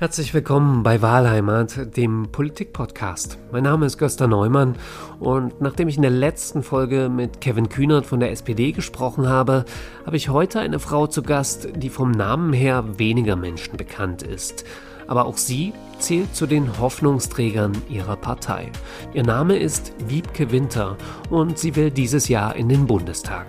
Herzlich 0.00 0.32
willkommen 0.32 0.82
bei 0.82 1.02
Wahlheimat, 1.02 1.94
dem 1.94 2.32
Politik-Podcast. 2.32 3.36
Mein 3.52 3.64
Name 3.64 3.84
ist 3.84 3.98
Gösta 3.98 4.26
Neumann 4.26 4.76
und 5.18 5.60
nachdem 5.60 5.88
ich 5.88 5.96
in 5.96 6.02
der 6.02 6.10
letzten 6.10 6.62
Folge 6.62 7.10
mit 7.10 7.42
Kevin 7.42 7.68
Kühnert 7.68 8.06
von 8.06 8.18
der 8.18 8.30
SPD 8.30 8.72
gesprochen 8.72 9.28
habe, 9.28 9.66
habe 10.06 10.16
ich 10.16 10.30
heute 10.30 10.58
eine 10.58 10.78
Frau 10.78 11.06
zu 11.06 11.22
Gast, 11.22 11.68
die 11.76 11.90
vom 11.90 12.12
Namen 12.12 12.54
her 12.54 12.82
weniger 12.96 13.36
Menschen 13.36 13.76
bekannt 13.76 14.22
ist. 14.22 14.64
Aber 15.10 15.26
auch 15.26 15.36
sie 15.36 15.72
zählt 15.98 16.36
zu 16.36 16.46
den 16.46 16.78
Hoffnungsträgern 16.78 17.72
ihrer 17.88 18.14
Partei. 18.14 18.70
Ihr 19.12 19.24
Name 19.24 19.58
ist 19.58 19.92
Wiebke 20.06 20.52
Winter 20.52 20.96
und 21.30 21.58
sie 21.58 21.74
will 21.74 21.90
dieses 21.90 22.28
Jahr 22.28 22.54
in 22.54 22.68
den 22.68 22.86
Bundestag. 22.86 23.46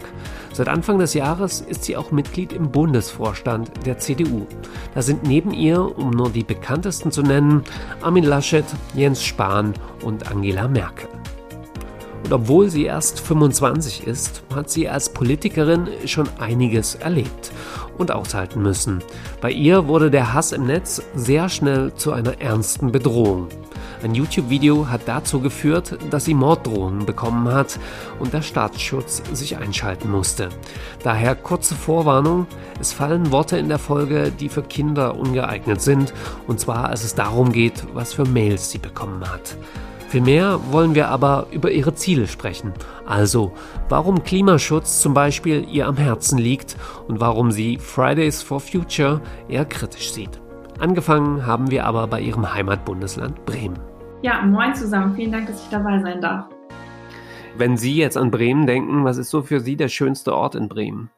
Seit 0.54 0.68
Anfang 0.68 0.98
des 0.98 1.14
Jahres 1.14 1.62
ist 1.62 1.84
sie 1.84 1.96
auch 1.96 2.10
Mitglied 2.10 2.52
im 2.52 2.72
Bundesvorstand 2.72 3.86
der 3.86 4.00
CDU. 4.00 4.48
Da 4.96 5.04
sind 5.04 5.22
neben 5.22 5.52
ihr, 5.52 5.96
um 6.00 6.10
nur 6.10 6.32
die 6.32 6.44
bekanntesten 6.44 7.12
zu 7.12 7.22
nennen, 7.22 7.64
Armin 8.02 8.24
Laschet, 8.24 8.66
Jens 8.96 9.24
Spahn 9.24 9.76
und 10.04 10.32
Angela 10.32 10.68
Merkel. 10.68 11.10
Und 12.24 12.34
obwohl 12.34 12.70
sie 12.70 12.86
erst 12.86 13.20
25 13.20 14.08
ist, 14.08 14.42
hat 14.56 14.72
sie 14.72 14.90
als 14.90 15.14
Politikerin 15.14 15.88
schon 16.06 16.28
einiges 16.40 16.96
erlebt 16.96 17.52
und 17.98 18.12
aushalten 18.12 18.62
müssen. 18.62 19.04
Bei 19.42 19.52
ihr 19.52 19.88
wurde 19.88 20.12
der 20.12 20.34
Hass 20.34 20.52
im 20.52 20.66
Netz 20.66 21.02
sehr 21.16 21.50
schnell 21.50 21.94
zu 21.96 22.12
einer 22.14 22.42
ernsten 22.42 22.92
Bedrohung. 22.92 23.48
Ein 24.04 24.16
YouTube-Video 24.16 24.90
hat 24.90 25.02
dazu 25.06 25.42
geführt, 25.42 25.98
dass 26.10 26.26
sie 26.26 26.34
Morddrohungen 26.34 27.06
bekommen 27.06 27.54
hat 27.54 27.80
und 28.20 28.34
der 28.34 28.42
Staatsschutz 28.42 29.22
sich 29.32 29.58
einschalten 29.58 30.10
musste. 30.10 30.50
Daher 31.04 31.36
kurze 31.36 31.76
Vorwarnung, 31.76 32.48
es 32.80 32.94
fallen 32.94 33.32
Worte 33.32 33.58
in 33.58 33.70
der 33.70 33.78
Folge, 33.78 34.32
die 34.32 34.50
für 34.50 34.64
Kinder 34.64 35.16
ungeeignet 35.16 35.82
sind, 35.82 36.14
und 36.48 36.60
zwar 36.60 36.90
als 36.90 37.04
es 37.04 37.14
darum 37.14 37.52
geht, 37.52 37.86
was 37.94 38.14
für 38.14 38.26
Mails 38.26 38.72
sie 38.72 38.80
bekommen 38.80 39.22
hat. 39.30 39.56
Vielmehr 40.12 40.60
wollen 40.72 40.94
wir 40.94 41.08
aber 41.08 41.48
über 41.54 41.72
ihre 41.72 41.96
Ziele 41.96 42.28
sprechen. 42.28 42.74
Also, 43.06 43.54
warum 43.88 44.24
Klimaschutz 44.24 45.00
zum 45.00 45.14
Beispiel 45.14 45.66
ihr 45.72 45.88
am 45.88 45.96
Herzen 45.96 46.38
liegt 46.38 46.76
und 47.08 47.22
warum 47.22 47.50
sie 47.50 47.78
Fridays 47.78 48.42
for 48.42 48.60
Future 48.60 49.22
eher 49.48 49.64
kritisch 49.64 50.12
sieht. 50.12 50.42
Angefangen 50.80 51.46
haben 51.46 51.72
wir 51.72 51.86
aber 51.86 52.08
bei 52.08 52.20
ihrem 52.20 52.54
Heimatbundesland 52.54 53.46
Bremen. 53.46 53.80
Ja, 54.22 54.42
moin 54.42 54.76
zusammen. 54.76 55.16
Vielen 55.16 55.32
Dank, 55.32 55.48
dass 55.48 55.64
ich 55.64 55.70
dabei 55.70 56.02
sein 56.02 56.20
darf. 56.20 56.44
Wenn 57.56 57.78
Sie 57.78 57.96
jetzt 57.96 58.18
an 58.18 58.32
Bremen 58.32 58.68
denken, 58.68 59.06
was 59.06 59.18
ist 59.18 59.30
so 59.30 59.42
für 59.42 59.62
Sie 59.62 59.78
der 59.78 59.88
schönste 59.88 60.36
Ort 60.36 60.56
in 60.56 60.68
Bremen? 60.68 61.10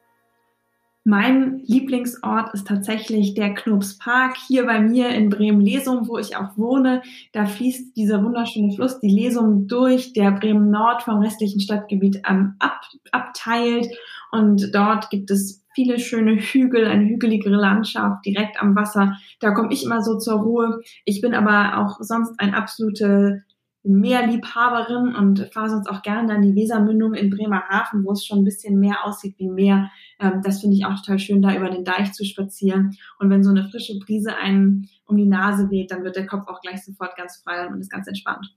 Mein 1.06 1.58
Lieblingsort 1.66 2.54
ist 2.54 2.66
tatsächlich 2.66 3.34
der 3.34 3.52
Knopspark 3.52 4.38
hier 4.38 4.64
bei 4.64 4.80
mir 4.80 5.10
in 5.10 5.28
Bremen-Lesum, 5.28 6.08
wo 6.08 6.16
ich 6.16 6.34
auch 6.34 6.56
wohne. 6.56 7.02
Da 7.32 7.44
fließt 7.44 7.94
dieser 7.94 8.24
wunderschöne 8.24 8.72
Fluss, 8.72 9.00
die 9.00 9.10
Lesum, 9.10 9.68
durch, 9.68 10.14
der 10.14 10.30
Bremen 10.30 10.70
Nord 10.70 11.02
vom 11.02 11.18
restlichen 11.18 11.60
Stadtgebiet 11.60 12.22
ähm, 12.26 12.54
ab, 12.58 12.80
abteilt. 13.12 13.86
Und 14.32 14.74
dort 14.74 15.10
gibt 15.10 15.30
es 15.30 15.62
viele 15.74 15.98
schöne 15.98 16.36
Hügel, 16.36 16.86
eine 16.86 17.04
hügeligere 17.04 17.56
Landschaft 17.56 18.24
direkt 18.24 18.58
am 18.58 18.74
Wasser. 18.74 19.18
Da 19.40 19.50
komme 19.50 19.74
ich 19.74 19.84
immer 19.84 20.00
so 20.00 20.16
zur 20.16 20.40
Ruhe. 20.40 20.80
Ich 21.04 21.20
bin 21.20 21.34
aber 21.34 21.84
auch 21.84 21.98
sonst 22.00 22.32
ein 22.38 22.54
absolute 22.54 23.44
Meerliebhaberin 23.84 25.14
und 25.14 25.50
fahre 25.52 25.68
sonst 25.68 25.88
auch 25.88 26.02
gerne 26.02 26.34
an 26.34 26.42
die 26.42 26.54
Wesermündung 26.54 27.12
in 27.14 27.28
Bremerhaven, 27.28 28.04
wo 28.04 28.12
es 28.12 28.24
schon 28.24 28.38
ein 28.38 28.44
bisschen 28.44 28.80
mehr 28.80 29.04
aussieht 29.04 29.34
wie 29.38 29.48
Meer. 29.48 29.90
Ähm, 30.18 30.40
das 30.42 30.60
finde 30.60 30.76
ich 30.76 30.86
auch 30.86 30.96
total 30.96 31.18
schön, 31.18 31.42
da 31.42 31.54
über 31.54 31.70
den 31.70 31.84
Deich 31.84 32.12
zu 32.12 32.24
spazieren. 32.24 32.96
Und 33.18 33.28
wenn 33.28 33.44
so 33.44 33.50
eine 33.50 33.68
frische 33.68 33.98
Brise 33.98 34.36
einen 34.36 34.88
um 35.06 35.16
die 35.16 35.26
Nase 35.26 35.70
weht, 35.70 35.90
dann 35.90 36.02
wird 36.02 36.16
der 36.16 36.26
Kopf 36.26 36.48
auch 36.48 36.62
gleich 36.62 36.82
sofort 36.82 37.16
ganz 37.16 37.36
frei 37.36 37.66
und 37.66 37.78
ist 37.78 37.90
ganz 37.90 38.08
entspannt. 38.08 38.56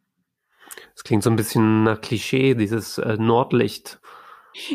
Das 0.94 1.04
klingt 1.04 1.24
so 1.24 1.30
ein 1.30 1.36
bisschen 1.36 1.84
nach 1.84 2.00
Klischee, 2.02 2.56
dieses 2.56 2.98
äh, 2.98 3.18
Nordlicht. 3.18 4.00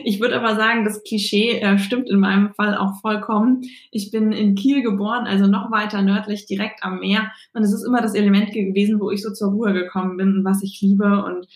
Ich 0.04 0.20
würde 0.20 0.36
aber 0.36 0.54
sagen, 0.56 0.84
das 0.84 1.02
Klischee 1.02 1.58
äh, 1.58 1.78
stimmt 1.78 2.08
in 2.08 2.20
meinem 2.20 2.54
Fall 2.54 2.76
auch 2.76 3.00
vollkommen. 3.00 3.62
Ich 3.90 4.10
bin 4.10 4.32
in 4.32 4.54
Kiel 4.54 4.82
geboren, 4.82 5.26
also 5.26 5.46
noch 5.46 5.70
weiter 5.70 6.02
nördlich, 6.02 6.46
direkt 6.46 6.82
am 6.82 7.00
Meer. 7.00 7.30
Und 7.52 7.62
es 7.62 7.72
ist 7.72 7.84
immer 7.84 8.00
das 8.00 8.14
Element 8.14 8.52
gewesen, 8.52 9.00
wo 9.00 9.10
ich 9.10 9.22
so 9.22 9.32
zur 9.32 9.50
Ruhe 9.50 9.72
gekommen 9.72 10.16
bin 10.16 10.38
und 10.38 10.44
was 10.44 10.62
ich 10.62 10.80
liebe. 10.80 11.24
Und 11.24 11.46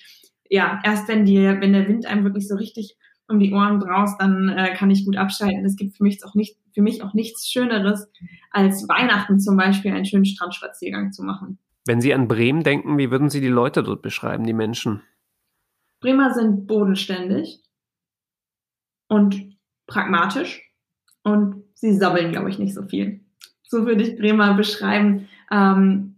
ja, 0.49 0.81
erst 0.84 1.09
wenn, 1.09 1.25
die, 1.25 1.37
wenn 1.37 1.73
der 1.73 1.89
Wind 1.89 2.06
einem 2.06 2.25
wirklich 2.25 2.49
so 2.49 2.56
richtig 2.56 2.97
um 3.28 3.41
die 3.41 3.53
Ohren 3.53 3.81
braust, 3.81 4.21
dann 4.21 4.49
äh, 4.49 4.75
kann 4.75 4.91
ich 4.91 5.05
gut 5.05 5.17
abschalten. 5.17 5.65
Es 5.65 5.77
gibt 5.77 5.97
für 5.97 6.05
mich 6.05 6.25
auch 6.25 6.34
nicht, 6.34 6.56
für 6.75 6.83
mich 6.83 7.03
auch 7.03 7.12
nichts 7.12 7.49
Schöneres, 7.49 8.09
als 8.51 8.89
Weihnachten 8.89 9.41
zum 9.41 9.56
Beispiel 9.56 9.93
einen 9.93 10.05
schönen 10.05 10.25
Strandspaziergang 10.25 11.12
zu 11.12 11.25
machen. 11.25 11.59
Wenn 11.87 12.01
Sie 12.01 12.15
an 12.15 12.28
Bremen 12.28 12.62
denken, 12.62 12.99
wie 12.99 13.11
würden 13.11 13.31
Sie 13.31 13.41
die 13.41 13.49
Leute 13.49 13.83
dort 13.83 14.03
beschreiben, 14.03 14.45
die 14.45 14.53
Menschen? 14.53 15.03
Bremer 16.01 16.34
sind 16.34 16.67
bodenständig 16.67 17.66
und 19.09 19.56
pragmatisch 19.87 20.62
und 21.22 21.65
sie 21.75 21.94
sabbeln, 21.94 22.33
glaube 22.33 22.50
ich, 22.50 22.59
nicht 22.59 22.75
so 22.75 22.83
viel. 22.83 23.21
So 23.69 23.87
würde 23.87 24.03
ich 24.03 24.17
Bremer 24.17 24.55
beschreiben. 24.55 25.28
Ähm, 25.50 26.17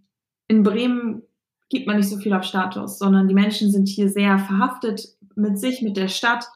in 0.48 0.62
Bremen 0.62 1.22
gibt 1.70 1.86
man 1.86 1.96
nicht 1.96 2.08
so 2.08 2.16
viel 2.16 2.32
auf 2.32 2.44
Status, 2.44 2.98
sondern 2.98 3.28
die 3.28 3.34
Menschen 3.34 3.70
sind 3.70 3.88
hier 3.88 4.08
sehr 4.08 4.38
verhaftet 4.38 5.06
mit 5.34 5.58
sich, 5.58 5.82
mit 5.82 5.96
der 5.96 6.08
Stadt. 6.08 6.46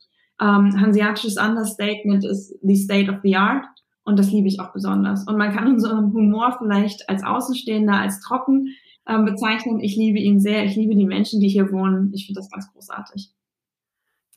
Ähm, 0.41 0.81
hanseatisches 0.81 1.37
Understatement 1.37 2.25
ist 2.25 2.55
the 2.63 2.77
state 2.77 3.11
of 3.11 3.19
the 3.23 3.37
art 3.37 3.65
und 4.05 4.19
das 4.19 4.33
liebe 4.33 4.49
ich 4.49 4.61
auch 4.61 4.73
besonders. 4.73 5.27
Und 5.27 5.37
man 5.37 5.55
kann 5.55 5.69
unseren 5.69 6.13
Humor 6.13 6.57
vielleicht 6.59 7.09
als 7.09 7.23
Außenstehender 7.23 7.95
als 7.95 8.21
trocken 8.21 8.69
ähm, 9.07 9.25
bezeichnen. 9.25 9.81
Ich 9.81 9.97
liebe 9.97 10.19
ihn 10.19 10.41
sehr. 10.41 10.65
Ich 10.65 10.75
liebe 10.75 10.97
die 10.97 11.07
Menschen, 11.07 11.41
die 11.41 11.49
hier 11.49 11.71
wohnen. 11.71 12.13
Ich 12.15 12.27
finde 12.27 12.41
das 12.41 12.51
ganz 12.51 12.73
großartig. 12.73 13.31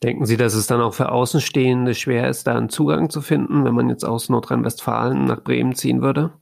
Denken 0.02 0.26
Sie, 0.26 0.36
dass 0.36 0.54
es 0.54 0.66
dann 0.66 0.80
auch 0.80 0.92
für 0.92 1.10
Außenstehende 1.10 1.94
schwer 1.94 2.28
ist, 2.28 2.46
da 2.46 2.56
einen 2.56 2.68
Zugang 2.68 3.08
zu 3.08 3.22
finden, 3.22 3.64
wenn 3.64 3.74
man 3.74 3.88
jetzt 3.88 4.04
aus 4.04 4.28
Nordrhein-Westfalen 4.28 5.24
nach 5.24 5.42
Bremen 5.42 5.74
ziehen 5.74 6.02
würde? 6.02 6.32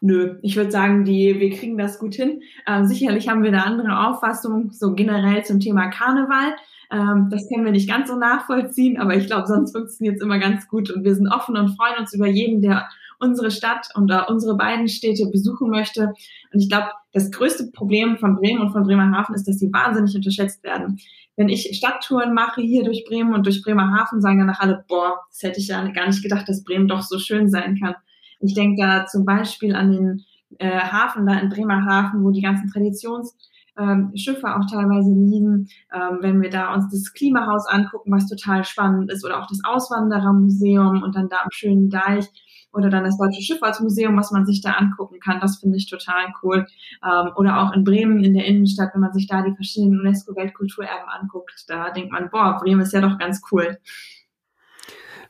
Nö, 0.00 0.38
ich 0.40 0.56
würde 0.56 0.70
sagen, 0.70 1.04
die, 1.04 1.38
wir 1.38 1.50
kriegen 1.50 1.76
das 1.76 1.98
gut 1.98 2.14
hin. 2.14 2.40
Ähm, 2.66 2.86
sicherlich 2.86 3.28
haben 3.28 3.42
wir 3.42 3.50
eine 3.50 3.66
andere 3.66 4.08
Auffassung, 4.08 4.70
so 4.72 4.94
generell 4.94 5.44
zum 5.44 5.60
Thema 5.60 5.88
Karneval. 5.88 6.56
Ähm, 6.90 7.28
das 7.30 7.46
können 7.48 7.66
wir 7.66 7.72
nicht 7.72 7.88
ganz 7.88 8.08
so 8.08 8.16
nachvollziehen, 8.16 8.98
aber 8.98 9.14
ich 9.14 9.26
glaube, 9.26 9.46
sonst 9.46 9.72
funktioniert 9.72 10.16
es 10.16 10.22
immer 10.22 10.38
ganz 10.38 10.66
gut 10.66 10.90
und 10.90 11.04
wir 11.04 11.14
sind 11.14 11.28
offen 11.28 11.58
und 11.58 11.76
freuen 11.76 11.98
uns 11.98 12.14
über 12.14 12.26
jeden, 12.26 12.62
der 12.62 12.88
unsere 13.18 13.50
Stadt 13.50 13.88
und 13.94 14.10
uh, 14.10 14.22
unsere 14.28 14.56
beiden 14.56 14.88
Städte 14.88 15.26
besuchen 15.30 15.68
möchte. 15.68 16.14
Und 16.52 16.60
ich 16.60 16.70
glaube, 16.70 16.88
das 17.12 17.30
größte 17.30 17.70
Problem 17.70 18.16
von 18.16 18.36
Bremen 18.36 18.62
und 18.62 18.72
von 18.72 18.84
Bremerhaven 18.84 19.34
ist, 19.34 19.46
dass 19.46 19.58
sie 19.58 19.70
wahnsinnig 19.70 20.16
unterschätzt 20.16 20.64
werden 20.64 20.98
wenn 21.40 21.48
ich 21.48 21.74
Stadttouren 21.74 22.34
mache 22.34 22.60
hier 22.60 22.84
durch 22.84 23.02
Bremen 23.08 23.32
und 23.32 23.46
durch 23.46 23.62
Bremerhaven, 23.62 24.20
sagen 24.20 24.40
danach 24.40 24.60
alle, 24.60 24.84
boah, 24.86 25.20
das 25.30 25.42
hätte 25.42 25.58
ich 25.58 25.68
ja 25.68 25.82
gar 25.88 26.06
nicht 26.06 26.22
gedacht, 26.22 26.46
dass 26.46 26.64
Bremen 26.64 26.86
doch 26.86 27.00
so 27.00 27.18
schön 27.18 27.48
sein 27.48 27.78
kann. 27.80 27.94
Ich 28.40 28.52
denke 28.52 28.82
da 28.82 29.06
zum 29.06 29.24
Beispiel 29.24 29.74
an 29.74 29.90
den 29.90 30.24
äh, 30.58 30.80
Hafen 30.80 31.24
da 31.24 31.38
in 31.38 31.48
Bremerhaven, 31.48 32.22
wo 32.22 32.30
die 32.30 32.42
ganzen 32.42 32.70
Traditions 32.70 33.34
ähm, 33.78 34.12
auch 34.12 34.66
teilweise 34.70 35.14
liegen. 35.14 35.68
Ähm, 35.94 36.18
wenn 36.20 36.42
wir 36.42 36.50
da 36.50 36.74
uns 36.74 36.90
das 36.90 37.14
Klimahaus 37.14 37.66
angucken, 37.66 38.12
was 38.12 38.28
total 38.28 38.62
spannend 38.64 39.10
ist, 39.10 39.24
oder 39.24 39.38
auch 39.40 39.46
das 39.46 39.60
Auswanderermuseum 39.64 41.02
und 41.02 41.16
dann 41.16 41.30
da 41.30 41.38
am 41.42 41.50
schönen 41.52 41.88
Deich 41.88 42.26
oder 42.72 42.90
dann 42.90 43.04
das 43.04 43.18
Deutsche 43.18 43.42
Schifffahrtsmuseum, 43.42 44.16
was 44.16 44.30
man 44.30 44.46
sich 44.46 44.60
da 44.60 44.72
angucken 44.72 45.18
kann. 45.20 45.40
Das 45.40 45.58
finde 45.58 45.76
ich 45.76 45.88
total 45.88 46.32
cool. 46.42 46.66
Ähm, 47.04 47.30
oder 47.36 47.62
auch 47.62 47.72
in 47.72 47.84
Bremen 47.84 48.22
in 48.22 48.34
der 48.34 48.44
Innenstadt, 48.44 48.90
wenn 48.94 49.00
man 49.00 49.12
sich 49.12 49.26
da 49.26 49.42
die 49.42 49.54
verschiedenen 49.54 50.00
UNESCO-Weltkulturerben 50.00 51.08
anguckt, 51.08 51.64
da 51.68 51.90
denkt 51.90 52.12
man, 52.12 52.30
boah, 52.30 52.58
Bremen 52.60 52.80
ist 52.80 52.92
ja 52.92 53.00
doch 53.00 53.18
ganz 53.18 53.42
cool. 53.50 53.78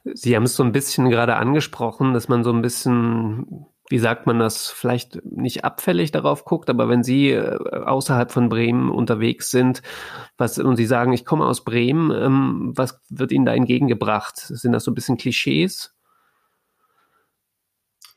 Sie 0.05 0.35
haben 0.35 0.45
es 0.45 0.57
so 0.57 0.63
ein 0.63 0.73
bisschen 0.73 1.11
gerade 1.11 1.37
angesprochen, 1.37 2.15
dass 2.15 2.29
man 2.29 2.43
so 2.43 2.53
ein 2.53 2.63
bisschen, 2.63 3.67
wie 3.91 3.99
sagt 3.99 4.27
man 4.27 4.39
das, 4.39 4.69
vielleicht 4.69 5.23
nicht 5.25 5.65
abfällig 5.65 6.11
darauf 6.11 6.45
guckt, 6.45 6.71
aber 6.71 6.89
wenn 6.89 7.03
Sie 7.03 7.31
äh, 7.31 7.59
außerhalb 7.85 8.31
von 8.31 8.49
Bremen 8.49 8.91
unterwegs 8.91 9.51
sind, 9.51 9.83
was 10.39 10.59
und 10.59 10.77
Sie 10.77 10.87
sagen, 10.87 11.13
ich 11.13 11.27
komme 11.27 11.45
aus 11.45 11.65
Bremen, 11.65 12.11
ähm, 12.11 12.73
was 12.75 13.01
wird 13.11 13.33
Ihnen 13.33 13.45
da 13.45 13.55
entgegengebracht? 13.55 14.39
Sind 14.39 14.73
das 14.73 14.85
so 14.85 14.91
ein 14.91 14.95
bisschen 14.95 15.19
Klischees? 15.19 15.95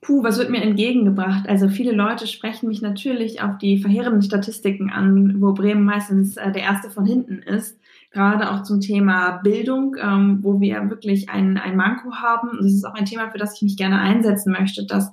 Puh, 0.04 0.22
was 0.22 0.38
wird 0.38 0.50
mir 0.50 0.62
entgegengebracht? 0.62 1.48
Also 1.48 1.70
viele 1.70 1.94
Leute 1.94 2.28
sprechen 2.28 2.68
mich 2.68 2.82
natürlich 2.82 3.42
auf 3.42 3.58
die 3.58 3.78
verheerenden 3.78 4.22
Statistiken 4.22 4.90
an, 4.90 5.42
wo 5.42 5.54
Bremen 5.54 5.86
meistens 5.86 6.36
äh, 6.36 6.52
der 6.52 6.64
erste 6.64 6.90
von 6.90 7.06
hinten 7.06 7.40
ist. 7.40 7.80
Gerade 8.12 8.52
auch 8.52 8.64
zum 8.64 8.82
Thema 8.82 9.38
Bildung, 9.44 9.96
ähm, 10.00 10.40
wo 10.42 10.60
wir 10.60 10.90
wirklich 10.90 11.30
ein, 11.30 11.58
ein 11.58 11.78
Manko 11.78 12.16
haben. 12.16 12.50
Und 12.50 12.64
das 12.64 12.74
ist 12.74 12.84
auch 12.84 12.96
ein 12.96 13.06
Thema, 13.06 13.32
für 13.32 13.38
das 13.38 13.56
ich 13.56 13.62
mich 13.62 13.78
gerne 13.78 14.00
einsetzen 14.00 14.52
möchte, 14.52 14.86
dass 14.86 15.10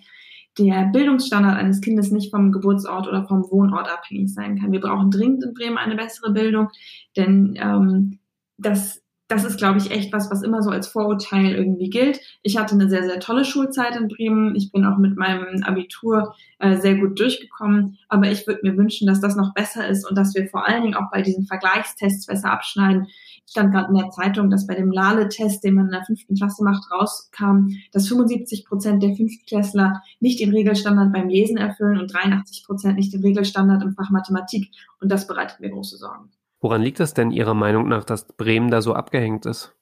der 0.58 0.86
Bildungsstandard 0.86 1.56
eines 1.56 1.80
Kindes 1.80 2.10
nicht 2.10 2.32
vom 2.32 2.50
Geburtsort 2.50 3.06
oder 3.06 3.24
vom 3.28 3.48
Wohnort 3.48 3.88
abhängig 3.88 4.34
sein 4.34 4.58
kann. 4.58 4.72
Wir 4.72 4.80
brauchen 4.80 5.12
dringend 5.12 5.44
in 5.44 5.54
Bremen 5.54 5.78
eine 5.78 5.94
bessere 5.94 6.32
Bildung, 6.32 6.68
denn 7.16 7.56
ähm, 7.56 8.18
das 8.58 9.02
das 9.30 9.44
ist, 9.44 9.58
glaube 9.58 9.78
ich, 9.78 9.92
echt 9.92 10.12
was, 10.12 10.28
was 10.28 10.42
immer 10.42 10.60
so 10.60 10.70
als 10.70 10.88
Vorurteil 10.88 11.54
irgendwie 11.54 11.88
gilt. 11.88 12.20
Ich 12.42 12.58
hatte 12.58 12.74
eine 12.74 12.88
sehr, 12.88 13.04
sehr 13.04 13.20
tolle 13.20 13.44
Schulzeit 13.44 13.94
in 13.94 14.08
Bremen. 14.08 14.56
Ich 14.56 14.72
bin 14.72 14.84
auch 14.84 14.98
mit 14.98 15.16
meinem 15.16 15.62
Abitur 15.62 16.34
äh, 16.58 16.76
sehr 16.78 16.96
gut 16.96 17.18
durchgekommen. 17.20 17.96
Aber 18.08 18.28
ich 18.28 18.48
würde 18.48 18.60
mir 18.64 18.76
wünschen, 18.76 19.06
dass 19.06 19.20
das 19.20 19.36
noch 19.36 19.54
besser 19.54 19.86
ist 19.86 20.08
und 20.08 20.18
dass 20.18 20.34
wir 20.34 20.48
vor 20.48 20.66
allen 20.66 20.82
Dingen 20.82 20.96
auch 20.96 21.12
bei 21.12 21.22
diesen 21.22 21.46
Vergleichstests 21.46 22.26
besser 22.26 22.50
abschneiden. 22.50 23.06
Ich 23.06 23.52
stand 23.52 23.72
gerade 23.72 23.90
in 23.90 23.98
der 23.98 24.10
Zeitung, 24.10 24.50
dass 24.50 24.66
bei 24.66 24.74
dem 24.74 24.90
Lale-Test, 24.90 25.62
den 25.62 25.74
man 25.74 25.86
in 25.86 25.92
der 25.92 26.04
fünften 26.04 26.34
Klasse 26.34 26.64
macht, 26.64 26.90
rauskam, 26.90 27.68
dass 27.92 28.08
75 28.08 28.64
Prozent 28.64 29.00
der 29.00 29.14
Fünftklässler 29.14 30.02
nicht 30.18 30.40
den 30.40 30.50
Regelstandard 30.50 31.12
beim 31.12 31.28
Lesen 31.28 31.56
erfüllen 31.56 32.00
und 32.00 32.12
83 32.12 32.64
Prozent 32.66 32.96
nicht 32.96 33.12
den 33.12 33.22
Regelstandard 33.22 33.84
im 33.84 33.94
Fach 33.94 34.10
Mathematik. 34.10 34.70
Und 35.00 35.12
das 35.12 35.28
bereitet 35.28 35.60
mir 35.60 35.70
große 35.70 35.98
Sorgen. 35.98 36.30
Woran 36.60 36.82
liegt 36.82 37.00
das 37.00 37.14
denn 37.14 37.30
Ihrer 37.30 37.54
Meinung 37.54 37.88
nach, 37.88 38.04
dass 38.04 38.26
Bremen 38.26 38.70
da 38.70 38.82
so 38.82 38.94
abgehängt 38.94 39.46
ist? 39.46 39.74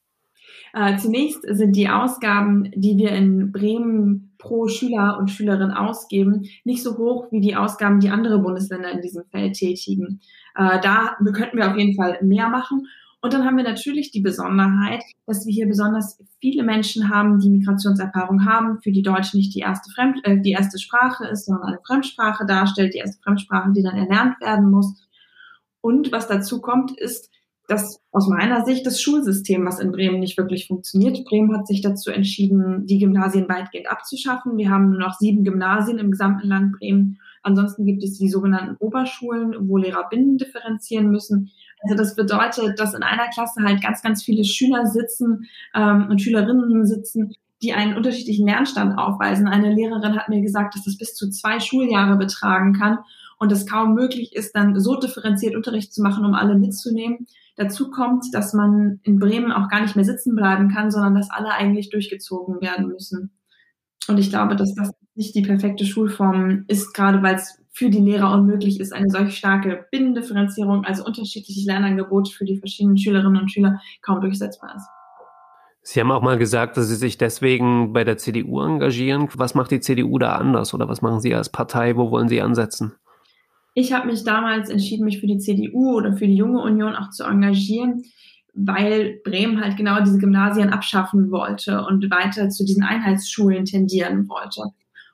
Äh, 0.73 0.97
zunächst 0.97 1.41
sind 1.47 1.75
die 1.75 1.89
Ausgaben, 1.89 2.71
die 2.75 2.97
wir 2.97 3.11
in 3.11 3.51
Bremen 3.51 4.35
pro 4.37 4.67
Schüler 4.67 5.17
und 5.19 5.29
Schülerin 5.29 5.71
ausgeben, 5.71 6.43
nicht 6.63 6.83
so 6.83 6.97
hoch 6.97 7.31
wie 7.31 7.41
die 7.41 7.55
Ausgaben, 7.55 7.99
die 7.99 8.09
andere 8.09 8.39
Bundesländer 8.39 8.91
in 8.91 9.01
diesem 9.01 9.23
Feld 9.31 9.55
tätigen. 9.55 10.21
Äh, 10.55 10.79
da 10.81 11.17
könnten 11.33 11.57
wir 11.57 11.69
auf 11.69 11.77
jeden 11.77 11.95
Fall 11.95 12.19
mehr 12.21 12.49
machen. 12.49 12.87
Und 13.21 13.33
dann 13.33 13.43
haben 13.43 13.57
wir 13.57 13.65
natürlich 13.65 14.11
die 14.11 14.21
Besonderheit, 14.21 15.03
dass 15.25 15.45
wir 15.45 15.51
hier 15.51 15.67
besonders 15.67 16.23
viele 16.39 16.63
Menschen 16.63 17.09
haben, 17.09 17.39
die 17.39 17.49
Migrationserfahrung 17.49 18.45
haben, 18.45 18.79
für 18.81 18.93
die 18.93 19.01
Deutsch 19.01 19.33
nicht 19.33 19.53
die 19.53 19.59
erste, 19.59 19.91
Fremd 19.91 20.19
äh, 20.23 20.39
die 20.39 20.51
erste 20.51 20.79
Sprache 20.79 21.25
ist, 21.27 21.45
sondern 21.45 21.67
eine 21.67 21.79
Fremdsprache 21.85 22.45
darstellt, 22.45 22.93
die 22.93 22.99
erste 22.99 23.21
Fremdsprache, 23.21 23.71
die 23.73 23.83
dann 23.83 23.97
erlernt 23.97 24.39
werden 24.39 24.71
muss. 24.71 25.08
Und 25.81 26.11
was 26.11 26.27
dazu 26.27 26.61
kommt, 26.61 26.97
ist, 26.99 27.29
dass 27.69 28.01
aus 28.11 28.27
meiner 28.27 28.65
Sicht 28.65 28.85
das 28.85 28.99
Schulsystem, 28.99 29.63
was 29.65 29.79
in 29.79 29.91
Bremen 29.91 30.19
nicht 30.19 30.37
wirklich 30.37 30.67
funktioniert. 30.67 31.23
Bremen 31.25 31.55
hat 31.55 31.67
sich 31.67 31.81
dazu 31.81 32.09
entschieden, 32.09 32.87
die 32.87 32.97
Gymnasien 32.97 33.47
weitgehend 33.47 33.89
abzuschaffen. 33.91 34.57
Wir 34.57 34.71
haben 34.71 34.89
nur 34.89 34.99
noch 34.99 35.13
sieben 35.13 35.43
Gymnasien 35.43 35.99
im 35.99 36.09
gesamten 36.09 36.47
Land 36.47 36.73
Bremen. 36.77 37.19
Ansonsten 37.43 37.85
gibt 37.85 38.03
es 38.03 38.17
die 38.17 38.27
sogenannten 38.27 38.75
Oberschulen, 38.79 39.55
wo 39.69 39.77
Lehrer 39.77 40.09
binnen 40.09 40.37
differenzieren 40.37 41.11
müssen. 41.11 41.51
Also 41.83 41.95
das 41.95 42.15
bedeutet, 42.15 42.79
dass 42.79 42.95
in 42.95 43.03
einer 43.03 43.29
Klasse 43.29 43.61
halt 43.63 43.81
ganz, 43.83 44.01
ganz 44.01 44.23
viele 44.23 44.43
Schüler 44.43 44.87
sitzen 44.87 45.45
ähm, 45.75 46.07
und 46.09 46.21
Schülerinnen 46.21 46.85
sitzen, 46.87 47.35
die 47.61 47.73
einen 47.73 47.95
unterschiedlichen 47.95 48.47
Lernstand 48.47 48.97
aufweisen. 48.97 49.47
Eine 49.47 49.73
Lehrerin 49.73 50.15
hat 50.15 50.27
mir 50.27 50.41
gesagt, 50.41 50.75
dass 50.75 50.85
das 50.85 50.97
bis 50.97 51.13
zu 51.13 51.29
zwei 51.29 51.59
Schuljahre 51.59 52.17
betragen 52.17 52.73
kann 52.73 52.99
und 53.39 53.51
es 53.51 53.65
kaum 53.65 53.93
möglich 53.95 54.35
ist, 54.35 54.55
dann 54.55 54.79
so 54.79 54.99
differenziert 54.99 55.55
Unterricht 55.55 55.93
zu 55.93 56.01
machen, 56.03 56.25
um 56.25 56.33
alle 56.33 56.57
mitzunehmen. 56.57 57.25
Dazu 57.55 57.89
kommt, 57.89 58.25
dass 58.33 58.53
man 58.53 58.99
in 59.03 59.17
Bremen 59.17 59.51
auch 59.51 59.69
gar 59.69 59.81
nicht 59.81 59.95
mehr 59.95 60.05
sitzen 60.05 60.35
bleiben 60.35 60.69
kann, 60.69 60.91
sondern 60.91 61.15
dass 61.15 61.31
alle 61.31 61.51
eigentlich 61.51 61.89
durchgezogen 61.89 62.61
werden 62.61 62.87
müssen. 62.87 63.31
Und 64.07 64.17
ich 64.17 64.29
glaube, 64.29 64.55
dass 64.55 64.75
das 64.75 64.91
nicht 65.15 65.35
die 65.35 65.41
perfekte 65.41 65.85
Schulform 65.85 66.65
ist, 66.67 66.93
gerade 66.93 67.23
weil 67.23 67.35
es 67.35 67.59
für 67.71 67.89
die 67.89 67.99
Lehrer 67.99 68.33
unmöglich 68.33 68.79
ist, 68.79 68.93
eine 68.93 69.09
solch 69.09 69.37
starke 69.37 69.85
Binnendifferenzierung, 69.91 70.83
also 70.83 71.05
unterschiedliche 71.05 71.65
Lernangebote 71.65 72.31
für 72.31 72.45
die 72.45 72.57
verschiedenen 72.57 72.97
Schülerinnen 72.97 73.41
und 73.41 73.51
Schüler 73.51 73.79
kaum 74.01 74.19
durchsetzbar 74.19 74.75
ist. 74.75 74.87
Sie 75.81 75.99
haben 76.01 76.11
auch 76.11 76.21
mal 76.21 76.37
gesagt, 76.37 76.75
dass 76.75 76.89
Sie 76.89 76.95
sich 76.95 77.17
deswegen 77.17 77.93
bei 77.93 78.03
der 78.03 78.17
CDU 78.17 78.61
engagieren. 78.61 79.29
Was 79.35 79.55
macht 79.55 79.71
die 79.71 79.79
CDU 79.79 80.19
da 80.19 80.35
anders 80.35 80.73
oder 80.73 80.89
was 80.89 81.01
machen 81.01 81.21
Sie 81.21 81.33
als 81.33 81.49
Partei? 81.49 81.95
Wo 81.95 82.11
wollen 82.11 82.27
Sie 82.27 82.41
ansetzen? 82.41 82.95
Ich 83.79 83.93
habe 83.93 84.07
mich 84.07 84.25
damals 84.25 84.69
entschieden, 84.69 85.05
mich 85.05 85.21
für 85.21 85.27
die 85.27 85.37
CDU 85.37 85.95
oder 85.95 86.11
für 86.11 86.27
die 86.27 86.35
Junge 86.35 86.61
Union 86.61 86.97
auch 86.97 87.11
zu 87.11 87.23
engagieren, 87.23 88.03
weil 88.53 89.21
Bremen 89.23 89.61
halt 89.61 89.77
genau 89.77 90.01
diese 90.01 90.17
Gymnasien 90.17 90.67
abschaffen 90.67 91.31
wollte 91.31 91.85
und 91.85 92.11
weiter 92.11 92.49
zu 92.49 92.65
diesen 92.65 92.83
Einheitsschulen 92.83 93.63
tendieren 93.63 94.27
wollte. 94.27 94.63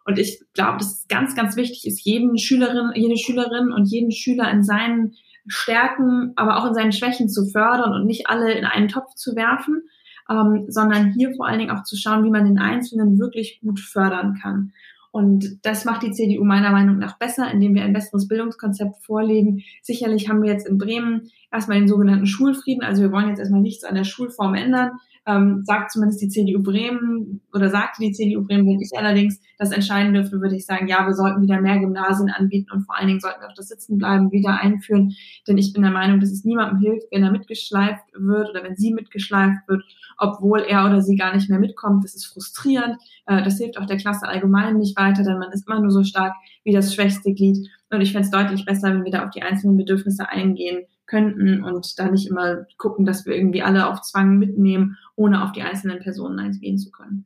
Und 0.06 0.18
ich 0.18 0.42
glaube, 0.56 0.80
dass 0.80 1.02
es 1.02 1.08
ganz, 1.08 1.36
ganz 1.36 1.56
wichtig 1.56 1.86
ist, 1.86 2.04
jeden 2.06 2.40
Schülerin, 2.40 2.90
jede 2.96 3.18
Schülerin 3.18 3.72
und 3.72 3.86
jeden 3.86 4.12
Schüler 4.12 4.50
in 4.50 4.64
seinen 4.64 5.14
Stärken, 5.46 6.34
aber 6.36 6.58
auch 6.58 6.66
in 6.68 6.74
seinen 6.74 6.92
Schwächen 6.92 7.30
zu 7.30 7.46
fördern 7.46 7.94
und 7.94 8.08
nicht 8.08 8.30
alle 8.30 8.52
in 8.52 8.66
einen 8.66 8.88
Topf 8.88 9.14
zu 9.14 9.36
werfen, 9.36 9.84
ähm, 10.28 10.66
sondern 10.70 11.12
hier 11.12 11.36
vor 11.36 11.46
allen 11.46 11.60
Dingen 11.60 11.72
auch 11.78 11.84
zu 11.84 11.96
schauen, 11.96 12.24
wie 12.24 12.32
man 12.32 12.46
den 12.46 12.58
Einzelnen 12.58 13.20
wirklich 13.20 13.60
gut 13.62 13.80
fördern 13.80 14.40
kann. 14.42 14.74
Und 15.16 15.66
das 15.66 15.86
macht 15.86 16.04
die 16.04 16.12
CDU 16.12 16.44
meiner 16.44 16.72
Meinung 16.72 17.00
nach 17.00 17.18
besser, 17.18 17.50
indem 17.50 17.74
wir 17.74 17.84
ein 17.84 17.94
besseres 17.94 18.28
Bildungskonzept 18.28 18.98
vorlegen. 19.02 19.64
Sicherlich 19.82 20.28
haben 20.28 20.44
wir 20.44 20.52
jetzt 20.52 20.68
in 20.68 20.78
Bremen 20.78 21.32
erstmal 21.54 21.80
den 21.80 21.88
sogenannten 21.88 22.26
Schulfrieden. 22.26 22.84
Also 22.84 23.02
wir 23.02 23.14
wollen 23.14 23.30
jetzt 23.30 23.40
erstmal 23.40 23.62
nichts 23.62 23.86
an 23.86 23.96
der 23.96 24.04
Schulform 24.04 24.56
ändern. 24.56 24.92
Ähm, 25.28 25.64
sagt 25.66 25.92
zumindest 25.92 26.22
die 26.22 26.30
CDU 26.30 26.62
Bremen 26.62 27.42
oder 27.52 27.70
sagte 27.70 28.02
die 28.02 28.12
CDU 28.12 28.44
Bremen, 28.44 28.68
wenn 28.68 28.80
ich 28.80 28.92
allerdings 28.96 29.42
das 29.58 29.72
entscheiden 29.72 30.14
dürfte, 30.14 30.40
würde 30.40 30.56
ich 30.56 30.66
sagen, 30.66 30.88
ja, 30.88 31.06
wir 31.06 31.14
sollten 31.14 31.42
wieder 31.42 31.60
mehr 31.60 31.80
Gymnasien 31.80 32.30
anbieten 32.30 32.72
und 32.72 32.82
vor 32.84 32.96
allen 32.96 33.08
Dingen 33.08 33.20
sollten 33.20 33.42
wir 33.42 33.48
auch 33.48 33.56
das 33.56 33.70
Sitzenbleiben 33.70 34.32
wieder 34.32 34.60
einführen. 34.60 35.14
Denn 35.48 35.58
ich 35.58 35.74
bin 35.74 35.82
der 35.82 35.92
Meinung, 35.92 36.20
dass 36.20 36.32
es 36.32 36.46
niemandem 36.46 36.80
hilft, 36.80 37.08
wenn 37.12 37.24
er 37.24 37.32
mitgeschleift 37.32 38.04
wird 38.14 38.50
oder 38.50 38.64
wenn 38.64 38.76
sie 38.76 38.94
mitgeschleift 38.94 39.68
wird, 39.68 39.84
obwohl 40.18 40.62
er 40.62 40.86
oder 40.86 41.02
sie 41.02 41.16
gar 41.16 41.34
nicht 41.34 41.50
mehr 41.50 41.60
mitkommt. 41.60 42.04
Das 42.04 42.16
ist 42.16 42.26
frustrierend. 42.26 42.98
Äh, 43.26 43.44
das 43.44 43.58
hilft 43.58 43.80
auch 43.80 43.86
der 43.86 43.98
Klasse 43.98 44.28
allgemein 44.28 44.78
nicht 44.78 44.98
weiter, 44.98 45.24
denn 45.24 45.40
man 45.40 45.52
ist 45.52 45.68
immer 45.68 45.80
nur 45.80 45.92
so 45.92 46.04
stark 46.04 46.34
wie 46.64 46.74
das 46.74 46.94
schwächste 46.94 47.34
Glied. 47.34 47.68
Und 47.90 48.02
ich 48.02 48.12
fände 48.12 48.26
es 48.26 48.32
deutlich 48.32 48.66
besser, 48.66 48.90
wenn 48.90 49.04
wir 49.04 49.12
da 49.12 49.24
auf 49.24 49.32
die 49.32 49.42
einzelnen 49.42 49.78
Bedürfnisse 49.78 50.30
eingehen 50.30 50.86
könnten 51.08 51.64
und 51.64 52.00
da 52.00 52.10
nicht 52.10 52.28
immer 52.28 52.66
gucken, 52.78 53.06
dass 53.06 53.26
wir 53.26 53.36
irgendwie 53.36 53.62
alle 53.62 53.90
auf 53.90 54.02
Zwang 54.02 54.38
mitnehmen, 54.38 54.98
ohne 55.16 55.44
auf 55.44 55.52
die 55.52 55.62
einzelnen 55.62 56.00
Personen 56.00 56.40
eingehen 56.40 56.78
zu 56.78 56.92
können. 56.92 57.26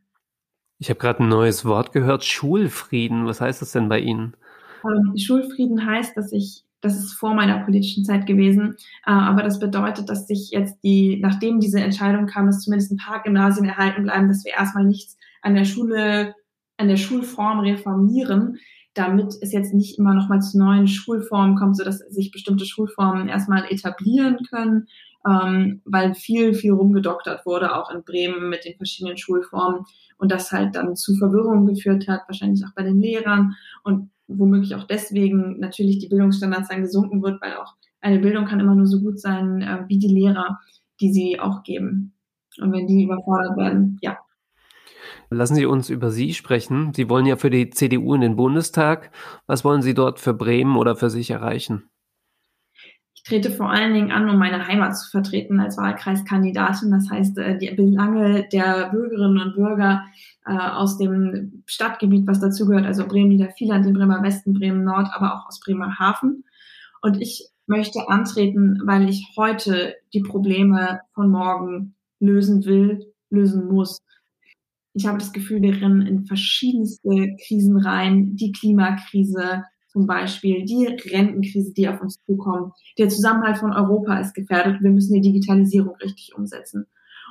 Ich 0.79 0.89
habe 0.89 0.99
gerade 0.99 1.23
ein 1.23 1.29
neues 1.29 1.65
Wort 1.65 1.91
gehört, 1.91 2.23
Schulfrieden. 2.23 3.25
Was 3.25 3.41
heißt 3.41 3.61
das 3.61 3.73
denn 3.73 3.89
bei 3.89 3.99
Ihnen? 3.99 4.35
Ähm, 4.85 5.17
Schulfrieden 5.17 5.85
heißt, 5.85 6.15
dass 6.15 6.31
ich, 6.31 6.63
das 6.81 6.97
ist 6.97 7.13
vor 7.13 7.33
meiner 7.33 7.59
politischen 7.65 8.05
Zeit 8.05 8.25
gewesen, 8.25 8.75
äh, 9.05 9.11
aber 9.11 9.43
das 9.43 9.59
bedeutet, 9.59 10.09
dass 10.09 10.27
sich 10.27 10.51
jetzt 10.51 10.77
die, 10.83 11.19
nachdem 11.21 11.59
diese 11.59 11.81
Entscheidung 11.81 12.27
kam, 12.27 12.45
dass 12.45 12.61
zumindest 12.61 12.93
ein 12.93 12.97
paar 12.97 13.21
Gymnasien 13.21 13.67
erhalten 13.67 14.03
bleiben, 14.03 14.29
dass 14.29 14.45
wir 14.45 14.53
erstmal 14.53 14.85
nichts 14.85 15.17
an 15.41 15.55
der 15.55 15.65
Schule, 15.65 16.33
an 16.77 16.87
der 16.87 16.97
Schulform 16.97 17.59
reformieren, 17.59 18.57
damit 18.93 19.33
es 19.41 19.51
jetzt 19.53 19.73
nicht 19.73 19.97
immer 19.97 20.13
noch 20.13 20.29
mal 20.29 20.41
zu 20.41 20.57
neuen 20.57 20.87
Schulformen 20.87 21.55
kommt, 21.55 21.77
so 21.77 21.83
dass 21.83 21.99
sich 21.99 22.31
bestimmte 22.31 22.65
Schulformen 22.65 23.27
erstmal 23.27 23.65
etablieren 23.69 24.37
können, 24.49 24.87
ähm, 25.27 25.81
weil 25.85 26.15
viel, 26.15 26.53
viel 26.53 26.71
rumgedoktert 26.73 27.45
wurde, 27.45 27.75
auch 27.75 27.91
in 27.91 28.03
Bremen 28.03 28.49
mit 28.49 28.65
den 28.65 28.75
verschiedenen 28.77 29.17
Schulformen. 29.17 29.85
Und 30.17 30.31
das 30.31 30.51
halt 30.51 30.75
dann 30.75 30.95
zu 30.95 31.15
Verwirrung 31.15 31.65
geführt 31.65 32.07
hat, 32.07 32.21
wahrscheinlich 32.27 32.65
auch 32.65 32.73
bei 32.75 32.83
den 32.83 32.99
Lehrern. 32.99 33.55
Und 33.83 34.09
womöglich 34.27 34.75
auch 34.75 34.85
deswegen 34.85 35.59
natürlich 35.59 35.99
die 35.99 36.07
Bildungsstandards 36.07 36.69
dann 36.69 36.81
gesunken 36.81 37.21
wird, 37.21 37.41
weil 37.41 37.55
auch 37.55 37.75
eine 38.01 38.19
Bildung 38.19 38.45
kann 38.45 38.59
immer 38.59 38.75
nur 38.75 38.87
so 38.87 39.01
gut 39.01 39.19
sein 39.19 39.61
äh, 39.61 39.83
wie 39.87 39.97
die 39.97 40.13
Lehrer, 40.13 40.59
die 41.01 41.11
sie 41.11 41.39
auch 41.39 41.63
geben. 41.63 42.13
Und 42.59 42.71
wenn 42.71 42.87
die 42.87 43.03
überfordert 43.03 43.57
werden, 43.57 43.97
ja, 44.01 44.17
Lassen 45.31 45.55
Sie 45.55 45.65
uns 45.65 45.89
über 45.89 46.09
Sie 46.09 46.33
sprechen. 46.33 46.93
Sie 46.93 47.09
wollen 47.09 47.25
ja 47.25 47.35
für 47.35 47.51
die 47.51 47.69
CDU 47.69 48.15
in 48.15 48.21
den 48.21 48.35
Bundestag. 48.35 49.11
Was 49.45 49.63
wollen 49.63 49.81
Sie 49.81 49.93
dort 49.93 50.19
für 50.19 50.33
Bremen 50.33 50.75
oder 50.75 50.95
für 50.95 51.09
sich 51.09 51.29
erreichen? 51.29 51.89
Ich 53.13 53.23
trete 53.23 53.51
vor 53.51 53.69
allen 53.69 53.93
Dingen 53.93 54.11
an, 54.11 54.27
um 54.27 54.37
meine 54.39 54.67
Heimat 54.67 54.97
zu 54.97 55.11
vertreten 55.11 55.59
als 55.59 55.77
Wahlkreiskandidatin. 55.77 56.89
Das 56.89 57.11
heißt, 57.11 57.37
äh, 57.37 57.57
die 57.57 57.69
Belange 57.75 58.47
der 58.51 58.89
Bürgerinnen 58.89 59.41
und 59.41 59.55
Bürger 59.55 60.05
äh, 60.45 60.57
aus 60.57 60.97
dem 60.97 61.63
Stadtgebiet, 61.67 62.25
was 62.25 62.39
dazugehört, 62.39 62.85
also 62.85 63.05
Bremen, 63.05 63.29
Niedervieland, 63.29 63.85
den 63.85 63.93
Bremer 63.93 64.23
Westen, 64.23 64.53
Bremen 64.53 64.83
Nord, 64.83 65.09
aber 65.13 65.35
auch 65.35 65.47
aus 65.47 65.59
Bremerhaven. 65.59 66.43
Und 67.01 67.21
ich 67.21 67.49
möchte 67.67 68.09
antreten, 68.09 68.81
weil 68.85 69.07
ich 69.07 69.33
heute 69.37 69.95
die 70.13 70.21
Probleme 70.21 71.01
von 71.13 71.29
morgen 71.29 71.95
lösen 72.19 72.65
will, 72.65 73.13
lösen 73.29 73.67
muss. 73.67 74.01
Ich 74.93 75.05
habe 75.05 75.17
das 75.17 75.31
Gefühl, 75.31 75.61
wir 75.61 75.81
rennen 75.81 76.01
in 76.01 76.25
verschiedenste 76.25 77.35
Krisen 77.45 77.77
rein. 77.77 78.35
Die 78.35 78.51
Klimakrise 78.51 79.63
zum 79.87 80.05
Beispiel, 80.05 80.65
die 80.65 80.85
Rentenkrise, 80.85 81.73
die 81.73 81.87
auf 81.87 82.01
uns 82.01 82.19
zukommt. 82.25 82.73
Der 82.97 83.09
Zusammenhalt 83.09 83.57
von 83.57 83.73
Europa 83.73 84.19
ist 84.19 84.33
gefährdet. 84.33 84.81
Wir 84.81 84.91
müssen 84.91 85.13
die 85.13 85.21
Digitalisierung 85.21 85.95
richtig 85.95 86.33
umsetzen. 86.35 86.85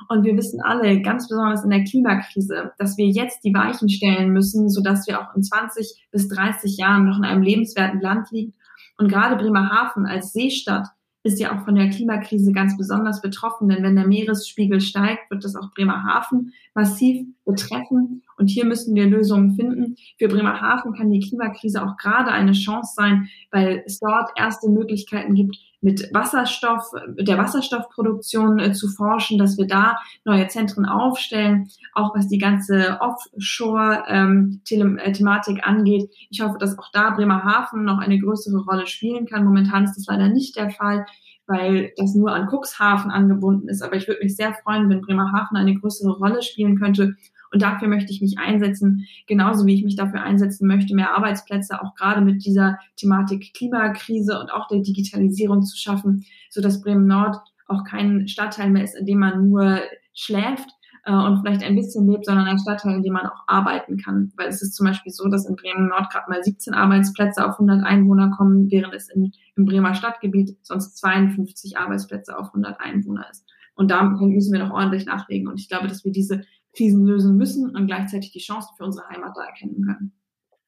Und 0.07 0.23
wir 0.23 0.35
wissen 0.37 0.61
alle, 0.61 1.01
ganz 1.01 1.27
besonders 1.27 1.63
in 1.63 1.71
der 1.71 1.83
Klimakrise, 1.83 2.71
dass 2.77 2.97
wir 2.97 3.07
jetzt 3.07 3.43
die 3.43 3.53
Weichen 3.53 3.89
stellen 3.89 4.31
müssen, 4.31 4.69
sodass 4.69 5.07
wir 5.07 5.19
auch 5.19 5.35
in 5.35 5.43
20 5.43 6.07
bis 6.11 6.29
30 6.29 6.77
Jahren 6.77 7.05
noch 7.05 7.17
in 7.17 7.25
einem 7.25 7.41
lebenswerten 7.41 7.99
Land 7.99 8.31
liegen. 8.31 8.53
Und 8.97 9.09
gerade 9.09 9.35
Bremerhaven 9.35 10.05
als 10.05 10.31
Seestadt 10.31 10.87
ist 11.29 11.39
ja 11.39 11.55
auch 11.55 11.63
von 11.63 11.75
der 11.75 11.89
Klimakrise 11.89 12.51
ganz 12.51 12.75
besonders 12.75 13.21
betroffen, 13.21 13.69
denn 13.69 13.83
wenn 13.83 13.95
der 13.95 14.07
Meeresspiegel 14.07 14.81
steigt, 14.81 15.29
wird 15.29 15.43
das 15.43 15.55
auch 15.55 15.71
Bremerhaven 15.75 16.53
massiv 16.73 17.27
betreffen. 17.45 18.23
Und 18.37 18.47
hier 18.47 18.65
müssen 18.65 18.95
wir 18.95 19.05
Lösungen 19.05 19.55
finden. 19.55 19.95
Für 20.17 20.27
Bremerhaven 20.27 20.93
kann 20.93 21.11
die 21.11 21.19
Klimakrise 21.19 21.83
auch 21.83 21.97
gerade 21.97 22.31
eine 22.31 22.53
Chance 22.53 22.93
sein, 22.95 23.29
weil 23.51 23.83
es 23.85 23.99
dort 23.99 24.31
erste 24.35 24.69
Möglichkeiten 24.69 25.35
gibt, 25.35 25.57
mit 25.81 26.09
Wasserstoff, 26.13 26.91
mit 27.15 27.27
der 27.27 27.37
Wasserstoffproduktion 27.37 28.59
äh, 28.59 28.71
zu 28.73 28.87
forschen, 28.89 29.37
dass 29.37 29.57
wir 29.57 29.67
da 29.67 29.97
neue 30.25 30.47
Zentren 30.47 30.85
aufstellen, 30.85 31.69
auch 31.93 32.13
was 32.15 32.27
die 32.27 32.37
ganze 32.37 32.99
Offshore-Thematik 32.99 35.57
ähm, 35.57 35.63
angeht. 35.63 36.09
Ich 36.29 36.41
hoffe, 36.41 36.57
dass 36.59 36.77
auch 36.77 36.91
da 36.91 37.11
Bremerhaven 37.11 37.85
noch 37.85 37.99
eine 37.99 38.19
größere 38.19 38.61
Rolle 38.63 38.87
spielen 38.87 39.25
kann. 39.25 39.45
Momentan 39.45 39.85
ist 39.85 39.95
das 39.95 40.07
leider 40.07 40.27
nicht 40.27 40.57
der 40.57 40.71
Fall 40.71 41.05
weil 41.49 41.91
das 41.97 42.13
nur 42.13 42.31
an 42.31 42.47
Cuxhaven 42.47 43.09
angebunden 43.09 43.69
ist. 43.69 43.81
Aber 43.81 43.95
ich 43.95 44.07
würde 44.07 44.23
mich 44.23 44.35
sehr 44.35 44.53
freuen, 44.53 44.87
wenn 44.87 45.01
Bremerhaven 45.01 45.57
eine 45.57 45.73
größere 45.73 46.11
Rolle 46.11 46.43
spielen 46.43 46.77
könnte. 46.77 47.15
Und 47.51 47.61
dafür 47.61 47.87
möchte 47.87 48.11
ich 48.11 48.21
mich 48.21 48.37
einsetzen, 48.37 49.07
genauso 49.27 49.65
wie 49.65 49.73
ich 49.73 49.83
mich 49.83 49.95
dafür 49.95 50.21
einsetzen 50.21 50.67
möchte, 50.67 50.95
mehr 50.95 51.15
Arbeitsplätze 51.15 51.81
auch 51.81 51.95
gerade 51.95 52.21
mit 52.21 52.45
dieser 52.45 52.77
Thematik 52.95 53.53
Klimakrise 53.53 54.39
und 54.39 54.51
auch 54.51 54.67
der 54.67 54.79
Digitalisierung 54.79 55.63
zu 55.63 55.77
schaffen, 55.77 56.25
so 56.49 56.61
dass 56.61 56.81
Bremen 56.81 57.07
Nord 57.07 57.37
auch 57.67 57.83
kein 57.83 58.27
Stadtteil 58.27 58.69
mehr 58.69 58.83
ist, 58.83 58.95
in 58.95 59.05
dem 59.05 59.19
man 59.19 59.49
nur 59.49 59.79
schläft, 60.13 60.69
äh, 61.05 61.13
und 61.13 61.39
vielleicht 61.39 61.63
ein 61.63 61.75
bisschen 61.75 62.07
lebt, 62.07 62.25
sondern 62.25 62.45
ein 62.45 62.59
Stadtteil, 62.59 62.95
in 62.95 63.03
dem 63.03 63.13
man 63.13 63.25
auch 63.25 63.43
arbeiten 63.47 63.97
kann. 63.97 64.31
Weil 64.37 64.47
es 64.47 64.61
ist 64.61 64.75
zum 64.75 64.85
Beispiel 64.85 65.11
so, 65.11 65.27
dass 65.27 65.45
in 65.45 65.55
Bremen 65.55 65.87
Nord 65.87 66.11
gerade 66.11 66.29
mal 66.29 66.43
17 66.43 66.73
Arbeitsplätze 66.73 67.45
auf 67.45 67.53
100 67.53 67.83
Einwohner 67.83 68.31
kommen, 68.35 68.69
während 68.69 68.93
es 68.93 69.09
in, 69.09 69.31
im 69.55 69.65
Bremer 69.65 69.95
Stadtgebiet 69.95 70.57
sonst 70.61 70.97
52 70.97 71.77
Arbeitsplätze 71.77 72.37
auf 72.37 72.47
100 72.47 72.79
Einwohner 72.79 73.25
ist. 73.29 73.45
Und 73.75 73.91
da 73.91 74.03
müssen 74.03 74.51
wir 74.51 74.59
noch 74.59 74.73
ordentlich 74.73 75.05
nachlegen. 75.05 75.47
Und 75.47 75.59
ich 75.59 75.69
glaube, 75.69 75.87
dass 75.87 76.03
wir 76.03 76.11
diese 76.11 76.41
Krisen 76.79 77.05
lösen 77.05 77.35
müssen 77.35 77.75
und 77.75 77.87
gleichzeitig 77.87 78.31
die 78.31 78.39
Chancen 78.39 78.73
für 78.77 78.85
unsere 78.85 79.07
Heimat 79.09 79.35
da 79.35 79.43
erkennen 79.43 79.83
können. 79.85 80.13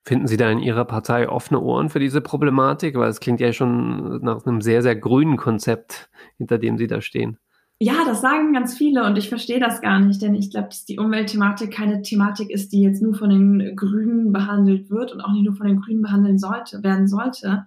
Finden 0.04 0.28
Sie 0.28 0.38
da 0.38 0.52
in 0.52 0.60
Ihrer 0.60 0.84
Partei 0.84 1.30
offene 1.30 1.62
Ohren 1.62 1.90
für 1.90 2.00
diese 2.00 2.22
Problematik? 2.22 2.96
Weil 2.96 3.10
es 3.10 3.20
klingt 3.20 3.40
ja 3.40 3.54
schon 3.54 4.20
nach 4.22 4.46
einem 4.46 4.60
sehr, 4.60 4.82
sehr 4.82 4.96
grünen 4.96 5.38
Konzept, 5.38 6.10
hinter 6.38 6.58
dem 6.58 6.78
Sie 6.78 6.88
da 6.88 7.02
stehen. 7.02 7.38
Ja, 7.80 8.04
das 8.06 8.22
sagen 8.22 8.54
ganz 8.54 8.78
viele 8.78 9.06
und 9.06 9.18
ich 9.18 9.30
verstehe 9.30 9.60
das 9.60 9.82
gar 9.82 10.00
nicht, 10.00 10.22
denn 10.22 10.36
ich 10.36 10.52
glaube, 10.52 10.68
dass 10.68 10.86
die 10.86 11.00
Umweltthematik 11.00 11.72
keine 11.72 12.04
Thematik 12.04 12.52
ist, 12.52 12.74
die 12.74 12.82
jetzt 12.82 13.02
nur 13.02 13.16
von 13.16 13.30
den 13.30 13.76
Grünen 13.76 14.32
behandelt 14.32 14.92
wird 14.92 15.14
und 15.14 15.22
auch 15.22 15.32
nicht 15.32 15.46
nur 15.46 15.56
von 15.56 15.66
den 15.66 15.82
Grünen 15.82 16.04
behandeln 16.04 16.38
sollte, 16.38 16.84
werden 16.84 17.08
sollte. 17.08 17.66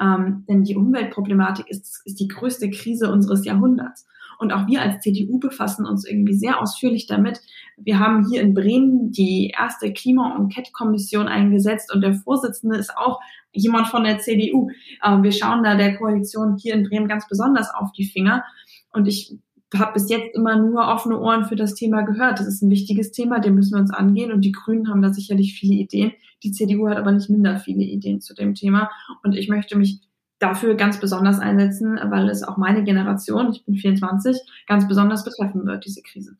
Ähm, 0.00 0.44
denn 0.48 0.62
die 0.62 0.76
Umweltproblematik 0.76 1.68
ist, 1.68 2.02
ist 2.04 2.20
die 2.20 2.28
größte 2.28 2.70
Krise 2.70 3.10
unseres 3.10 3.44
Jahrhunderts. 3.44 4.06
Und 4.38 4.52
auch 4.52 4.66
wir 4.66 4.82
als 4.82 5.00
CDU 5.00 5.38
befassen 5.38 5.86
uns 5.86 6.06
irgendwie 6.06 6.34
sehr 6.34 6.60
ausführlich 6.60 7.06
damit. 7.06 7.40
Wir 7.76 7.98
haben 7.98 8.26
hier 8.28 8.42
in 8.42 8.54
Bremen 8.54 9.12
die 9.12 9.52
erste 9.56 9.92
Klima- 9.92 10.36
und 10.36 10.52
Kett-Kommission 10.52 11.28
eingesetzt 11.28 11.92
und 11.94 12.00
der 12.00 12.14
Vorsitzende 12.14 12.76
ist 12.76 12.96
auch 12.96 13.20
jemand 13.52 13.88
von 13.88 14.04
der 14.04 14.18
CDU. 14.18 14.70
Ähm, 15.04 15.22
wir 15.22 15.32
schauen 15.32 15.62
da 15.62 15.76
der 15.76 15.96
Koalition 15.96 16.56
hier 16.56 16.74
in 16.74 16.88
Bremen 16.88 17.08
ganz 17.08 17.28
besonders 17.28 17.72
auf 17.74 17.92
die 17.92 18.04
Finger. 18.04 18.44
Und 18.92 19.06
ich 19.06 19.38
habe 19.74 19.94
bis 19.94 20.08
jetzt 20.08 20.34
immer 20.34 20.56
nur 20.56 20.86
offene 20.86 21.18
Ohren 21.18 21.44
für 21.44 21.56
das 21.56 21.74
Thema 21.74 22.02
gehört. 22.02 22.38
Das 22.38 22.46
ist 22.46 22.62
ein 22.62 22.70
wichtiges 22.70 23.12
Thema, 23.12 23.40
dem 23.40 23.54
müssen 23.54 23.74
wir 23.74 23.80
uns 23.80 23.92
angehen. 23.92 24.32
Und 24.32 24.42
die 24.42 24.52
Grünen 24.52 24.88
haben 24.88 25.02
da 25.02 25.12
sicherlich 25.12 25.58
viele 25.58 25.74
Ideen. 25.74 26.12
Die 26.42 26.52
CDU 26.52 26.88
hat 26.88 26.98
aber 26.98 27.12
nicht 27.12 27.30
minder 27.30 27.58
viele 27.58 27.82
Ideen 27.82 28.20
zu 28.20 28.34
dem 28.34 28.54
Thema. 28.54 28.90
Und 29.22 29.34
ich 29.34 29.48
möchte 29.48 29.76
mich 29.76 30.00
dafür 30.38 30.74
ganz 30.74 31.00
besonders 31.00 31.38
einsetzen, 31.38 31.98
weil 32.10 32.28
es 32.28 32.42
auch 32.42 32.56
meine 32.56 32.84
Generation, 32.84 33.50
ich 33.52 33.64
bin 33.64 33.74
24, 33.74 34.38
ganz 34.66 34.86
besonders 34.86 35.24
betreffen 35.24 35.66
wird, 35.66 35.84
diese 35.84 36.02
Krise. 36.02 36.36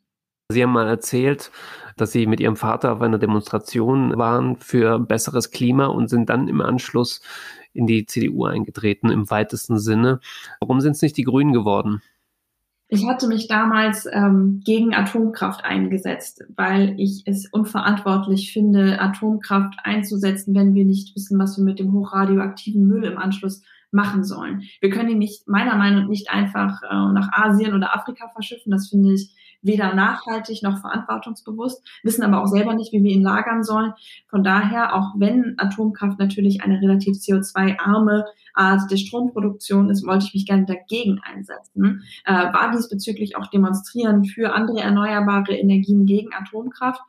Sie 0.49 0.63
haben 0.63 0.73
mal 0.73 0.87
erzählt, 0.87 1.51
dass 1.97 2.13
Sie 2.13 2.27
mit 2.27 2.39
Ihrem 2.39 2.57
Vater 2.57 2.93
auf 2.93 3.01
einer 3.01 3.19
Demonstration 3.19 4.17
waren 4.17 4.57
für 4.57 5.01
besseres 5.01 5.51
Klima 5.51 5.87
und 5.87 6.09
sind 6.09 6.31
dann 6.31 6.47
im 6.47 6.61
Anschluss 6.61 7.21
in 7.73 7.87
die 7.87 8.07
CDU 8.07 8.45
eingetreten, 8.45 9.11
im 9.11 9.29
weitesten 9.29 9.79
Sinne. 9.79 10.21
Warum 10.61 10.81
sind 10.81 10.93
es 10.93 11.03
nicht 11.03 11.17
die 11.17 11.25
Grünen 11.25 11.53
geworden? 11.53 12.01
Ich 12.89 13.05
hatte 13.09 13.27
mich 13.27 13.49
damals 13.49 14.07
ähm, 14.11 14.61
gegen 14.65 14.95
Atomkraft 14.95 15.65
eingesetzt, 15.65 16.45
weil 16.55 16.95
ich 17.01 17.25
es 17.27 17.49
unverantwortlich 17.51 18.53
finde, 18.53 19.01
Atomkraft 19.01 19.75
einzusetzen, 19.83 20.55
wenn 20.55 20.75
wir 20.75 20.85
nicht 20.85 21.17
wissen, 21.17 21.37
was 21.41 21.57
wir 21.57 21.65
mit 21.65 21.81
dem 21.81 21.93
hochradioaktiven 21.93 22.87
Müll 22.87 23.03
im 23.03 23.19
Anschluss 23.19 23.63
machen 23.97 24.23
sollen. 24.23 24.63
Wir 24.81 24.91
können 24.91 25.09
ihn 25.09 25.19
nicht, 25.19 25.49
meiner 25.49 25.75
Meinung 25.75 26.03
nach, 26.03 26.09
nicht 26.09 26.31
einfach 26.31 26.83
äh, 26.83 27.13
nach 27.13 27.33
Asien 27.33 27.75
oder 27.75 27.97
Afrika 27.97 28.29
verschiffen. 28.29 28.71
Das 28.71 28.89
finde 28.89 29.15
ich 29.15 29.35
weder 29.63 29.95
nachhaltig 29.95 30.63
noch 30.63 30.79
verantwortungsbewusst, 30.79 31.83
wissen 32.05 32.23
aber 32.23 32.41
auch 32.41 32.47
selber 32.47 32.75
nicht, 32.75 32.93
wie 32.93 33.03
wir 33.03 33.11
ihn 33.11 33.23
lagern 33.23 33.65
sollen. 33.65 33.93
Von 34.29 34.45
daher, 34.45 34.95
auch 34.95 35.15
wenn 35.17 35.55
Atomkraft 35.59 36.19
natürlich 36.19 36.63
eine 36.63 36.81
relativ 36.81 37.17
CO2-arme 37.17 38.27
Art 38.55 38.91
der 38.91 38.97
Stromproduktion 38.97 39.91
ist, 39.91 40.07
wollte 40.07 40.27
ich 40.27 40.35
mich 40.35 40.47
gerne 40.47 40.65
dagegen 40.65 41.21
einsetzen. 41.23 42.03
Äh, 42.25 42.33
war 42.33 42.71
diesbezüglich 42.73 43.37
auch 43.37 43.49
demonstrieren 43.49 44.25
für 44.25 44.55
andere 44.55 44.81
erneuerbare 44.81 45.55
Energien 45.55 46.07
gegen 46.07 46.33
Atomkraft. 46.33 47.01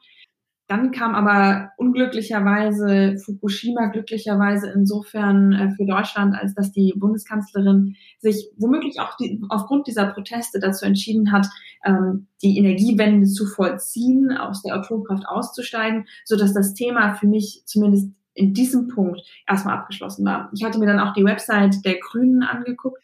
Dann 0.68 0.92
kam 0.92 1.16
aber 1.16 1.72
unglücklicherweise 1.78 3.18
Fukushima 3.24 3.88
glücklicherweise 3.88 4.70
insofern 4.70 5.54
äh, 5.54 5.72
für 5.72 5.86
Deutschland, 5.86 6.36
als 6.36 6.54
dass 6.56 6.74
die 6.74 6.94
Bundeskanzlerin 6.96 7.96
sich 8.20 8.50
womöglich 8.58 9.00
auch 9.00 9.16
die, 9.16 9.42
aufgrund 9.48 9.88
dieser 9.88 10.08
Proteste 10.08 10.60
dazu 10.60 10.86
entschieden 10.86 11.32
hat, 11.32 11.48
ähm, 11.86 12.28
die 12.42 12.58
Energiewende 12.58 13.28
zu 13.28 13.46
vollziehen, 13.46 14.32
aus 14.32 14.62
der 14.62 14.76
Atomkraft 14.76 15.26
auszusteigen, 15.26 16.06
so 16.26 16.36
dass 16.36 16.54
das 16.54 16.74
Thema 16.74 17.16
für 17.16 17.28
mich 17.28 17.64
zumindest 17.66 18.12
in 18.34 18.54
diesem 18.54 18.88
Punkt 18.90 19.22
erstmal 19.48 19.78
abgeschlossen 19.78 20.26
war. 20.26 20.50
Ich 20.54 20.64
hatte 20.64 20.80
mir 20.80 20.86
dann 20.86 21.00
auch 21.00 21.14
die 21.14 21.26
Website 21.26 21.84
der 21.86 21.98
Grünen 22.00 22.44
angeguckt 22.44 23.02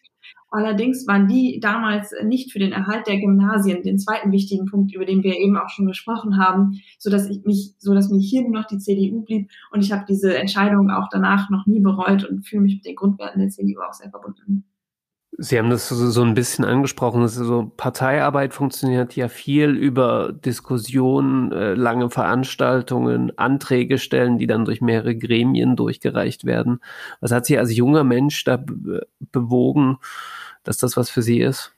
Allerdings 0.54 1.08
waren 1.08 1.28
die 1.28 1.60
damals 1.60 2.14
nicht 2.24 2.52
für 2.52 2.60
den 2.60 2.74
Erhalt 2.74 3.08
der 3.08 3.20
Gymnasien, 3.20 3.82
den 3.82 3.98
zweiten 3.98 4.32
wichtigen 4.32 4.66
Punkt, 4.66 4.94
über 4.94 5.04
den 5.04 5.24
wir 5.24 5.36
eben 5.36 5.58
auch 5.58 5.70
schon 5.70 5.88
gesprochen 5.88 6.38
haben, 6.38 6.80
so 7.00 7.10
dass 7.10 7.28
ich 7.28 7.44
mich, 7.44 7.74
so 7.80 7.96
dass 7.96 8.10
mir 8.10 8.20
hier 8.20 8.44
nur 8.44 8.52
noch 8.52 8.68
die 8.68 8.78
CDU 8.78 9.22
blieb 9.24 9.50
und 9.72 9.84
ich 9.84 9.92
habe 9.92 10.06
diese 10.08 10.38
Entscheidung 10.38 10.92
auch 10.92 11.08
danach 11.10 11.50
noch 11.50 11.66
nie 11.66 11.80
bereut 11.80 12.24
und 12.24 12.48
fühle 12.48 12.62
mich 12.62 12.76
mit 12.76 12.86
den 12.86 12.96
Grundwerten 12.96 13.42
der 13.42 13.50
CDU 13.50 13.82
auch 13.82 13.94
sehr 13.94 14.12
verbunden. 14.12 14.64
Sie 15.38 15.58
haben 15.58 15.72
das 15.72 15.90
so, 15.90 16.22
ein 16.22 16.36
bisschen 16.36 16.64
angesprochen. 16.64 17.28
So 17.28 17.72
Parteiarbeit 17.76 18.54
funktioniert 18.54 19.16
ja 19.16 19.30
viel 19.30 19.72
über 19.72 20.32
Diskussionen, 20.32 21.52
äh, 21.52 21.74
lange 21.74 22.12
Veranstaltungen, 22.12 23.36
Anträge 23.38 23.98
stellen, 23.98 24.38
die 24.38 24.46
dann 24.46 24.66
durch 24.66 24.82
mehrere 24.82 25.16
Gremien 25.16 25.76
durchgereicht 25.76 26.46
werden. 26.46 26.80
Was 27.20 27.32
hat 27.32 27.48
Sie 27.48 27.58
als 27.58 27.76
junger 27.76 28.04
Mensch 28.04 28.44
da 28.44 28.64
bewogen, 29.32 29.98
dass 30.64 30.78
das 30.78 30.98
was 30.98 31.10
für 31.10 31.24
Sie 31.24 31.40
ist? 31.40 31.74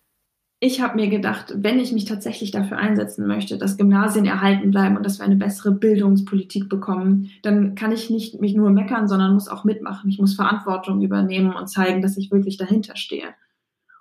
Ich 0.60 0.82
habe 0.82 0.96
mir 0.96 1.10
gedacht, 1.10 1.54
wenn 1.56 1.80
ich 1.80 1.92
mich 1.92 2.06
tatsächlich 2.06 2.52
dafür 2.52 2.78
einsetzen 2.78 3.28
möchte, 3.28 3.58
dass 3.58 3.78
Gymnasien 3.78 4.26
erhalten 4.26 4.72
bleiben 4.72 4.98
und 4.98 5.06
dass 5.06 5.20
wir 5.20 5.26
eine 5.26 5.36
bessere 5.36 5.72
Bildungspolitik 5.72 6.70
bekommen, 6.70 7.30
dann 7.44 7.76
kann 7.76 7.92
ich 7.92 8.10
nicht 8.10 8.42
mich 8.42 8.56
nur 8.56 8.70
meckern, 8.70 9.08
sondern 9.08 9.34
muss 9.34 9.50
auch 9.50 9.64
mitmachen. 9.64 10.10
Ich 10.10 10.18
muss 10.18 10.36
Verantwortung 10.36 11.02
übernehmen 11.02 11.54
und 11.54 11.68
zeigen, 11.68 12.02
dass 12.02 12.18
ich 12.18 12.32
wirklich 12.32 12.58
dahinter 12.58 12.96
stehe. 12.96 13.28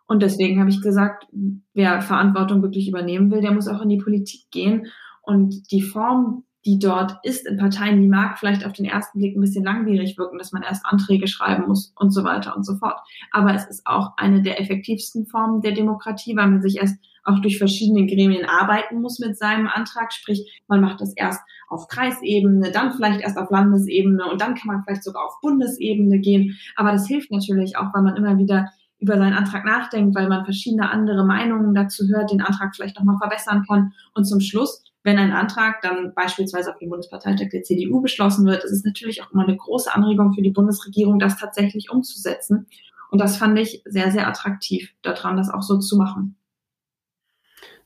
Und 0.07 0.23
deswegen 0.23 0.61
habe 0.61 0.71
ich 0.71 0.83
gesagt, 0.83 1.27
wer 1.73 2.01
Verantwortung 2.03 2.63
wirklich 2.63 2.89
übernehmen 2.89 3.31
will, 3.31 3.41
der 3.41 3.53
muss 3.53 3.69
auch 3.69 3.81
in 3.81 3.89
die 3.89 3.99
Politik 3.99 4.51
gehen. 4.51 4.87
Und 5.23 5.71
die 5.71 5.83
Form, 5.83 6.45
die 6.67 6.79
dort 6.79 7.17
ist 7.23 7.47
in 7.47 7.57
Parteien, 7.57 8.01
die 8.01 8.09
mag 8.09 8.39
vielleicht 8.39 8.67
auf 8.67 8.73
den 8.73 8.85
ersten 8.85 9.19
Blick 9.19 9.37
ein 9.37 9.41
bisschen 9.41 9.65
langwierig 9.65 10.17
wirken, 10.19 10.39
dass 10.39 10.53
man 10.53 10.63
erst 10.63 10.85
Anträge 10.85 11.27
schreiben 11.27 11.67
muss 11.67 11.93
und 11.97 12.11
so 12.11 12.25
weiter 12.25 12.55
und 12.57 12.65
so 12.65 12.77
fort. 12.77 13.01
Aber 13.31 13.55
es 13.55 13.67
ist 13.67 13.87
auch 13.87 14.13
eine 14.17 14.43
der 14.43 14.61
effektivsten 14.61 15.27
Formen 15.27 15.63
der 15.63 15.73
Demokratie, 15.73 16.37
weil 16.37 16.51
man 16.51 16.63
sich 16.63 16.77
erst 16.77 16.99
auch 17.25 17.41
durch 17.41 17.59
verschiedene 17.59 18.07
Gremien 18.07 18.45
arbeiten 18.45 19.01
muss 19.01 19.19
mit 19.19 19.39
seinem 19.39 19.67
Antrag. 19.67 20.13
Sprich, 20.13 20.63
man 20.69 20.81
macht 20.81 21.01
das 21.01 21.15
erst 21.17 21.41
auf 21.69 21.89
Kreisebene, 21.89 22.71
dann 22.71 22.93
vielleicht 22.93 23.21
erst 23.21 23.39
auf 23.39 23.51
Landesebene 23.51 24.31
und 24.31 24.41
dann 24.41 24.55
kann 24.55 24.69
man 24.69 24.83
vielleicht 24.85 25.05
sogar 25.05 25.25
auf 25.25 25.41
Bundesebene 25.41 26.19
gehen. 26.21 26.59
Aber 26.77 26.93
das 26.93 27.07
hilft 27.07 27.31
natürlich 27.31 27.77
auch, 27.77 27.93
weil 27.95 28.03
man 28.03 28.17
immer 28.17 28.39
wieder 28.39 28.69
über 28.99 29.17
seinen 29.17 29.35
Antrag 29.35 29.65
nachdenkt, 29.65 30.15
weil 30.15 30.29
man 30.29 30.45
verschiedene 30.45 30.91
andere 30.91 31.25
Meinungen 31.25 31.75
dazu 31.75 32.07
hört, 32.09 32.31
den 32.31 32.41
Antrag 32.41 32.75
vielleicht 32.75 32.97
nochmal 32.97 33.19
verbessern 33.19 33.65
kann. 33.69 33.93
Und 34.15 34.25
zum 34.25 34.41
Schluss, 34.41 34.83
wenn 35.03 35.19
ein 35.19 35.33
Antrag 35.33 35.83
dann 35.83 36.13
beispielsweise 36.15 36.71
auf 36.71 36.79
dem 36.79 36.91
Bundesparteitag 36.91 37.49
der 37.51 37.63
CDU 37.63 38.01
beschlossen 38.01 38.47
wird, 38.47 38.65
ist 38.65 38.73
es 38.73 38.85
natürlich 38.85 39.23
auch 39.23 39.31
immer 39.33 39.45
eine 39.45 39.57
große 39.57 39.95
Anregung 39.95 40.33
für 40.33 40.43
die 40.43 40.51
Bundesregierung, 40.51 41.19
das 41.19 41.37
tatsächlich 41.37 41.91
umzusetzen. 41.91 42.67
Und 43.11 43.21
das 43.21 43.37
fand 43.37 43.59
ich 43.59 43.83
sehr, 43.85 44.11
sehr 44.11 44.27
attraktiv 44.27 44.91
daran, 45.03 45.37
das 45.37 45.51
auch 45.51 45.63
so 45.63 45.79
zu 45.79 45.97
machen. 45.97 46.37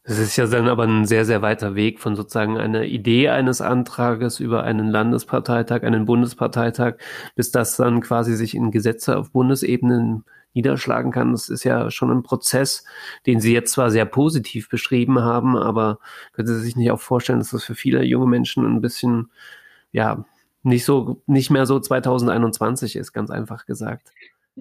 Das 0.08 0.18
ist 0.18 0.36
ja 0.36 0.46
dann 0.46 0.68
aber 0.68 0.84
ein 0.84 1.04
sehr, 1.04 1.26
sehr 1.26 1.42
weiter 1.42 1.74
Weg 1.74 2.00
von 2.00 2.16
sozusagen 2.16 2.56
einer 2.56 2.84
Idee 2.84 3.28
eines 3.28 3.60
Antrages 3.60 4.40
über 4.40 4.62
einen 4.62 4.88
Landesparteitag, 4.88 5.82
einen 5.82 6.06
Bundesparteitag, 6.06 6.94
bis 7.34 7.50
das 7.50 7.76
dann 7.76 8.00
quasi 8.00 8.34
sich 8.34 8.54
in 8.54 8.70
Gesetze 8.70 9.18
auf 9.18 9.32
Bundesebene 9.32 10.22
niederschlagen 10.54 11.12
kann. 11.12 11.32
Das 11.32 11.50
ist 11.50 11.62
ja 11.64 11.90
schon 11.90 12.10
ein 12.10 12.22
Prozess, 12.22 12.84
den 13.26 13.40
Sie 13.42 13.52
jetzt 13.52 13.72
zwar 13.72 13.90
sehr 13.90 14.06
positiv 14.06 14.70
beschrieben 14.70 15.20
haben, 15.20 15.58
aber 15.58 15.98
können 16.32 16.48
Sie 16.48 16.58
sich 16.60 16.74
nicht 16.74 16.90
auch 16.90 17.00
vorstellen, 17.00 17.40
dass 17.40 17.50
das 17.50 17.64
für 17.64 17.74
viele 17.74 18.02
junge 18.02 18.26
Menschen 18.26 18.64
ein 18.64 18.80
bisschen, 18.80 19.30
ja, 19.92 20.24
nicht 20.62 20.86
so, 20.86 21.22
nicht 21.26 21.50
mehr 21.50 21.66
so 21.66 21.78
2021 21.78 22.96
ist, 22.96 23.12
ganz 23.12 23.30
einfach 23.30 23.66
gesagt. 23.66 24.10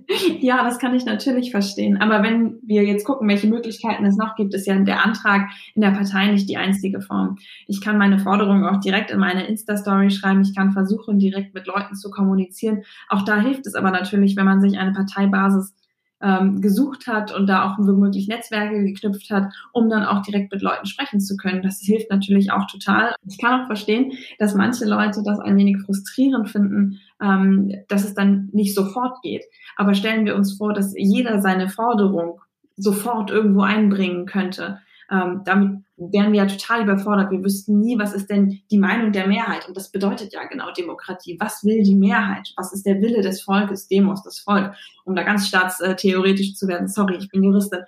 Ja, 0.40 0.64
das 0.64 0.80
kann 0.80 0.96
ich 0.96 1.06
natürlich 1.06 1.52
verstehen. 1.52 1.98
Aber 1.98 2.24
wenn 2.24 2.60
wir 2.64 2.84
jetzt 2.84 3.06
gucken, 3.06 3.28
welche 3.28 3.48
Möglichkeiten 3.48 4.06
es 4.06 4.18
noch 4.18 4.36
gibt, 4.36 4.54
ist 4.54 4.68
ja 4.68 4.78
der 4.78 5.04
Antrag 5.04 5.50
in 5.76 5.82
der 5.82 5.92
Partei 5.92 6.32
nicht 6.32 6.50
die 6.50 6.58
einzige 6.58 7.02
Form. 7.02 7.38
Ich 7.68 7.82
kann 7.82 7.98
meine 7.98 8.20
Forderungen 8.20 8.66
auch 8.66 8.80
direkt 8.80 9.12
in 9.12 9.20
meine 9.20 9.48
Insta-Story 9.48 10.12
schreiben. 10.12 10.42
Ich 10.42 10.56
kann 10.56 10.72
versuchen, 10.72 11.20
direkt 11.20 11.54
mit 11.54 11.68
Leuten 11.68 11.96
zu 11.96 12.10
kommunizieren. 12.12 12.84
Auch 13.10 13.24
da 13.24 13.40
hilft 13.40 13.66
es 13.68 13.76
aber 13.76 13.92
natürlich, 13.92 14.36
wenn 14.36 14.46
man 14.46 14.62
sich 14.62 14.78
eine 14.78 14.94
Parteibasis 14.94 15.74
ähm, 16.22 16.62
gesucht 16.62 17.08
hat 17.08 17.34
und 17.34 17.48
da 17.48 17.66
auch 17.66 17.78
womöglich 17.78 18.28
Netzwerke 18.28 18.84
geknüpft 18.84 19.30
hat, 19.30 19.54
um 19.72 19.90
dann 19.90 20.04
auch 20.04 20.22
direkt 20.24 20.52
mit 20.52 20.62
Leuten 20.62 20.86
sprechen 20.86 21.20
zu 21.20 21.38
können. 21.38 21.62
Das 21.62 21.80
hilft 21.80 22.10
natürlich 22.10 22.52
auch 22.52 22.66
total. 22.68 23.16
Ich 23.28 23.38
kann 23.38 23.62
auch 23.62 23.68
verstehen, 23.68 24.14
dass 24.40 24.56
manche 24.56 24.86
Leute 24.86 25.22
das 25.24 25.40
ein 25.40 25.58
wenig 25.58 25.78
frustrierend 25.82 26.50
finden, 26.50 27.00
ähm, 27.22 27.74
dass 27.88 28.04
es 28.04 28.14
dann 28.14 28.50
nicht 28.52 28.74
sofort 28.74 29.22
geht. 29.22 29.44
Aber 29.76 29.94
stellen 29.94 30.26
wir 30.26 30.36
uns 30.36 30.58
vor, 30.58 30.74
dass 30.74 30.94
jeder 30.96 31.42
seine 31.42 31.70
Forderung 31.70 32.42
sofort 32.76 33.32
irgendwo 33.32 33.62
einbringen 33.62 34.26
könnte. 34.26 34.80
Ähm, 35.10 35.42
damit 35.46 35.84
wären 35.98 36.32
wir 36.32 36.44
ja 36.44 36.46
total 36.46 36.84
überfordert. 36.84 37.32
Wir 37.32 37.44
wüssten 37.44 37.80
nie, 37.80 37.98
was 37.98 38.14
ist 38.14 38.30
denn 38.30 38.60
die 38.70 38.78
Meinung 38.78 39.12
der 39.12 39.28
Mehrheit. 39.28 39.68
Und 39.68 39.76
das 39.76 39.92
bedeutet 39.92 40.32
ja 40.32 40.44
genau 40.46 40.72
Demokratie. 40.72 41.38
Was 41.40 41.64
will 41.64 41.82
die 41.84 41.96
Mehrheit? 41.96 42.54
Was 42.56 42.72
ist 42.72 42.86
der 42.86 43.02
Wille 43.02 43.22
des 43.22 43.42
Volkes, 43.42 43.88
Demos, 43.88 44.24
das 44.24 44.40
Volk? 44.40 44.74
Um 45.06 45.16
da 45.16 45.24
ganz 45.24 45.48
staatstheoretisch 45.48 46.54
zu 46.56 46.68
werden. 46.68 46.88
Sorry, 46.88 47.18
ich 47.18 47.30
bin 47.30 47.44
Juristin. 47.44 47.80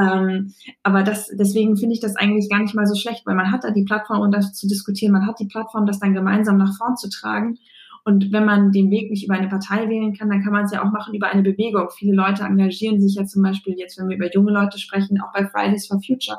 Ähm, 0.00 0.52
aber 0.82 1.02
das, 1.02 1.28
deswegen 1.32 1.76
finde 1.76 1.94
ich 1.94 2.00
das 2.00 2.16
eigentlich 2.16 2.48
gar 2.48 2.60
nicht 2.60 2.74
mal 2.74 2.86
so 2.86 2.94
schlecht, 2.94 3.26
weil 3.26 3.34
man 3.34 3.50
hat 3.50 3.64
da 3.64 3.70
die 3.70 3.84
Plattform, 3.84 4.20
um 4.20 4.30
das 4.30 4.52
zu 4.52 4.68
diskutieren. 4.68 5.12
Man 5.12 5.26
hat 5.26 5.40
die 5.40 5.46
Plattform, 5.46 5.86
das 5.86 5.98
dann 5.98 6.14
gemeinsam 6.14 6.58
nach 6.58 6.76
vorn 6.76 6.96
zu 6.96 7.08
tragen. 7.08 7.58
Und 8.04 8.30
wenn 8.32 8.44
man 8.44 8.70
den 8.70 8.90
Weg 8.92 9.10
nicht 9.10 9.24
über 9.24 9.34
eine 9.34 9.48
Partei 9.48 9.88
wählen 9.88 10.14
kann, 10.14 10.30
dann 10.30 10.44
kann 10.44 10.52
man 10.52 10.66
es 10.66 10.72
ja 10.72 10.84
auch 10.84 10.92
machen 10.92 11.14
über 11.14 11.28
eine 11.28 11.42
Bewegung. 11.42 11.88
Viele 11.96 12.14
Leute 12.14 12.44
engagieren 12.44 13.00
sich 13.00 13.16
ja 13.16 13.24
zum 13.24 13.42
Beispiel 13.42 13.74
jetzt, 13.76 13.98
wenn 13.98 14.08
wir 14.08 14.16
über 14.16 14.32
junge 14.32 14.52
Leute 14.52 14.78
sprechen, 14.78 15.20
auch 15.20 15.32
bei 15.32 15.44
Fridays 15.46 15.88
for 15.88 16.00
Future 16.00 16.38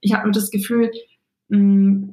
ich 0.00 0.14
habe 0.14 0.24
nur 0.24 0.32
das 0.32 0.50
Gefühl, 0.50 0.90
mm, 1.48 2.10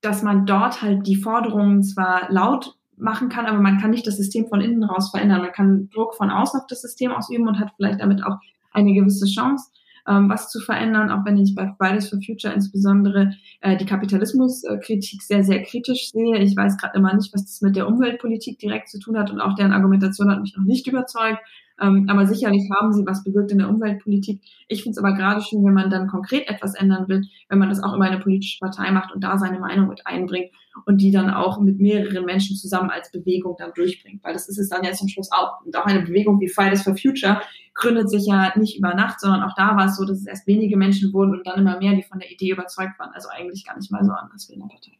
dass 0.00 0.22
man 0.22 0.46
dort 0.46 0.82
halt 0.82 1.06
die 1.06 1.16
Forderungen 1.16 1.82
zwar 1.82 2.30
laut 2.30 2.76
machen 2.96 3.28
kann, 3.28 3.46
aber 3.46 3.60
man 3.60 3.78
kann 3.78 3.90
nicht 3.90 4.06
das 4.06 4.16
System 4.16 4.46
von 4.48 4.60
innen 4.60 4.84
raus 4.84 5.10
verändern. 5.10 5.42
Man 5.42 5.52
kann 5.52 5.88
Druck 5.90 6.14
von 6.14 6.30
außen 6.30 6.60
auf 6.60 6.66
das 6.68 6.82
System 6.82 7.12
ausüben 7.12 7.48
und 7.48 7.58
hat 7.58 7.72
vielleicht 7.76 8.00
damit 8.00 8.24
auch 8.24 8.38
eine 8.72 8.92
gewisse 8.92 9.26
Chance, 9.26 9.70
ähm, 10.06 10.28
was 10.28 10.50
zu 10.50 10.60
verändern, 10.60 11.10
auch 11.10 11.24
wenn 11.24 11.36
ich 11.36 11.54
bei 11.54 11.72
Fridays 11.78 12.08
for 12.08 12.20
Future 12.24 12.52
insbesondere 12.52 13.34
äh, 13.60 13.76
die 13.76 13.86
Kapitalismuskritik 13.86 15.22
sehr, 15.22 15.44
sehr 15.44 15.62
kritisch 15.62 16.10
sehe. 16.10 16.38
Ich 16.38 16.56
weiß 16.56 16.76
gerade 16.76 16.98
immer 16.98 17.14
nicht, 17.14 17.32
was 17.32 17.44
das 17.44 17.60
mit 17.60 17.76
der 17.76 17.88
Umweltpolitik 17.88 18.58
direkt 18.58 18.88
zu 18.88 18.98
tun 18.98 19.18
hat 19.18 19.30
und 19.30 19.40
auch 19.40 19.54
deren 19.54 19.72
Argumentation 19.72 20.30
hat 20.30 20.40
mich 20.40 20.56
noch 20.56 20.64
nicht 20.64 20.86
überzeugt. 20.86 21.40
Ähm, 21.80 22.06
aber 22.08 22.26
sicherlich 22.26 22.68
haben 22.74 22.92
sie 22.92 23.06
was 23.06 23.22
bewirkt 23.24 23.52
in 23.52 23.58
der 23.58 23.68
Umweltpolitik. 23.68 24.40
Ich 24.68 24.82
finde 24.82 24.98
es 24.98 24.98
aber 24.98 25.14
gerade 25.14 25.40
schön, 25.40 25.64
wenn 25.64 25.74
man 25.74 25.90
dann 25.90 26.08
konkret 26.08 26.48
etwas 26.48 26.74
ändern 26.74 27.08
will, 27.08 27.22
wenn 27.48 27.58
man 27.58 27.68
das 27.68 27.82
auch 27.82 27.94
über 27.94 28.04
eine 28.04 28.18
politische 28.18 28.58
Partei 28.58 28.90
macht 28.90 29.14
und 29.14 29.22
da 29.22 29.38
seine 29.38 29.60
Meinung 29.60 29.88
mit 29.88 30.06
einbringt 30.06 30.50
und 30.86 31.00
die 31.00 31.10
dann 31.10 31.30
auch 31.30 31.60
mit 31.60 31.78
mehreren 31.78 32.24
Menschen 32.24 32.56
zusammen 32.56 32.90
als 32.90 33.10
Bewegung 33.10 33.56
dann 33.58 33.72
durchbringt. 33.74 34.22
Weil 34.24 34.32
das 34.32 34.48
ist 34.48 34.58
es 34.58 34.68
dann 34.68 34.84
ja 34.84 34.92
zum 34.92 35.08
Schluss 35.08 35.30
auch. 35.32 35.64
Und 35.64 35.76
auch 35.76 35.86
eine 35.86 36.02
Bewegung 36.02 36.40
wie 36.40 36.48
Fridays 36.48 36.82
for 36.82 36.96
Future 36.96 37.40
gründet 37.74 38.10
sich 38.10 38.26
ja 38.26 38.52
nicht 38.56 38.76
über 38.76 38.94
Nacht, 38.94 39.20
sondern 39.20 39.42
auch 39.42 39.54
da 39.56 39.76
war 39.76 39.86
es 39.86 39.96
so, 39.96 40.04
dass 40.04 40.18
es 40.18 40.26
erst 40.26 40.46
wenige 40.46 40.76
Menschen 40.76 41.12
wurden 41.12 41.32
und 41.32 41.46
dann 41.46 41.60
immer 41.60 41.78
mehr, 41.78 41.94
die 41.94 42.02
von 42.02 42.18
der 42.18 42.30
Idee 42.30 42.50
überzeugt 42.50 42.98
waren. 42.98 43.10
Also 43.12 43.28
eigentlich 43.28 43.64
gar 43.64 43.76
nicht 43.76 43.90
mal 43.90 44.04
so 44.04 44.12
anders 44.12 44.48
wie 44.48 44.54
in 44.54 44.60
der 44.60 44.68
Partei. 44.68 44.98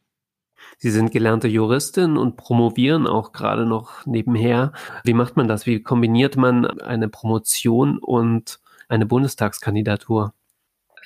Sie 0.76 0.90
sind 0.90 1.10
gelernte 1.10 1.48
Juristin 1.48 2.16
und 2.16 2.36
promovieren 2.36 3.06
auch 3.06 3.32
gerade 3.32 3.66
noch 3.66 4.06
nebenher. 4.06 4.72
Wie 5.04 5.14
macht 5.14 5.36
man 5.36 5.48
das? 5.48 5.66
Wie 5.66 5.82
kombiniert 5.82 6.36
man 6.36 6.66
eine 6.66 7.08
Promotion 7.08 7.98
und 7.98 8.60
eine 8.88 9.06
Bundestagskandidatur? 9.06 10.32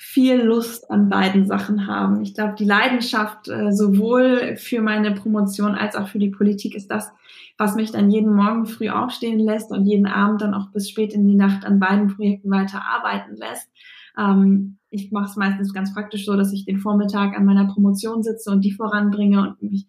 viel 0.03 0.41
Lust 0.41 0.91
an 0.91 1.09
beiden 1.09 1.45
Sachen 1.45 1.87
haben. 1.87 2.21
Ich 2.21 2.33
glaube, 2.33 2.55
die 2.59 2.65
Leidenschaft 2.65 3.47
äh, 3.47 3.71
sowohl 3.71 4.57
für 4.57 4.81
meine 4.81 5.13
Promotion 5.13 5.75
als 5.75 5.95
auch 5.95 6.09
für 6.09 6.19
die 6.19 6.29
Politik 6.29 6.75
ist 6.75 6.91
das, 6.91 7.11
was 7.57 7.75
mich 7.75 7.91
dann 7.91 8.11
jeden 8.11 8.35
Morgen 8.35 8.65
früh 8.65 8.89
aufstehen 8.89 9.39
lässt 9.39 9.71
und 9.71 9.85
jeden 9.85 10.05
Abend 10.05 10.41
dann 10.41 10.53
auch 10.53 10.71
bis 10.71 10.89
spät 10.89 11.13
in 11.13 11.27
die 11.27 11.35
Nacht 11.35 11.65
an 11.65 11.79
beiden 11.79 12.15
Projekten 12.15 12.51
weiter 12.51 12.83
arbeiten 12.83 13.37
lässt. 13.37 13.69
Ähm, 14.17 14.77
ich 14.89 15.11
mache 15.11 15.25
es 15.25 15.35
meistens 15.35 15.73
ganz 15.73 15.93
praktisch 15.93 16.25
so, 16.25 16.35
dass 16.35 16.53
ich 16.53 16.65
den 16.65 16.79
Vormittag 16.79 17.35
an 17.35 17.45
meiner 17.45 17.65
Promotion 17.65 18.23
sitze 18.23 18.51
und 18.51 18.61
die 18.61 18.71
voranbringe 18.71 19.41
und 19.41 19.61
mich 19.61 19.87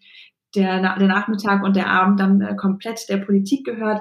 der, 0.55 0.81
der 0.97 1.09
Nachmittag 1.09 1.63
und 1.63 1.77
der 1.77 1.91
Abend 1.91 2.21
dann 2.21 2.41
äh, 2.41 2.55
komplett 2.57 3.09
der 3.09 3.19
Politik 3.19 3.65
gehört. 3.67 4.01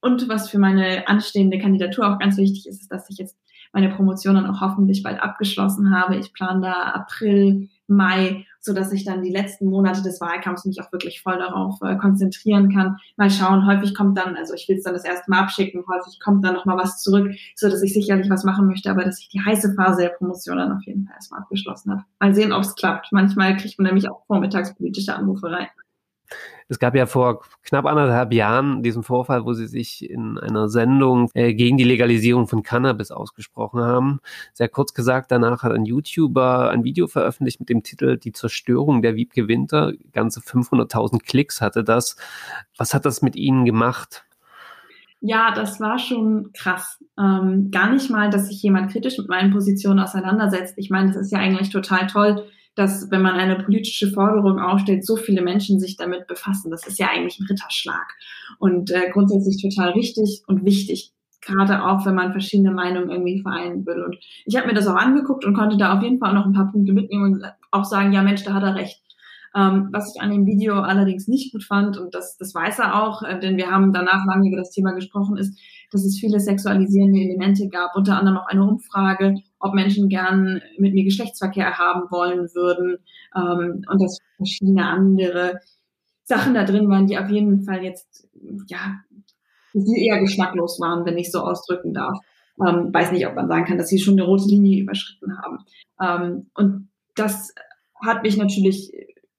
Und 0.00 0.28
was 0.28 0.48
für 0.48 0.58
meine 0.58 1.06
anstehende 1.08 1.58
Kandidatur 1.58 2.08
auch 2.08 2.18
ganz 2.18 2.36
wichtig 2.38 2.66
ist, 2.66 2.80
ist, 2.80 2.90
dass 2.90 3.10
ich 3.10 3.18
jetzt 3.18 3.36
meine 3.72 3.90
Promotion 3.90 4.34
dann 4.34 4.46
auch 4.46 4.60
hoffentlich 4.60 5.02
bald 5.02 5.22
abgeschlossen 5.22 5.94
habe. 5.94 6.16
Ich 6.16 6.32
plane 6.32 6.62
da 6.62 6.72
April, 6.72 7.68
Mai, 7.90 8.46
so 8.60 8.72
dass 8.72 8.92
ich 8.92 9.04
dann 9.04 9.22
die 9.22 9.30
letzten 9.30 9.66
Monate 9.66 10.02
des 10.02 10.20
Wahlkampfs 10.20 10.64
mich 10.64 10.80
auch 10.80 10.92
wirklich 10.92 11.22
voll 11.22 11.38
darauf 11.38 11.80
äh, 11.82 11.96
konzentrieren 11.96 12.72
kann. 12.72 12.96
Mal 13.16 13.30
schauen, 13.30 13.66
häufig 13.66 13.94
kommt 13.94 14.16
dann, 14.18 14.36
also 14.36 14.54
ich 14.54 14.68
will 14.68 14.76
es 14.76 14.84
dann 14.84 14.94
das 14.94 15.04
erste 15.04 15.30
Mal 15.30 15.40
abschicken, 15.40 15.84
häufig 15.88 16.20
kommt 16.20 16.44
dann 16.44 16.54
noch 16.54 16.64
mal 16.64 16.76
was 16.76 17.02
zurück, 17.02 17.32
so 17.54 17.68
dass 17.68 17.82
ich 17.82 17.92
sicherlich 17.92 18.30
was 18.30 18.44
machen 18.44 18.66
möchte, 18.66 18.90
aber 18.90 19.04
dass 19.04 19.20
ich 19.20 19.28
die 19.28 19.40
heiße 19.40 19.74
Phase 19.74 20.02
der 20.02 20.10
Promotion 20.10 20.58
dann 20.58 20.72
auf 20.72 20.84
jeden 20.84 21.06
Fall 21.06 21.14
erstmal 21.14 21.40
abgeschlossen 21.40 21.92
habe. 21.92 22.04
Mal 22.18 22.34
sehen, 22.34 22.52
ob 22.52 22.62
es 22.62 22.74
klappt. 22.74 23.08
Manchmal 23.12 23.56
kriegt 23.56 23.78
man 23.78 23.86
nämlich 23.86 24.08
auch 24.10 24.24
vormittagspolitische 24.26 25.14
Anrufe 25.14 25.50
rein. 25.50 25.68
Es 26.68 26.78
gab 26.78 26.94
ja 26.94 27.06
vor 27.06 27.42
knapp 27.64 27.84
anderthalb 27.84 28.32
Jahren 28.32 28.82
diesen 28.82 29.02
Vorfall, 29.02 29.44
wo 29.44 29.52
sie 29.54 29.66
sich 29.66 30.08
in 30.08 30.38
einer 30.38 30.68
Sendung 30.68 31.28
äh, 31.34 31.52
gegen 31.52 31.76
die 31.76 31.84
Legalisierung 31.84 32.46
von 32.46 32.62
Cannabis 32.62 33.10
ausgesprochen 33.10 33.80
haben. 33.80 34.20
Sehr 34.52 34.68
kurz 34.68 34.94
gesagt, 34.94 35.32
danach 35.32 35.64
hat 35.64 35.72
ein 35.72 35.84
YouTuber 35.84 36.70
ein 36.70 36.84
Video 36.84 37.08
veröffentlicht 37.08 37.58
mit 37.58 37.68
dem 37.68 37.82
Titel 37.82 38.16
Die 38.18 38.32
Zerstörung 38.32 39.02
der 39.02 39.16
Wiebke 39.16 39.48
Winter. 39.48 39.92
Ganze 40.12 40.40
500.000 40.40 41.24
Klicks 41.24 41.60
hatte 41.60 41.82
das. 41.82 42.16
Was 42.76 42.94
hat 42.94 43.04
das 43.04 43.20
mit 43.20 43.34
Ihnen 43.34 43.64
gemacht? 43.64 44.24
Ja, 45.20 45.52
das 45.54 45.80
war 45.80 45.98
schon 45.98 46.52
krass. 46.54 47.02
Ähm, 47.18 47.70
gar 47.70 47.90
nicht 47.90 48.10
mal, 48.10 48.30
dass 48.30 48.46
sich 48.48 48.62
jemand 48.62 48.90
kritisch 48.90 49.18
mit 49.18 49.28
meinen 49.28 49.52
Positionen 49.52 50.00
auseinandersetzt. 50.00 50.74
Ich 50.78 50.88
meine, 50.88 51.08
das 51.08 51.16
ist 51.16 51.32
ja 51.32 51.38
eigentlich 51.38 51.68
total 51.70 52.06
toll, 52.06 52.46
dass 52.74 53.10
wenn 53.10 53.22
man 53.22 53.34
eine 53.34 53.62
politische 53.62 54.10
Forderung 54.10 54.58
aufstellt, 54.58 55.04
so 55.04 55.16
viele 55.16 55.42
Menschen 55.42 55.80
sich 55.80 55.96
damit 55.96 56.26
befassen. 56.26 56.70
Das 56.70 56.86
ist 56.86 56.98
ja 56.98 57.08
eigentlich 57.08 57.38
ein 57.38 57.46
Ritterschlag 57.46 58.06
und 58.58 58.90
äh, 58.90 59.10
grundsätzlich 59.12 59.60
total 59.60 59.90
richtig 59.90 60.42
und 60.46 60.64
wichtig. 60.64 61.12
Gerade 61.42 61.84
auch, 61.84 62.04
wenn 62.04 62.14
man 62.14 62.32
verschiedene 62.32 62.70
Meinungen 62.70 63.10
irgendwie 63.10 63.40
vereinen 63.40 63.86
will. 63.86 64.02
Und 64.04 64.18
ich 64.44 64.56
habe 64.56 64.66
mir 64.66 64.74
das 64.74 64.86
auch 64.86 64.96
angeguckt 64.96 65.44
und 65.44 65.54
konnte 65.54 65.78
da 65.78 65.96
auf 65.96 66.02
jeden 66.02 66.18
Fall 66.18 66.34
noch 66.34 66.44
ein 66.44 66.52
paar 66.52 66.70
Punkte 66.70 66.92
mitnehmen 66.92 67.34
und 67.34 67.44
auch 67.70 67.84
sagen, 67.84 68.12
ja 68.12 68.22
Mensch, 68.22 68.44
da 68.44 68.52
hat 68.52 68.62
er 68.62 68.74
recht. 68.74 69.00
Ähm, 69.56 69.88
was 69.92 70.14
ich 70.14 70.22
an 70.22 70.30
dem 70.30 70.46
Video 70.46 70.74
allerdings 70.74 71.26
nicht 71.26 71.52
gut 71.52 71.64
fand, 71.64 71.98
und 71.98 72.14
das, 72.14 72.36
das 72.36 72.54
weiß 72.54 72.78
er 72.78 73.02
auch, 73.02 73.22
äh, 73.22 73.38
denn 73.40 73.56
wir 73.56 73.70
haben 73.70 73.92
danach 73.92 74.24
lange 74.26 74.48
über 74.48 74.58
das 74.58 74.70
Thema 74.70 74.92
gesprochen, 74.92 75.36
ist, 75.36 75.58
dass 75.90 76.04
es 76.04 76.18
viele 76.20 76.38
sexualisierende 76.38 77.20
Elemente 77.20 77.68
gab, 77.68 77.96
unter 77.96 78.16
anderem 78.16 78.38
auch 78.38 78.46
eine 78.46 78.64
Umfrage, 78.64 79.34
ob 79.58 79.74
Menschen 79.74 80.08
gern 80.08 80.60
mit 80.78 80.94
mir 80.94 81.04
Geschlechtsverkehr 81.04 81.78
haben 81.78 82.10
wollen 82.10 82.48
würden 82.54 82.98
ähm, 83.34 83.84
und 83.90 84.02
dass 84.02 84.18
verschiedene 84.36 84.86
andere 84.86 85.58
Sachen 86.22 86.54
da 86.54 86.64
drin 86.64 86.88
waren, 86.88 87.08
die 87.08 87.18
auf 87.18 87.28
jeden 87.28 87.64
Fall 87.64 87.82
jetzt, 87.82 88.28
ja, 88.68 89.00
die 89.74 90.06
eher 90.06 90.20
geschmacklos 90.20 90.80
waren, 90.80 91.04
wenn 91.04 91.18
ich 91.18 91.32
so 91.32 91.40
ausdrücken 91.40 91.92
darf. 91.92 92.18
Ähm, 92.64 92.92
weiß 92.92 93.10
nicht, 93.10 93.26
ob 93.26 93.34
man 93.34 93.48
sagen 93.48 93.64
kann, 93.64 93.78
dass 93.78 93.88
sie 93.88 93.98
schon 93.98 94.14
eine 94.14 94.24
rote 94.24 94.48
Linie 94.48 94.82
überschritten 94.82 95.38
haben. 95.38 95.58
Ähm, 96.00 96.50
und 96.54 96.88
das 97.16 97.52
hat 98.00 98.22
mich 98.22 98.36
natürlich 98.36 98.92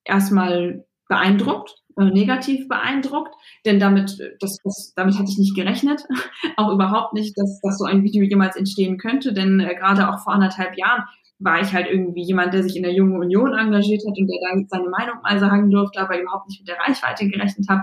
erstmal 0.05 0.85
beeindruckt, 1.07 1.75
äh, 1.97 2.05
negativ 2.05 2.67
beeindruckt, 2.69 3.35
denn 3.65 3.79
damit, 3.79 4.17
das, 4.39 4.57
das, 4.63 4.93
damit 4.95 5.19
hatte 5.19 5.29
ich 5.29 5.37
nicht 5.37 5.55
gerechnet, 5.55 6.03
auch 6.57 6.71
überhaupt 6.71 7.13
nicht, 7.13 7.37
dass, 7.37 7.59
dass 7.61 7.77
so 7.77 7.85
ein 7.85 8.03
Video 8.03 8.23
jemals 8.23 8.55
entstehen 8.55 8.97
könnte, 8.97 9.33
denn 9.33 9.59
äh, 9.59 9.75
gerade 9.75 10.09
auch 10.09 10.19
vor 10.23 10.33
anderthalb 10.33 10.77
Jahren 10.77 11.03
war 11.39 11.59
ich 11.59 11.73
halt 11.73 11.87
irgendwie 11.89 12.23
jemand, 12.23 12.53
der 12.53 12.63
sich 12.63 12.77
in 12.77 12.83
der 12.83 12.93
Jungen 12.93 13.19
Union 13.19 13.53
engagiert 13.53 14.03
hat 14.07 14.17
und 14.17 14.27
der 14.27 14.37
da 14.41 14.63
seine 14.69 14.89
Meinung 14.89 15.21
mal 15.23 15.39
sagen 15.39 15.69
durfte, 15.69 15.99
aber 15.99 16.21
überhaupt 16.21 16.47
nicht 16.47 16.61
mit 16.61 16.69
der 16.69 16.77
Reichweite 16.77 17.27
gerechnet 17.27 17.67
hat. 17.67 17.81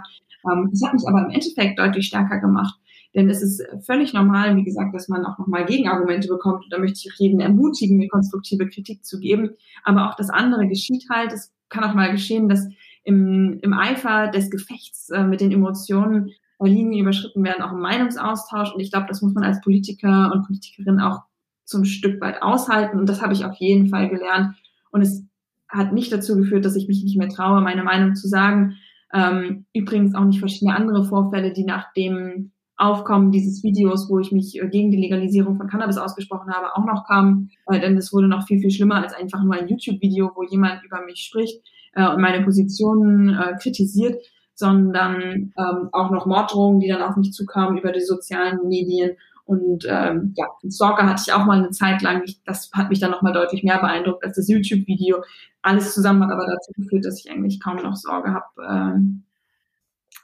Ähm, 0.51 0.69
das 0.71 0.83
hat 0.87 0.95
mich 0.95 1.07
aber 1.07 1.25
im 1.25 1.31
Endeffekt 1.31 1.79
deutlich 1.79 2.07
stärker 2.07 2.39
gemacht, 2.39 2.75
Denn 3.15 3.29
es 3.29 3.43
ist 3.43 3.63
völlig 3.85 4.13
normal, 4.13 4.57
wie 4.57 4.65
gesagt, 4.65 4.95
dass 4.95 5.09
man 5.09 5.27
auch 5.27 5.39
nochmal 5.39 5.67
Gegenargumente 5.67 6.29
bekommt. 6.29 6.65
Und 6.65 6.73
da 6.73 6.79
möchte 6.79 7.01
ich 7.09 7.13
jeden 7.19 7.41
ermutigen, 7.41 7.97
mir 7.97 8.09
konstruktive 8.09 8.69
Kritik 8.69 9.05
zu 9.05 9.19
geben. 9.19 9.51
Aber 9.83 10.09
auch 10.09 10.15
das 10.15 10.31
andere 10.31 10.69
geschieht 10.69 11.05
halt. 11.11 11.33
Es 11.33 11.53
kann 11.69 11.85
auch 11.85 11.95
mal 11.95 12.11
geschehen, 12.11 12.49
dass 12.49 12.69
im, 13.05 13.59
im 13.63 13.73
Eifer 13.73 14.29
des 14.29 14.51
Gefechts 14.51 15.11
äh, 15.11 15.25
mit 15.25 15.41
den 15.41 15.53
Emotionen 15.53 16.31
Linien 16.61 17.03
überschritten 17.03 17.45
werden, 17.45 17.63
auch 17.63 17.73
im 17.73 17.81
Meinungsaustausch. 17.81 18.73
Und 18.73 18.81
ich 18.81 18.91
glaube, 18.91 19.07
das 19.09 19.23
muss 19.23 19.35
man 19.35 19.45
als 19.45 19.61
Politiker 19.61 20.33
und 20.33 20.47
Politikerin 20.47 21.01
auch 21.01 21.23
zum 21.65 21.85
Stück 21.85 22.21
weit 22.21 22.43
aushalten. 22.43 22.99
Und 22.99 23.09
das 23.09 23.23
habe 23.23 23.33
ich 23.33 23.45
auf 23.45 23.55
jeden 23.57 23.89
Fall 23.89 24.09
gelernt. 24.09 24.57
Und 24.91 25.03
es 25.03 25.25
hat 25.69 25.93
nicht 25.93 26.11
dazu 26.13 26.37
geführt, 26.37 26.65
dass 26.65 26.77
ich 26.77 26.89
mich 26.89 27.05
nicht 27.05 27.17
mehr 27.17 27.29
traue, 27.29 27.61
meine 27.61 27.85
Meinung 27.85 28.17
zu 28.17 28.27
sagen. 28.27 28.77
Ähm, 29.13 29.67
übrigens 29.73 30.15
auch 30.15 30.25
nicht 30.25 30.41
verschiedene 30.41 30.75
andere 30.75 31.05
Vorfälle, 31.05 31.53
die 31.53 31.65
nach 31.65 31.93
dem 31.93 32.51
Aufkommen 32.79 33.33
dieses 33.33 33.63
Videos, 33.63 34.09
wo 34.09 34.19
ich 34.19 34.33
mich 34.33 34.61
äh, 34.61 34.69
gegen 34.69 34.91
die 34.91 34.99
Legalisierung 34.99 35.57
von 35.57 35.69
Cannabis 35.69 35.99
ausgesprochen 35.99 36.53
habe, 36.53 36.77
auch 36.77 36.87
noch 36.87 37.07
kamen. 37.07 37.51
Äh, 37.67 37.81
denn 37.81 37.97
es 37.97 38.13
wurde 38.13 38.29
noch 38.29 38.47
viel, 38.47 38.61
viel 38.61 38.71
schlimmer 38.71 39.03
als 39.03 39.15
einfach 39.15 39.43
nur 39.43 39.55
ein 39.55 39.69
YouTube-Video, 39.69 40.31
wo 40.35 40.45
jemand 40.45 40.85
über 40.85 41.05
mich 41.05 41.21
spricht 41.21 41.61
äh, 41.95 42.09
und 42.09 42.21
meine 42.21 42.45
Positionen 42.45 43.31
äh, 43.31 43.57
kritisiert, 43.61 44.17
sondern 44.55 45.53
ähm, 45.57 45.89
auch 45.93 46.11
noch 46.11 46.27
Morddrohungen, 46.27 46.81
die 46.81 46.89
dann 46.89 47.03
auf 47.03 47.17
mich 47.17 47.33
zukamen 47.33 47.79
über 47.79 47.93
die 47.93 48.01
sozialen 48.01 48.67
Medien 48.69 49.17
und 49.49 49.87
ähm, 49.89 50.35
ja, 50.37 50.47
Stalker 50.71 51.09
hatte 51.09 51.23
ich 51.27 51.33
auch 51.33 51.47
mal 51.47 51.57
eine 51.57 51.71
Zeit 51.71 52.03
lang. 52.03 52.23
Ich, 52.27 52.43
das 52.45 52.71
hat 52.75 52.91
mich 52.91 53.01
dann 53.01 53.11
nochmal 53.11 53.33
deutlich 53.33 53.63
mehr 53.63 53.79
beeindruckt 53.79 54.23
als 54.23 54.37
das 54.37 54.47
YouTube-Video. 54.47 55.25
Alles 55.63 55.95
zusammen 55.95 56.23
hat 56.23 56.31
aber 56.31 56.47
dazu 56.47 56.71
geführt, 56.77 57.07
dass 57.07 57.19
ich 57.19 57.31
eigentlich 57.31 57.59
kaum 57.59 57.77
noch 57.77 57.97
Sorge 57.97 58.35
habe. 58.35 58.45
Ähm, 58.63 59.23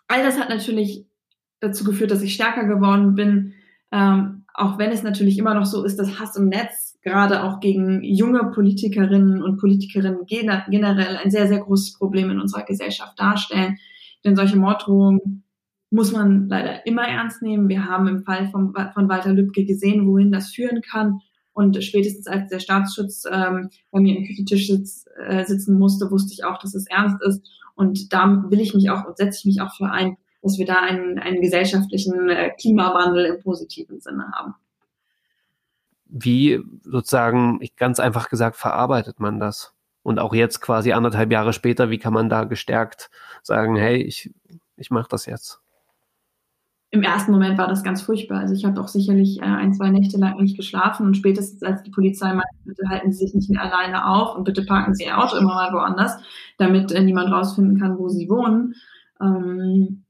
all 0.09 0.23
das 0.23 0.39
hat 0.39 0.51
natürlich 0.51 1.07
dazu 1.61 1.85
geführt, 1.85 2.11
dass 2.11 2.23
ich 2.23 2.35
stärker 2.35 2.65
geworden 2.67 3.15
bin. 3.15 3.55
Ähm, 3.93 4.45
auch 4.55 4.79
wenn 4.79 4.91
es 4.91 5.03
natürlich 5.03 5.39
immer 5.39 5.55
noch 5.55 5.67
so 5.67 5.85
ist, 5.85 5.99
dass 5.99 6.21
Hass 6.21 6.37
im 6.37 6.49
Netz 6.49 6.99
gerade 7.03 7.43
auch 7.43 7.61
gegen 7.61 8.03
junge 8.03 8.51
Politikerinnen 8.53 9.43
und 9.43 9.59
Politikerinnen 9.59 10.27
generell 10.27 11.17
ein 11.17 11.31
sehr, 11.31 11.49
sehr 11.49 11.61
großes 11.61 11.99
Problem 11.99 12.31
in 12.31 12.41
unserer 12.41 12.65
Gesellschaft 12.65 13.19
darstellen. 13.19 13.77
Denn 14.25 14.37
solche 14.37 14.57
Morddrohungen 14.57 15.45
muss 15.91 16.13
man 16.13 16.49
leider 16.49 16.87
immer 16.87 17.07
ernst 17.07 17.43
nehmen. 17.43 17.69
Wir 17.69 17.85
haben 17.85 18.09
im 18.09 18.25
Fall 18.25 18.49
von, 18.49 18.75
von 18.95 19.09
Walter 19.09 19.33
Lübcke 19.33 19.65
gesehen, 19.65 20.07
wohin 20.07 20.33
das 20.33 20.51
führen 20.51 20.81
kann. 20.81 21.21
Und 21.53 21.83
spätestens 21.85 22.27
als 22.27 22.51
der 22.51 22.59
Staatsschutz 22.59 23.25
ähm, 23.31 23.71
bei 23.93 24.01
mir 24.01 24.17
im 24.17 24.25
Küchentisch 24.25 24.67
sitz, 24.67 25.05
äh, 25.25 25.45
sitzen 25.45 25.79
musste, 25.79 26.11
wusste 26.11 26.33
ich 26.33 26.45
auch, 26.45 26.59
dass 26.59 26.75
es 26.75 26.87
ernst 26.89 27.23
ist. 27.23 27.47
Und 27.77 28.13
da 28.13 28.45
will 28.49 28.61
ich 28.61 28.75
mich 28.75 28.91
auch 28.91 29.07
und 29.07 29.17
setze 29.17 29.39
ich 29.39 29.45
mich 29.45 29.61
auch 29.61 29.73
für 29.77 29.87
ein, 29.87 30.17
dass 30.45 30.59
wir 30.59 30.67
da 30.67 30.81
einen, 30.81 31.19
einen 31.19 31.41
gesellschaftlichen 31.41 32.29
äh, 32.29 32.51
Klimawandel 32.61 33.25
im 33.25 33.43
positiven 33.43 33.99
Sinne 34.01 34.31
haben. 34.33 34.55
Wie 36.07 36.61
sozusagen, 36.83 37.59
ganz 37.77 37.99
einfach 37.99 38.29
gesagt, 38.29 38.57
verarbeitet 38.57 39.19
man 39.19 39.41
das? 39.41 39.73
Und 40.03 40.21
auch 40.21 40.35
jetzt 40.35 40.61
quasi 40.61 40.93
anderthalb 40.93 41.33
Jahre 41.33 41.53
später, 41.53 41.91
wie 41.91 41.99
kann 41.99 42.13
man 42.13 42.29
da 42.29 42.45
gestärkt 42.45 43.11
sagen, 43.43 43.75
hey, 43.75 43.97
ich, 43.97 44.33
ich 44.77 44.91
mache 44.91 45.09
das 45.09 45.27
jetzt? 45.27 45.65
im 46.95 47.03
ersten 47.03 47.33
Moment 47.33 47.59
war 47.59 47.67
das 47.67 47.83
ganz 47.83 48.03
furchtbar. 48.03 48.39
Also 48.39 48.55
ich 48.55 48.65
habe 48.65 48.81
auch 48.81 48.87
sicherlich 48.87 49.41
äh, 49.41 49.45
ein, 49.45 49.75
zwei 49.75 49.91
Nächte 49.91 50.17
lang 50.17 50.41
nicht 50.41 50.57
geschlafen 50.57 51.07
und 51.07 51.17
spätestens 51.17 51.61
als 51.65 51.83
die 51.83 51.91
Polizei 51.91 52.29
meinte, 52.29 52.57
bitte 52.65 52.89
halten 52.89 53.11
Sie 53.11 53.25
sich 53.25 53.35
nicht 53.35 53.51
mehr 53.51 53.63
alleine 53.63 54.07
auf 54.07 54.37
und 54.37 54.45
bitte 54.45 54.65
parken 54.65 54.95
Sie 54.95 55.05
Ihr 55.05 55.19
Auto 55.19 55.37
immer 55.37 55.55
mal 55.55 55.73
woanders, 55.73 56.17
damit 56.57 56.93
äh, 56.93 57.03
niemand 57.03 57.33
rausfinden 57.33 57.81
kann, 57.81 57.99
wo 57.99 58.09
Sie 58.09 58.31
wohnen, 58.31 58.77
ähm, 59.21 60.04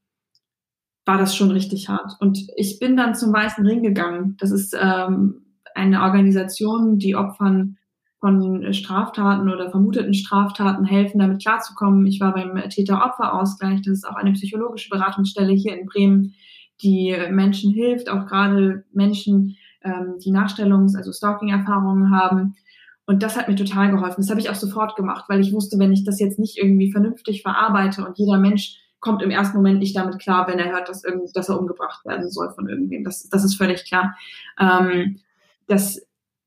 war 1.04 1.18
das 1.18 1.36
schon 1.36 1.50
richtig 1.50 1.88
hart. 1.88 2.16
Und 2.20 2.46
ich 2.56 2.78
bin 2.78 2.96
dann 2.96 3.14
zum 3.14 3.32
Weißen 3.32 3.66
Ring 3.66 3.82
gegangen. 3.82 4.36
Das 4.38 4.50
ist 4.50 4.76
ähm, 4.80 5.42
eine 5.74 6.02
Organisation, 6.02 6.98
die 6.98 7.16
Opfern 7.16 7.76
von 8.20 8.72
Straftaten 8.72 9.50
oder 9.50 9.70
vermuteten 9.70 10.14
Straftaten 10.14 10.86
helfen, 10.86 11.18
damit 11.18 11.42
klarzukommen. 11.42 12.06
Ich 12.06 12.20
war 12.20 12.32
beim 12.32 12.56
Täter-Opfer-Ausgleich. 12.70 13.82
Das 13.82 13.92
ist 13.92 14.08
auch 14.08 14.16
eine 14.16 14.32
psychologische 14.32 14.88
Beratungsstelle 14.88 15.52
hier 15.52 15.78
in 15.78 15.84
Bremen, 15.84 16.34
die 16.82 17.14
Menschen 17.30 17.72
hilft, 17.72 18.08
auch 18.08 18.26
gerade 18.26 18.84
Menschen, 18.92 19.56
ähm, 19.82 20.14
die 20.24 20.32
Nachstellungs-, 20.32 20.96
also 20.96 21.12
Stalking-Erfahrungen 21.12 22.10
haben. 22.10 22.56
Und 23.04 23.22
das 23.22 23.36
hat 23.36 23.48
mir 23.48 23.56
total 23.56 23.90
geholfen. 23.90 24.22
Das 24.22 24.30
habe 24.30 24.40
ich 24.40 24.48
auch 24.48 24.54
sofort 24.54 24.96
gemacht, 24.96 25.26
weil 25.28 25.40
ich 25.40 25.52
wusste, 25.52 25.78
wenn 25.78 25.92
ich 25.92 26.04
das 26.04 26.18
jetzt 26.18 26.38
nicht 26.38 26.56
irgendwie 26.56 26.90
vernünftig 26.90 27.42
verarbeite 27.42 28.06
und 28.06 28.16
jeder 28.16 28.38
Mensch 28.38 28.78
kommt 29.04 29.22
im 29.22 29.30
ersten 29.30 29.56
Moment 29.56 29.78
nicht 29.78 29.96
damit 29.96 30.18
klar, 30.18 30.48
wenn 30.48 30.58
er 30.58 30.72
hört, 30.72 30.88
dass, 30.88 31.04
irgend, 31.04 31.36
dass 31.36 31.48
er 31.48 31.60
umgebracht 31.60 32.04
werden 32.04 32.28
soll 32.30 32.50
von 32.52 32.68
irgendwem. 32.68 33.04
Das, 33.04 33.28
das 33.28 33.44
ist 33.44 33.54
völlig 33.54 33.84
klar. 33.84 34.16
Ähm, 34.58 35.20
das 35.68 36.00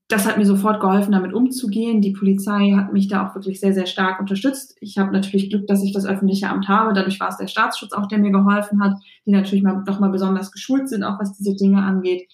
das 0.10 0.26
hat 0.26 0.38
mir 0.38 0.46
sofort 0.46 0.80
geholfen, 0.80 1.12
damit 1.12 1.34
umzugehen. 1.34 2.02
Die 2.02 2.14
Polizei 2.14 2.72
hat 2.78 2.94
mich 2.94 3.10
da 3.10 3.28
auch 3.28 3.36
wirklich 3.36 3.60
sehr, 3.60 3.74
sehr 3.74 3.88
stark 3.88 4.22
unterstützt. 4.22 4.78
Ich 4.80 4.98
habe 4.98 5.12
natürlich 5.12 5.50
Glück, 5.50 5.68
dass 5.68 5.84
ich 5.84 5.92
das 5.92 6.06
öffentliche 6.06 6.50
Amt 6.50 6.70
habe. 6.70 6.94
Dadurch 6.94 7.20
war 7.20 7.28
es 7.28 7.38
der 7.38 7.48
Staatsschutz 7.48 7.92
auch, 7.92 8.08
der 8.08 8.20
mir 8.20 8.32
geholfen 8.32 8.82
hat, 8.82 8.96
die 9.26 9.32
natürlich 9.32 9.64
mal, 9.64 9.84
noch 9.86 10.00
mal 10.00 10.10
besonders 10.10 10.54
geschult 10.54 10.88
sind, 10.88 11.04
auch 11.04 11.20
was 11.20 11.38
diese 11.38 11.56
Dinge 11.56 11.84
angeht. 11.84 12.32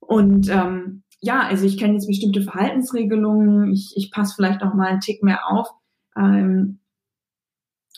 Und 0.00 0.50
ähm, 0.50 1.02
ja, 1.20 1.40
also 1.40 1.64
ich 1.64 1.78
kenne 1.78 1.94
jetzt 1.94 2.08
bestimmte 2.08 2.42
Verhaltensregelungen. 2.42 3.72
Ich, 3.72 3.94
ich 3.96 4.10
passe 4.10 4.34
vielleicht 4.36 4.60
noch 4.60 4.74
mal 4.74 4.88
einen 4.88 5.00
Tick 5.00 5.22
mehr 5.22 5.50
auf. 5.50 5.70
Ähm, 6.14 6.80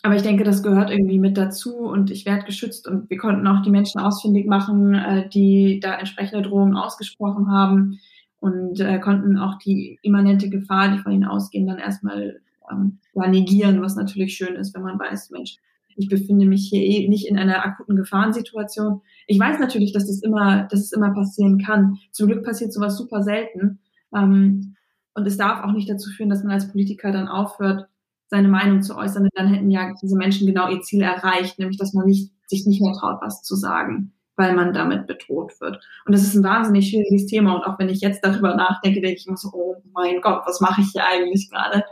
aber 0.01 0.15
ich 0.15 0.21
denke, 0.21 0.43
das 0.43 0.63
gehört 0.63 0.89
irgendwie 0.89 1.19
mit 1.19 1.37
dazu 1.37 1.75
und 1.77 2.09
ich 2.09 2.25
werde 2.25 2.45
geschützt 2.45 2.87
und 2.87 3.09
wir 3.09 3.17
konnten 3.17 3.45
auch 3.47 3.61
die 3.63 3.69
Menschen 3.69 3.99
ausfindig 3.99 4.47
machen, 4.47 4.95
äh, 4.95 5.27
die 5.29 5.79
da 5.81 5.95
entsprechende 5.95 6.47
Drohungen 6.47 6.77
ausgesprochen 6.77 7.51
haben 7.51 7.99
und 8.39 8.79
äh, 8.79 8.99
konnten 8.99 9.37
auch 9.37 9.57
die 9.57 9.99
immanente 10.01 10.49
Gefahr, 10.49 10.89
die 10.89 10.99
von 10.99 11.11
ihnen 11.11 11.25
ausgehen, 11.25 11.67
dann 11.67 11.79
erstmal 11.79 12.39
ähm, 12.71 12.99
ja, 13.13 13.27
negieren, 13.27 13.81
was 13.81 13.95
natürlich 13.95 14.35
schön 14.35 14.55
ist, 14.55 14.73
wenn 14.73 14.83
man 14.83 14.99
weiß, 14.99 15.31
Mensch, 15.31 15.57
ich 15.99 16.07
befinde 16.07 16.45
mich 16.45 16.69
hier 16.69 16.81
eh 16.81 17.09
nicht 17.09 17.27
in 17.27 17.37
einer 17.37 17.65
akuten 17.65 17.97
Gefahrensituation. 17.97 19.01
Ich 19.27 19.37
weiß 19.37 19.59
natürlich, 19.59 19.91
dass 19.91 20.07
das 20.07 20.21
immer, 20.21 20.63
dass 20.71 20.79
es 20.79 20.93
immer 20.93 21.13
passieren 21.13 21.57
kann. 21.57 21.97
Zum 22.11 22.27
Glück 22.27 22.45
passiert 22.45 22.71
sowas 22.71 22.97
super 22.97 23.21
selten. 23.21 23.79
Ähm, 24.15 24.75
und 25.13 25.27
es 25.27 25.35
darf 25.35 25.61
auch 25.61 25.73
nicht 25.73 25.89
dazu 25.89 26.09
führen, 26.09 26.29
dass 26.29 26.43
man 26.43 26.53
als 26.53 26.71
Politiker 26.71 27.11
dann 27.11 27.27
aufhört, 27.27 27.89
seine 28.29 28.47
Meinung 28.47 28.81
zu 28.81 28.95
äußern. 28.95 29.23
Denn 29.23 29.31
dann 29.35 29.53
hätten 29.53 29.69
ja 29.69 29.93
diese 30.01 30.15
Menschen 30.15 30.47
genau 30.47 30.69
ihr 30.69 30.81
Ziel 30.81 31.01
erreicht, 31.01 31.59
nämlich 31.59 31.77
dass 31.77 31.93
man 31.93 32.05
nicht, 32.05 32.31
sich 32.47 32.65
nicht 32.65 32.81
mehr 32.81 32.93
traut, 32.93 33.19
was 33.21 33.43
zu 33.43 33.55
sagen 33.55 34.13
weil 34.39 34.55
man 34.55 34.71
damit 34.71 35.05
bedroht 35.05 35.59
wird. 35.59 35.83
Und 36.05 36.13
das 36.15 36.23
ist 36.23 36.33
ein 36.33 36.45
wahnsinnig 36.45 36.89
schwieriges 36.89 37.25
Thema. 37.25 37.55
Und 37.55 37.63
auch 37.63 37.77
wenn 37.77 37.89
ich 37.89 37.99
jetzt 37.99 38.23
darüber 38.23 38.55
nachdenke, 38.55 39.01
denke 39.01 39.17
ich 39.19 39.27
immer 39.27 39.35
so, 39.35 39.49
oh 39.53 39.75
mein 39.91 40.21
Gott, 40.21 40.43
was 40.45 40.61
mache 40.61 40.79
ich 40.79 40.91
hier 40.93 41.05
eigentlich 41.05 41.49
gerade? 41.51 41.83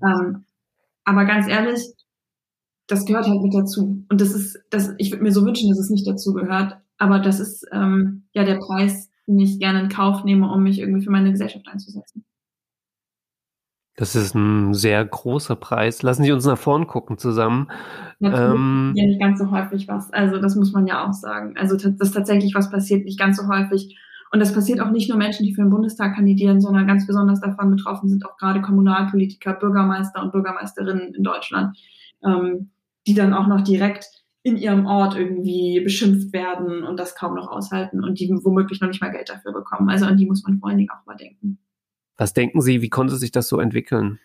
Ähm, 0.00 0.44
aber 1.04 1.24
ganz 1.24 1.48
ehrlich, 1.48 1.80
das 2.86 3.04
gehört 3.04 3.26
halt 3.26 3.42
mit 3.42 3.52
dazu. 3.52 4.04
Und 4.08 4.20
das 4.20 4.32
ist, 4.32 4.60
das, 4.70 4.94
ich 4.98 5.10
würde 5.10 5.24
mir 5.24 5.32
so 5.32 5.44
wünschen, 5.44 5.68
dass 5.70 5.80
es 5.80 5.90
nicht 5.90 6.06
dazu 6.06 6.34
gehört. 6.34 6.76
Aber 6.98 7.18
das 7.18 7.40
ist 7.40 7.66
ähm, 7.72 8.22
ja 8.32 8.44
der 8.44 8.60
Preis, 8.60 9.10
den 9.26 9.40
ich 9.40 9.58
gerne 9.58 9.80
in 9.80 9.88
Kauf 9.88 10.22
nehme, 10.22 10.52
um 10.52 10.62
mich 10.62 10.78
irgendwie 10.78 11.02
für 11.02 11.10
meine 11.10 11.32
Gesellschaft 11.32 11.66
einzusetzen. 11.66 12.24
Das 13.98 14.14
ist 14.14 14.32
ein 14.36 14.74
sehr 14.74 15.04
großer 15.04 15.56
Preis. 15.56 16.02
Lassen 16.02 16.22
Sie 16.22 16.30
uns 16.30 16.46
nach 16.46 16.56
vorn 16.56 16.86
gucken 16.86 17.18
zusammen. 17.18 17.68
Ja, 18.20 18.52
ähm, 18.52 18.92
ja 18.94 19.04
nicht 19.04 19.20
ganz 19.20 19.40
so 19.40 19.50
häufig 19.50 19.88
was. 19.88 20.12
Also 20.12 20.38
das 20.38 20.54
muss 20.54 20.72
man 20.72 20.86
ja 20.86 21.04
auch 21.04 21.12
sagen. 21.12 21.56
Also 21.58 21.76
das 21.76 22.12
tatsächlich 22.12 22.54
was 22.54 22.70
passiert 22.70 23.04
nicht 23.04 23.18
ganz 23.18 23.38
so 23.38 23.48
häufig. 23.48 23.98
Und 24.30 24.38
das 24.38 24.54
passiert 24.54 24.80
auch 24.80 24.92
nicht 24.92 25.08
nur 25.08 25.18
Menschen, 25.18 25.44
die 25.44 25.52
für 25.52 25.62
den 25.62 25.70
Bundestag 25.70 26.14
kandidieren, 26.14 26.60
sondern 26.60 26.86
ganz 26.86 27.08
besonders 27.08 27.40
davon 27.40 27.72
betroffen 27.72 28.08
sind 28.08 28.24
auch 28.24 28.36
gerade 28.36 28.62
Kommunalpolitiker, 28.62 29.54
Bürgermeister 29.54 30.22
und 30.22 30.30
Bürgermeisterinnen 30.30 31.14
in 31.14 31.24
Deutschland, 31.24 31.76
ähm, 32.24 32.70
die 33.08 33.14
dann 33.14 33.34
auch 33.34 33.48
noch 33.48 33.62
direkt 33.62 34.06
in 34.44 34.56
ihrem 34.56 34.86
Ort 34.86 35.16
irgendwie 35.16 35.80
beschimpft 35.80 36.32
werden 36.32 36.84
und 36.84 37.00
das 37.00 37.16
kaum 37.16 37.34
noch 37.34 37.48
aushalten 37.48 38.04
und 38.04 38.20
die 38.20 38.30
womöglich 38.44 38.80
noch 38.80 38.88
nicht 38.88 39.00
mal 39.00 39.10
Geld 39.10 39.28
dafür 39.28 39.52
bekommen. 39.52 39.88
Also 39.88 40.06
an 40.06 40.16
die 40.16 40.26
muss 40.26 40.44
man 40.44 40.60
vor 40.60 40.68
allen 40.68 40.78
Dingen 40.78 40.90
auch 40.90 41.04
mal 41.04 41.16
denken. 41.16 41.58
Was 42.18 42.34
denken 42.34 42.60
Sie, 42.60 42.82
wie 42.82 42.90
konnte 42.90 43.16
sich 43.16 43.30
das 43.30 43.48
so 43.48 43.60
entwickeln? 43.60 44.18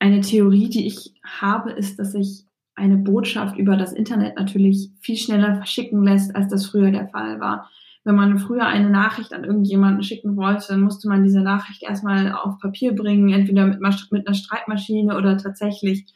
Eine 0.00 0.20
Theorie, 0.20 0.68
die 0.68 0.86
ich 0.86 1.14
habe, 1.24 1.70
ist, 1.70 1.98
dass 1.98 2.12
sich 2.12 2.44
eine 2.74 2.96
Botschaft 2.96 3.56
über 3.56 3.76
das 3.76 3.92
Internet 3.92 4.36
natürlich 4.36 4.90
viel 5.00 5.16
schneller 5.16 5.54
verschicken 5.54 6.02
lässt, 6.02 6.34
als 6.34 6.48
das 6.48 6.66
früher 6.66 6.90
der 6.90 7.08
Fall 7.08 7.38
war. 7.40 7.70
Wenn 8.02 8.16
man 8.16 8.38
früher 8.38 8.66
eine 8.66 8.90
Nachricht 8.90 9.32
an 9.32 9.44
irgendjemanden 9.44 10.02
schicken 10.02 10.36
wollte, 10.36 10.68
dann 10.68 10.80
musste 10.80 11.08
man 11.08 11.22
diese 11.22 11.42
Nachricht 11.42 11.82
erstmal 11.82 12.32
auf 12.32 12.58
Papier 12.58 12.94
bringen, 12.94 13.28
entweder 13.28 13.66
mit, 13.66 13.80
mit 14.10 14.26
einer 14.26 14.34
Schreibmaschine 14.34 15.16
oder 15.16 15.36
tatsächlich 15.36 16.06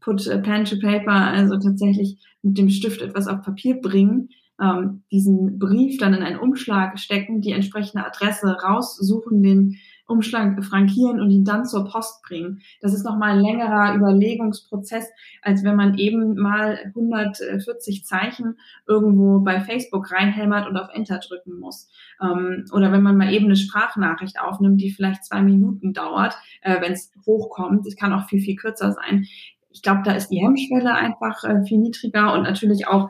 put 0.00 0.24
pen 0.42 0.64
to 0.64 0.76
paper, 0.78 1.12
also 1.12 1.58
tatsächlich 1.58 2.18
mit 2.42 2.56
dem 2.56 2.70
Stift 2.70 3.02
etwas 3.02 3.26
auf 3.26 3.42
Papier 3.42 3.80
bringen, 3.80 4.30
ähm, 4.60 5.02
diesen 5.10 5.58
Brief 5.58 5.98
dann 5.98 6.14
in 6.14 6.22
einen 6.22 6.38
Umschlag 6.38 6.98
stecken, 6.98 7.40
die 7.40 7.52
entsprechende 7.52 8.06
Adresse 8.06 8.56
raussuchen, 8.62 9.42
den 9.42 9.78
Umschlag 10.12 10.62
frankieren 10.64 11.20
und 11.20 11.30
ihn 11.30 11.44
dann 11.44 11.64
zur 11.64 11.88
Post 11.88 12.22
bringen. 12.22 12.60
Das 12.80 12.92
ist 12.92 13.04
nochmal 13.04 13.32
ein 13.32 13.40
längerer 13.40 13.94
Überlegungsprozess, 13.96 15.08
als 15.42 15.64
wenn 15.64 15.76
man 15.76 15.96
eben 15.98 16.34
mal 16.36 16.78
140 16.84 18.04
Zeichen 18.04 18.58
irgendwo 18.86 19.40
bei 19.40 19.60
Facebook 19.60 20.12
reinhämmert 20.12 20.68
und 20.68 20.76
auf 20.76 20.88
Enter 20.92 21.18
drücken 21.18 21.58
muss. 21.58 21.88
Ähm, 22.20 22.64
oder 22.72 22.92
wenn 22.92 23.02
man 23.02 23.16
mal 23.16 23.32
eben 23.32 23.46
eine 23.46 23.56
Sprachnachricht 23.56 24.40
aufnimmt, 24.40 24.80
die 24.80 24.90
vielleicht 24.90 25.24
zwei 25.24 25.42
Minuten 25.42 25.92
dauert, 25.92 26.36
äh, 26.60 26.80
wenn 26.80 26.92
es 26.92 27.12
hochkommt. 27.26 27.86
Es 27.86 27.96
kann 27.96 28.12
auch 28.12 28.28
viel, 28.28 28.40
viel 28.40 28.56
kürzer 28.56 28.92
sein. 28.92 29.26
Ich 29.70 29.82
glaube, 29.82 30.02
da 30.04 30.12
ist 30.12 30.28
die 30.28 30.42
Hemmschwelle 30.42 30.94
einfach 30.94 31.44
äh, 31.44 31.64
viel 31.64 31.78
niedriger 31.78 32.34
und 32.34 32.42
natürlich 32.42 32.86
auch 32.86 33.08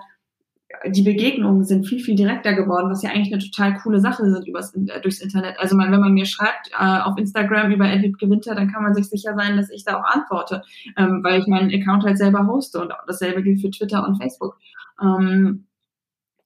die 0.87 1.03
Begegnungen 1.03 1.65
sind 1.65 1.87
viel, 1.87 2.01
viel 2.01 2.15
direkter 2.15 2.55
geworden, 2.55 2.91
was 2.91 3.03
ja 3.03 3.11
eigentlich 3.11 3.33
eine 3.33 3.43
total 3.43 3.75
coole 3.79 4.01
Sache 4.01 4.25
ist 4.25 4.47
übers, 4.47 4.75
äh, 4.75 5.01
durchs 5.01 5.21
Internet. 5.21 5.59
Also 5.59 5.77
wenn 5.77 5.91
man 5.91 6.13
mir 6.13 6.27
schreibt 6.27 6.71
äh, 6.73 7.01
auf 7.01 7.19
Instagram 7.19 7.71
über 7.71 7.89
Edwin 7.89 8.15
Gewinter, 8.15 8.55
dann 8.55 8.71
kann 8.71 8.83
man 8.83 8.95
sich 8.95 9.09
sicher 9.09 9.35
sein, 9.35 9.57
dass 9.57 9.71
ich 9.71 9.85
da 9.85 10.01
auch 10.01 10.05
antworte, 10.05 10.63
ähm, 10.97 11.21
weil 11.23 11.41
ich 11.41 11.47
meinen 11.47 11.73
Account 11.73 12.05
halt 12.05 12.19
selber 12.19 12.47
hoste 12.47 12.81
und 12.81 12.93
dasselbe 13.07 13.43
gilt 13.43 13.61
für 13.61 13.71
Twitter 13.71 14.07
und 14.07 14.17
Facebook. 14.17 14.59
Ähm, 15.01 15.67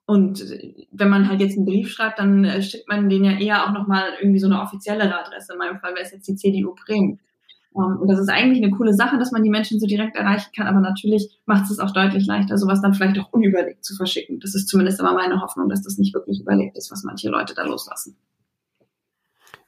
und 0.07 0.45
wenn 0.93 1.09
man 1.09 1.29
halt 1.29 1.41
jetzt 1.41 1.57
einen 1.57 1.67
Brief 1.67 1.91
schreibt, 1.91 2.21
dann 2.21 2.45
äh, 2.45 2.63
schickt 2.63 2.89
man 2.89 3.09
den 3.09 3.25
ja 3.25 3.39
eher 3.39 3.67
auch 3.67 3.73
nochmal 3.73 4.11
irgendwie 4.21 4.39
so 4.39 4.47
eine 4.47 4.61
offiziellere 4.61 5.19
Adresse. 5.19 5.55
In 5.55 5.59
meinem 5.59 5.81
Fall 5.81 5.95
wäre 5.95 6.05
es 6.05 6.13
jetzt 6.13 6.29
die 6.29 6.37
CDU 6.37 6.75
Bremen. 6.75 7.19
Ähm, 7.77 7.99
und 8.01 8.09
das 8.09 8.19
ist 8.19 8.29
eigentlich 8.29 8.63
eine 8.63 8.75
coole 8.75 8.95
Sache, 8.95 9.19
dass 9.19 9.33
man 9.33 9.43
die 9.43 9.51
Menschen 9.51 9.79
so 9.79 9.87
direkt 9.87 10.17
erreichen 10.17 10.51
kann, 10.57 10.67
aber 10.67 10.81
natürlich 10.81 11.39
macht 11.47 11.71
es 11.71 11.79
auch 11.79 11.93
deutlich 11.93 12.27
leichter, 12.27 12.59
sowas 12.59 12.81
dann 12.81 12.95
vielleicht 12.95 13.19
auch 13.19 13.33
unüberlegt 13.33 13.85
zu 13.85 13.95
verschicken. 13.95 14.41
Das 14.41 14.55
ist 14.55 14.69
zumindest 14.69 15.01
immer 15.01 15.15
meine 15.15 15.41
Hoffnung, 15.41 15.69
dass 15.69 15.83
das 15.83 15.99
nicht 15.99 16.15
wirklich 16.15 16.41
überlegt 16.41 16.77
ist, 16.77 16.91
was 16.91 17.05
manche 17.05 17.29
Leute 17.29 17.55
da 17.55 17.65
loslassen. 17.65 18.17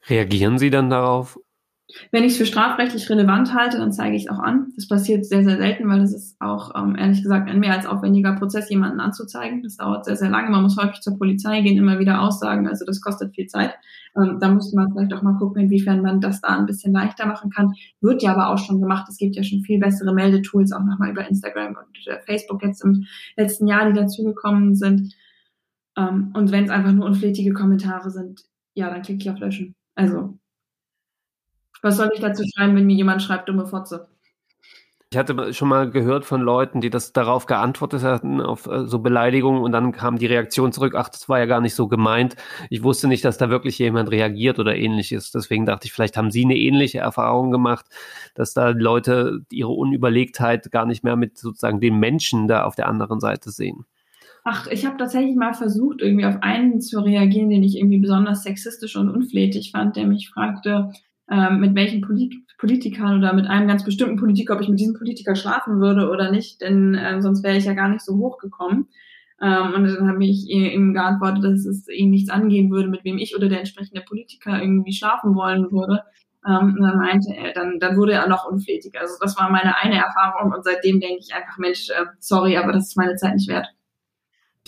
Reagieren 0.08 0.58
Sie 0.58 0.70
dann 0.70 0.88
darauf 0.88 1.38
wenn 2.12 2.24
ich 2.24 2.32
es 2.32 2.38
für 2.38 2.44
strafrechtlich 2.44 3.08
relevant 3.08 3.54
halte, 3.54 3.78
dann 3.78 3.92
zeige 3.92 4.14
ich 4.14 4.24
es 4.24 4.30
auch 4.30 4.38
an. 4.38 4.72
Das 4.76 4.88
passiert 4.88 5.24
sehr, 5.24 5.42
sehr 5.42 5.56
selten, 5.56 5.88
weil 5.88 6.02
es 6.02 6.12
ist 6.12 6.36
auch, 6.38 6.74
ähm, 6.76 6.96
ehrlich 6.96 7.22
gesagt, 7.22 7.48
ein 7.48 7.60
mehr 7.60 7.72
als 7.72 7.86
aufwendiger 7.86 8.34
Prozess, 8.34 8.68
jemanden 8.68 9.00
anzuzeigen. 9.00 9.62
Das 9.62 9.78
dauert 9.78 10.04
sehr, 10.04 10.16
sehr 10.16 10.28
lange. 10.28 10.50
Man 10.50 10.62
muss 10.62 10.76
häufig 10.76 11.00
zur 11.00 11.16
Polizei 11.16 11.62
gehen, 11.62 11.78
immer 11.78 11.98
wieder 11.98 12.20
aussagen. 12.20 12.68
Also 12.68 12.84
das 12.84 13.00
kostet 13.00 13.34
viel 13.34 13.46
Zeit. 13.46 13.74
Ähm, 14.16 14.38
da 14.38 14.50
muss 14.50 14.72
man 14.74 14.92
vielleicht 14.92 15.14
auch 15.14 15.22
mal 15.22 15.38
gucken, 15.38 15.62
inwiefern 15.62 16.02
man 16.02 16.20
das 16.20 16.42
da 16.42 16.58
ein 16.58 16.66
bisschen 16.66 16.92
leichter 16.92 17.26
machen 17.26 17.50
kann. 17.50 17.72
Wird 18.02 18.22
ja 18.22 18.32
aber 18.32 18.50
auch 18.50 18.58
schon 18.58 18.82
gemacht. 18.82 19.06
Es 19.08 19.16
gibt 19.16 19.36
ja 19.36 19.42
schon 19.42 19.62
viel 19.62 19.80
bessere 19.80 20.12
Meldetools, 20.12 20.72
auch 20.72 20.84
nochmal 20.84 21.10
über 21.10 21.26
Instagram 21.26 21.68
und 21.68 22.06
äh, 22.06 22.20
Facebook 22.26 22.62
jetzt 22.62 22.84
im 22.84 23.06
letzten 23.36 23.66
Jahr, 23.66 23.90
die 23.90 23.98
dazugekommen 23.98 24.74
sind. 24.74 25.14
Ähm, 25.96 26.32
und 26.34 26.52
wenn 26.52 26.64
es 26.64 26.70
einfach 26.70 26.92
nur 26.92 27.06
unflätige 27.06 27.54
Kommentare 27.54 28.10
sind, 28.10 28.42
ja, 28.74 28.90
dann 28.90 29.00
klicke 29.00 29.22
ich 29.22 29.30
auf 29.30 29.40
Löschen. 29.40 29.74
Also 29.94 30.38
was 31.82 31.96
soll 31.96 32.10
ich 32.14 32.20
dazu 32.20 32.44
schreiben, 32.54 32.76
wenn 32.76 32.86
mir 32.86 32.96
jemand 32.96 33.22
schreibt, 33.22 33.48
dumme 33.48 33.66
Fotze? 33.66 34.08
Ich 35.10 35.16
hatte 35.16 35.54
schon 35.54 35.68
mal 35.68 35.90
gehört 35.90 36.26
von 36.26 36.42
Leuten, 36.42 36.82
die 36.82 36.90
das 36.90 37.14
darauf 37.14 37.46
geantwortet 37.46 38.02
hatten, 38.02 38.42
auf 38.42 38.66
äh, 38.66 38.84
so 38.84 38.98
Beleidigungen 38.98 39.62
und 39.62 39.72
dann 39.72 39.92
kam 39.92 40.18
die 40.18 40.26
Reaktion 40.26 40.70
zurück, 40.70 40.92
ach, 40.94 41.08
das 41.08 41.30
war 41.30 41.38
ja 41.38 41.46
gar 41.46 41.62
nicht 41.62 41.74
so 41.74 41.88
gemeint. 41.88 42.36
Ich 42.68 42.82
wusste 42.82 43.08
nicht, 43.08 43.24
dass 43.24 43.38
da 43.38 43.48
wirklich 43.48 43.78
jemand 43.78 44.10
reagiert 44.10 44.58
oder 44.58 44.76
ähnliches. 44.76 45.30
Deswegen 45.30 45.64
dachte 45.64 45.86
ich, 45.86 45.94
vielleicht 45.94 46.18
haben 46.18 46.30
Sie 46.30 46.44
eine 46.44 46.56
ähnliche 46.56 46.98
Erfahrung 46.98 47.50
gemacht, 47.50 47.86
dass 48.34 48.52
da 48.52 48.68
Leute 48.68 49.40
ihre 49.50 49.70
Unüberlegtheit 49.70 50.70
gar 50.70 50.84
nicht 50.84 51.04
mehr 51.04 51.16
mit 51.16 51.38
sozusagen 51.38 51.80
den 51.80 51.98
Menschen 51.98 52.46
da 52.46 52.64
auf 52.64 52.74
der 52.74 52.86
anderen 52.86 53.18
Seite 53.18 53.50
sehen. 53.50 53.86
Ach, 54.44 54.66
ich 54.66 54.84
habe 54.84 54.98
tatsächlich 54.98 55.36
mal 55.36 55.54
versucht, 55.54 56.02
irgendwie 56.02 56.26
auf 56.26 56.42
einen 56.42 56.82
zu 56.82 57.00
reagieren, 57.00 57.48
den 57.48 57.62
ich 57.62 57.78
irgendwie 57.78 57.98
besonders 57.98 58.42
sexistisch 58.42 58.94
und 58.96 59.08
unflätig 59.08 59.70
fand, 59.72 59.96
der 59.96 60.06
mich 60.06 60.28
fragte, 60.28 60.92
ähm, 61.30 61.60
mit 61.60 61.74
welchen 61.74 62.00
Polit 62.00 62.34
Politikern 62.58 63.18
oder 63.18 63.32
mit 63.32 63.46
einem 63.46 63.68
ganz 63.68 63.84
bestimmten 63.84 64.16
Politiker, 64.16 64.54
ob 64.54 64.60
ich 64.60 64.68
mit 64.68 64.80
diesem 64.80 64.94
Politiker 64.94 65.36
schlafen 65.36 65.80
würde 65.80 66.10
oder 66.10 66.30
nicht, 66.30 66.60
denn 66.60 66.94
äh, 66.94 67.22
sonst 67.22 67.44
wäre 67.44 67.56
ich 67.56 67.66
ja 67.66 67.74
gar 67.74 67.88
nicht 67.88 68.04
so 68.04 68.16
hochgekommen. 68.16 68.88
Ähm, 69.40 69.74
und 69.74 69.84
dann 69.84 70.08
habe 70.08 70.24
ich 70.24 70.48
ihm 70.48 70.94
geantwortet, 70.94 71.44
dass 71.44 71.64
es 71.64 71.88
ihn 71.88 72.10
nichts 72.10 72.30
angehen 72.30 72.70
würde, 72.70 72.88
mit 72.88 73.04
wem 73.04 73.18
ich 73.18 73.36
oder 73.36 73.48
der 73.48 73.60
entsprechende 73.60 74.00
Politiker 74.00 74.60
irgendwie 74.60 74.92
schlafen 74.92 75.36
wollen 75.36 75.70
würde. 75.70 76.02
Ähm, 76.46 76.74
und 76.76 76.82
dann 76.82 76.98
meinte 76.98 77.32
er, 77.36 77.52
dann, 77.52 77.78
dann 77.78 77.96
wurde 77.96 78.12
er 78.12 78.28
noch 78.28 78.50
unflätiger. 78.50 79.00
Also 79.00 79.14
das 79.20 79.38
war 79.38 79.50
meine 79.50 79.76
eine 79.76 79.98
Erfahrung 79.98 80.52
und 80.52 80.64
seitdem 80.64 80.98
denke 80.98 81.20
ich 81.20 81.34
einfach, 81.34 81.58
Mensch, 81.58 81.88
äh, 81.90 82.06
sorry, 82.18 82.56
aber 82.56 82.72
das 82.72 82.88
ist 82.88 82.96
meine 82.96 83.14
Zeit 83.14 83.34
nicht 83.34 83.48
wert. 83.48 83.68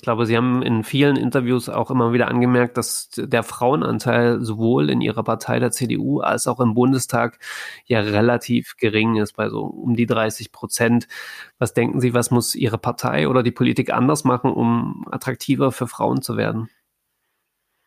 Ich 0.00 0.02
glaube, 0.02 0.24
Sie 0.24 0.34
haben 0.34 0.62
in 0.62 0.82
vielen 0.82 1.16
Interviews 1.16 1.68
auch 1.68 1.90
immer 1.90 2.14
wieder 2.14 2.28
angemerkt, 2.28 2.78
dass 2.78 3.10
der 3.18 3.42
Frauenanteil 3.42 4.42
sowohl 4.42 4.88
in 4.88 5.02
Ihrer 5.02 5.22
Partei 5.22 5.58
der 5.58 5.72
CDU 5.72 6.20
als 6.20 6.46
auch 6.46 6.58
im 6.58 6.72
Bundestag 6.72 7.38
ja 7.84 8.00
relativ 8.00 8.78
gering 8.78 9.16
ist, 9.16 9.36
bei 9.36 9.50
so 9.50 9.60
um 9.60 9.96
die 9.96 10.06
30 10.06 10.52
Prozent. 10.52 11.06
Was 11.58 11.74
denken 11.74 12.00
Sie, 12.00 12.14
was 12.14 12.30
muss 12.30 12.54
Ihre 12.54 12.78
Partei 12.78 13.28
oder 13.28 13.42
die 13.42 13.50
Politik 13.50 13.92
anders 13.92 14.24
machen, 14.24 14.50
um 14.50 15.06
attraktiver 15.10 15.70
für 15.70 15.86
Frauen 15.86 16.22
zu 16.22 16.38
werden? 16.38 16.70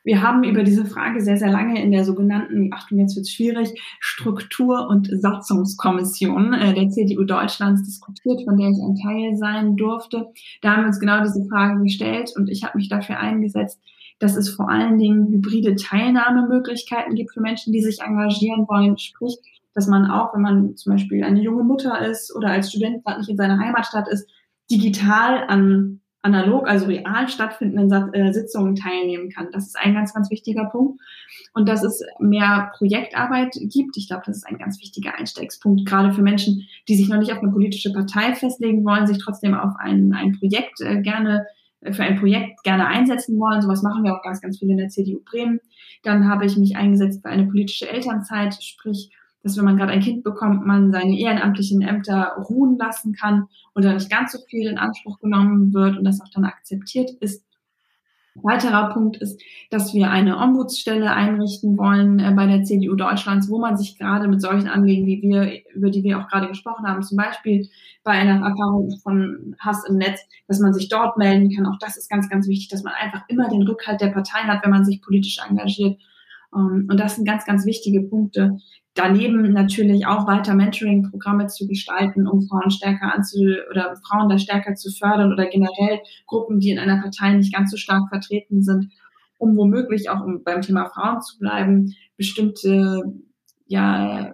Wir 0.03 0.21
haben 0.21 0.43
über 0.43 0.63
diese 0.63 0.85
Frage 0.85 1.21
sehr, 1.21 1.37
sehr 1.37 1.51
lange 1.51 1.81
in 1.81 1.91
der 1.91 2.03
sogenannten, 2.03 2.73
Achtung, 2.73 2.99
jetzt 2.99 3.15
wird 3.15 3.25
es 3.25 3.31
schwierig, 3.31 3.81
Struktur- 3.99 4.87
und 4.89 5.09
Satzungskommission 5.09 6.53
äh, 6.53 6.73
der 6.73 6.89
CDU 6.89 7.23
Deutschlands 7.23 7.83
diskutiert, 7.83 8.41
von 8.43 8.57
der 8.57 8.69
ich 8.69 8.77
ein 8.81 8.95
Teil 8.95 9.37
sein 9.37 9.77
durfte. 9.77 10.27
Da 10.61 10.73
haben 10.73 10.81
wir 10.81 10.87
uns 10.87 10.99
genau 10.99 11.21
diese 11.23 11.45
Frage 11.49 11.81
gestellt 11.81 12.33
und 12.35 12.49
ich 12.49 12.63
habe 12.63 12.77
mich 12.77 12.89
dafür 12.89 13.19
eingesetzt, 13.19 13.79
dass 14.19 14.35
es 14.35 14.49
vor 14.49 14.69
allen 14.69 14.99
Dingen 14.99 15.27
hybride 15.27 15.75
Teilnahmemöglichkeiten 15.75 17.15
gibt 17.15 17.33
für 17.33 17.41
Menschen, 17.41 17.71
die 17.71 17.81
sich 17.81 18.01
engagieren 18.01 18.67
wollen. 18.67 18.97
Sprich, 18.97 19.37
dass 19.73 19.87
man 19.87 20.11
auch, 20.11 20.33
wenn 20.33 20.41
man 20.41 20.75
zum 20.75 20.93
Beispiel 20.93 21.23
eine 21.23 21.41
junge 21.41 21.63
Mutter 21.63 22.05
ist 22.05 22.35
oder 22.35 22.49
als 22.49 22.69
Student 22.69 23.03
gerade 23.03 23.19
nicht 23.19 23.29
in 23.29 23.37
seiner 23.37 23.57
Heimatstadt 23.57 24.07
ist, 24.09 24.29
digital 24.69 25.45
an 25.47 26.01
analog, 26.23 26.67
also 26.67 26.85
real 26.87 27.27
stattfindenden 27.27 28.13
äh, 28.13 28.33
Sitzungen 28.33 28.75
teilnehmen 28.75 29.29
kann. 29.29 29.49
Das 29.51 29.67
ist 29.67 29.77
ein 29.77 29.93
ganz, 29.93 30.13
ganz 30.13 30.31
wichtiger 30.31 30.65
Punkt. 30.65 31.01
Und 31.53 31.67
dass 31.67 31.83
es 31.83 32.01
mehr 32.19 32.71
Projektarbeit 32.77 33.51
gibt. 33.53 33.97
Ich 33.97 34.07
glaube, 34.07 34.23
das 34.25 34.37
ist 34.37 34.47
ein 34.47 34.57
ganz 34.57 34.81
wichtiger 34.81 35.15
Einstiegspunkt, 35.15 35.85
gerade 35.85 36.13
für 36.13 36.21
Menschen, 36.21 36.67
die 36.87 36.95
sich 36.95 37.09
noch 37.09 37.19
nicht 37.19 37.33
auf 37.33 37.43
eine 37.43 37.51
politische 37.51 37.91
Partei 37.93 38.33
festlegen 38.33 38.83
wollen, 38.85 39.05
sich 39.05 39.19
trotzdem 39.19 39.53
auf 39.53 39.73
ein, 39.77 40.13
ein 40.13 40.31
Projekt 40.39 40.79
äh, 40.81 41.01
gerne 41.01 41.45
äh, 41.81 41.91
für 41.91 42.03
ein 42.03 42.17
Projekt 42.17 42.63
gerne 42.63 42.87
einsetzen 42.87 43.37
wollen. 43.37 43.61
Sowas 43.61 43.83
machen 43.83 44.03
wir 44.03 44.15
auch 44.15 44.23
ganz, 44.23 44.41
ganz 44.41 44.57
viel 44.57 44.69
in 44.69 44.77
der 44.77 44.89
CDU 44.89 45.19
Bremen. 45.23 45.59
Dann 46.03 46.29
habe 46.29 46.45
ich 46.45 46.57
mich 46.57 46.77
eingesetzt 46.77 47.21
für 47.21 47.29
eine 47.29 47.45
politische 47.45 47.89
Elternzeit, 47.89 48.63
sprich 48.63 49.11
dass 49.43 49.57
wenn 49.57 49.65
man 49.65 49.77
gerade 49.77 49.91
ein 49.91 50.01
Kind 50.01 50.23
bekommt, 50.23 50.65
man 50.65 50.91
seine 50.91 51.17
ehrenamtlichen 51.17 51.81
Ämter 51.81 52.35
ruhen 52.49 52.77
lassen 52.77 53.13
kann 53.13 53.47
und 53.73 53.83
da 53.83 53.93
nicht 53.93 54.09
ganz 54.09 54.31
so 54.31 54.39
viel 54.49 54.67
in 54.67 54.77
Anspruch 54.77 55.19
genommen 55.19 55.73
wird 55.73 55.97
und 55.97 56.05
das 56.05 56.21
auch 56.21 56.29
dann 56.33 56.45
akzeptiert 56.45 57.11
ist. 57.19 57.43
Weiterer 58.35 58.91
Punkt 58.93 59.17
ist, 59.17 59.39
dass 59.69 59.93
wir 59.93 60.09
eine 60.09 60.37
Ombudsstelle 60.39 61.11
einrichten 61.11 61.77
wollen 61.77 62.17
äh, 62.17 62.31
bei 62.35 62.47
der 62.47 62.63
CDU 62.63 62.95
Deutschlands, 62.95 63.47
wo 63.47 63.59
man 63.59 63.77
sich 63.77 63.95
gerade 63.99 64.27
mit 64.27 64.41
solchen 64.41 64.67
Anliegen, 64.67 65.05
wie 65.05 65.21
wir, 65.21 65.61
über 65.75 65.91
die 65.91 66.01
wir 66.03 66.19
auch 66.19 66.27
gerade 66.27 66.47
gesprochen 66.47 66.87
haben, 66.87 67.03
zum 67.03 67.15
Beispiel 67.15 67.69
bei 68.03 68.13
einer 68.13 68.43
Erfahrung 68.43 68.89
von 69.03 69.55
Hass 69.59 69.87
im 69.87 69.97
Netz, 69.97 70.19
dass 70.47 70.59
man 70.59 70.73
sich 70.73 70.89
dort 70.89 71.15
melden 71.19 71.55
kann. 71.55 71.67
Auch 71.67 71.77
das 71.79 71.95
ist 71.95 72.09
ganz, 72.09 72.27
ganz 72.27 72.47
wichtig, 72.47 72.69
dass 72.69 72.81
man 72.81 72.93
einfach 72.93 73.23
immer 73.27 73.49
den 73.49 73.61
Rückhalt 73.61 74.01
der 74.01 74.07
Partei 74.07 74.39
hat, 74.39 74.63
wenn 74.63 74.71
man 74.71 74.83
sich 74.83 75.03
politisch 75.03 75.37
engagiert. 75.47 76.01
Ähm, 76.55 76.87
und 76.89 76.99
das 76.99 77.15
sind 77.15 77.25
ganz, 77.25 77.45
ganz 77.45 77.67
wichtige 77.67 78.01
Punkte, 78.01 78.57
daneben 78.95 79.51
natürlich 79.53 80.05
auch 80.05 80.27
weiter 80.27 80.53
Mentoring-Programme 80.53 81.47
zu 81.47 81.67
gestalten, 81.67 82.27
um 82.27 82.47
Frauen 82.47 82.69
stärker 82.69 83.13
anzu 83.13 83.39
oder 83.69 83.95
Frauen 84.07 84.29
da 84.29 84.37
stärker 84.37 84.75
zu 84.75 84.91
fördern 84.91 85.33
oder 85.33 85.47
generell 85.47 85.99
Gruppen, 86.27 86.59
die 86.59 86.69
in 86.69 86.79
einer 86.79 87.01
Partei 87.01 87.33
nicht 87.33 87.53
ganz 87.53 87.71
so 87.71 87.77
stark 87.77 88.09
vertreten 88.09 88.61
sind, 88.61 88.89
um 89.37 89.57
womöglich 89.57 90.09
auch 90.09 90.23
um 90.23 90.43
beim 90.43 90.61
Thema 90.61 90.85
Frauen 90.85 91.21
zu 91.21 91.39
bleiben, 91.39 91.95
bestimmte 92.17 93.01
ja, 93.65 94.33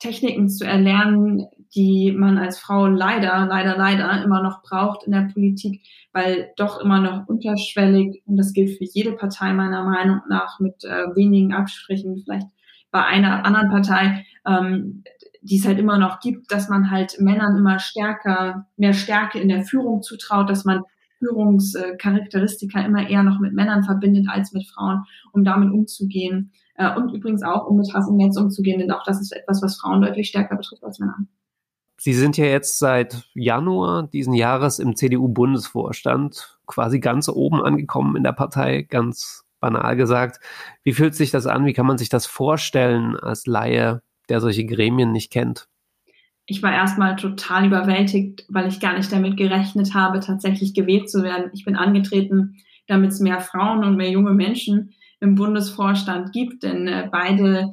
Techniken 0.00 0.48
zu 0.48 0.66
erlernen, 0.66 1.46
die 1.74 2.12
man 2.12 2.36
als 2.36 2.58
Frau 2.58 2.86
leider, 2.86 3.46
leider, 3.46 3.76
leider 3.76 4.22
immer 4.24 4.42
noch 4.42 4.62
braucht 4.62 5.04
in 5.04 5.12
der 5.12 5.30
Politik, 5.32 5.80
weil 6.12 6.50
doch 6.56 6.80
immer 6.80 7.00
noch 7.00 7.28
unterschwellig, 7.28 8.22
und 8.26 8.36
das 8.36 8.52
gilt 8.52 8.76
für 8.76 8.84
jede 8.84 9.12
Partei 9.12 9.52
meiner 9.52 9.84
Meinung 9.84 10.20
nach, 10.28 10.60
mit 10.60 10.84
äh, 10.84 11.14
wenigen 11.14 11.54
Abstrichen, 11.54 12.22
vielleicht 12.22 12.48
bei 12.92 13.04
einer 13.04 13.44
anderen 13.44 13.70
Partei, 13.70 14.24
ähm, 14.46 15.02
die 15.40 15.58
es 15.58 15.66
halt 15.66 15.80
immer 15.80 15.98
noch 15.98 16.20
gibt, 16.20 16.52
dass 16.52 16.68
man 16.68 16.92
halt 16.92 17.16
Männern 17.18 17.56
immer 17.56 17.80
stärker, 17.80 18.66
mehr 18.76 18.92
Stärke 18.92 19.40
in 19.40 19.48
der 19.48 19.64
Führung 19.64 20.02
zutraut, 20.02 20.48
dass 20.48 20.64
man 20.64 20.82
Führungscharakteristika 21.18 22.80
immer 22.80 23.08
eher 23.08 23.22
noch 23.22 23.40
mit 23.40 23.52
Männern 23.52 23.82
verbindet 23.82 24.26
als 24.28 24.52
mit 24.52 24.68
Frauen, 24.68 25.04
um 25.32 25.44
damit 25.44 25.72
umzugehen. 25.72 26.52
Äh, 26.76 26.94
und 26.96 27.12
übrigens 27.12 27.42
auch, 27.42 27.66
um 27.66 27.76
mit 27.76 27.92
Hass 27.92 28.08
im 28.08 28.16
Netz 28.16 28.36
umzugehen, 28.36 28.78
denn 28.78 28.92
auch 28.92 29.04
das 29.04 29.20
ist 29.20 29.32
etwas, 29.32 29.62
was 29.62 29.80
Frauen 29.80 30.02
deutlich 30.02 30.28
stärker 30.28 30.56
betrifft 30.56 30.84
als 30.84 30.98
Männer. 30.98 31.16
Sie 31.98 32.14
sind 32.14 32.36
ja 32.36 32.46
jetzt 32.46 32.78
seit 32.78 33.24
Januar 33.34 34.08
diesen 34.08 34.34
Jahres 34.34 34.80
im 34.80 34.96
CDU-Bundesvorstand 34.96 36.58
quasi 36.66 36.98
ganz 36.98 37.28
oben 37.28 37.62
angekommen 37.62 38.16
in 38.16 38.24
der 38.24 38.32
Partei, 38.32 38.82
ganz 38.82 39.41
banal 39.62 39.96
gesagt. 39.96 40.40
Wie 40.82 40.92
fühlt 40.92 41.14
sich 41.14 41.30
das 41.30 41.46
an? 41.46 41.64
Wie 41.64 41.72
kann 41.72 41.86
man 41.86 41.96
sich 41.96 42.10
das 42.10 42.26
vorstellen 42.26 43.16
als 43.16 43.46
Laie, 43.46 44.02
der 44.28 44.42
solche 44.42 44.66
Gremien 44.66 45.10
nicht 45.10 45.32
kennt? 45.32 45.68
Ich 46.44 46.62
war 46.62 46.74
erstmal 46.74 47.16
total 47.16 47.66
überwältigt, 47.66 48.44
weil 48.50 48.68
ich 48.68 48.80
gar 48.80 48.94
nicht 48.94 49.10
damit 49.10 49.38
gerechnet 49.38 49.94
habe, 49.94 50.20
tatsächlich 50.20 50.74
gewählt 50.74 51.08
zu 51.08 51.22
werden. 51.22 51.50
Ich 51.54 51.64
bin 51.64 51.76
angetreten, 51.76 52.58
damit 52.86 53.12
es 53.12 53.20
mehr 53.20 53.40
Frauen 53.40 53.84
und 53.84 53.96
mehr 53.96 54.10
junge 54.10 54.34
Menschen 54.34 54.92
im 55.20 55.36
Bundesvorstand 55.36 56.32
gibt, 56.32 56.64
denn 56.64 56.86
äh, 56.86 57.08
beide 57.10 57.72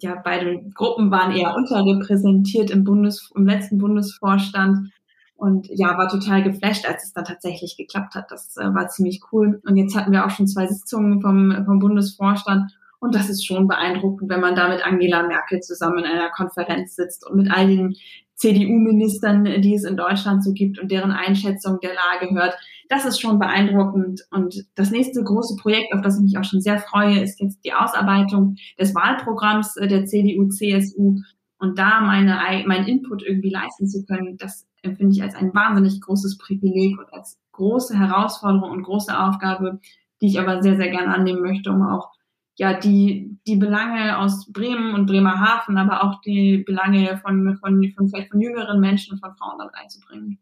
ja, 0.00 0.20
beide 0.22 0.62
Gruppen 0.74 1.10
waren 1.10 1.32
eher 1.32 1.54
unterrepräsentiert 1.54 2.70
im 2.70 2.84
Bundes, 2.84 3.30
im 3.34 3.46
letzten 3.46 3.78
Bundesvorstand. 3.78 4.90
Und 5.36 5.68
ja, 5.68 5.98
war 5.98 6.08
total 6.08 6.42
geflasht, 6.42 6.86
als 6.86 7.04
es 7.04 7.12
dann 7.12 7.24
tatsächlich 7.24 7.76
geklappt 7.76 8.14
hat. 8.14 8.30
Das 8.30 8.56
äh, 8.56 8.74
war 8.74 8.88
ziemlich 8.88 9.20
cool. 9.32 9.60
Und 9.66 9.76
jetzt 9.76 9.94
hatten 9.94 10.12
wir 10.12 10.24
auch 10.24 10.30
schon 10.30 10.48
zwei 10.48 10.66
Sitzungen 10.66 11.20
vom, 11.20 11.64
vom 11.66 11.78
Bundesvorstand. 11.78 12.72
Und 12.98 13.14
das 13.14 13.28
ist 13.28 13.46
schon 13.46 13.68
beeindruckend, 13.68 14.30
wenn 14.30 14.40
man 14.40 14.54
da 14.54 14.68
mit 14.68 14.84
Angela 14.84 15.26
Merkel 15.26 15.60
zusammen 15.60 15.98
in 15.98 16.04
einer 16.06 16.30
Konferenz 16.30 16.96
sitzt 16.96 17.28
und 17.28 17.36
mit 17.36 17.50
all 17.50 17.66
den 17.66 17.96
CDU-Ministern, 18.36 19.44
die 19.62 19.74
es 19.74 19.84
in 19.84 19.96
Deutschland 19.96 20.44
so 20.44 20.52
gibt 20.52 20.78
und 20.78 20.90
deren 20.90 21.10
Einschätzung 21.10 21.78
der 21.80 21.92
Lage 21.94 22.34
hört. 22.34 22.54
Das 22.88 23.04
ist 23.04 23.20
schon 23.20 23.38
beeindruckend. 23.38 24.26
Und 24.30 24.64
das 24.74 24.90
nächste 24.90 25.22
große 25.22 25.56
Projekt, 25.56 25.92
auf 25.94 26.02
das 26.02 26.16
ich 26.18 26.24
mich 26.24 26.38
auch 26.38 26.44
schon 26.44 26.60
sehr 26.60 26.78
freue, 26.78 27.20
ist 27.20 27.40
jetzt 27.40 27.64
die 27.64 27.72
Ausarbeitung 27.72 28.56
des 28.78 28.94
Wahlprogramms 28.94 29.76
äh, 29.76 29.88
der 29.88 30.06
CDU-CSU. 30.06 31.20
Und 31.58 31.78
da 31.78 32.00
meine, 32.00 32.38
mein 32.66 32.86
Input 32.86 33.22
irgendwie 33.22 33.50
leisten 33.50 33.88
zu 33.88 34.04
können, 34.04 34.36
das 34.36 34.66
empfinde 34.82 35.14
ich 35.14 35.22
als 35.22 35.34
ein 35.34 35.54
wahnsinnig 35.54 36.00
großes 36.00 36.38
Privileg 36.38 36.98
und 36.98 37.12
als 37.12 37.40
große 37.52 37.98
Herausforderung 37.98 38.70
und 38.70 38.82
große 38.82 39.18
Aufgabe, 39.18 39.80
die 40.20 40.28
ich 40.28 40.40
aber 40.40 40.62
sehr, 40.62 40.76
sehr 40.76 40.90
gerne 40.90 41.14
annehmen 41.14 41.42
möchte, 41.42 41.70
um 41.70 41.82
auch 41.82 42.10
ja 42.56 42.72
die 42.72 43.38
die 43.46 43.56
Belange 43.56 44.18
aus 44.18 44.50
Bremen 44.50 44.94
und 44.94 45.06
Bremerhaven, 45.06 45.76
aber 45.76 46.04
auch 46.04 46.20
die 46.22 46.64
Belange 46.66 47.18
von 47.18 47.58
von, 47.58 47.92
von 47.94 48.08
vielleicht 48.08 48.30
von 48.30 48.40
jüngeren 48.40 48.80
Menschen 48.80 49.14
und 49.14 49.20
von 49.20 49.34
Frauen 49.36 49.58
damit 49.58 49.74
einzubringen. 49.74 50.38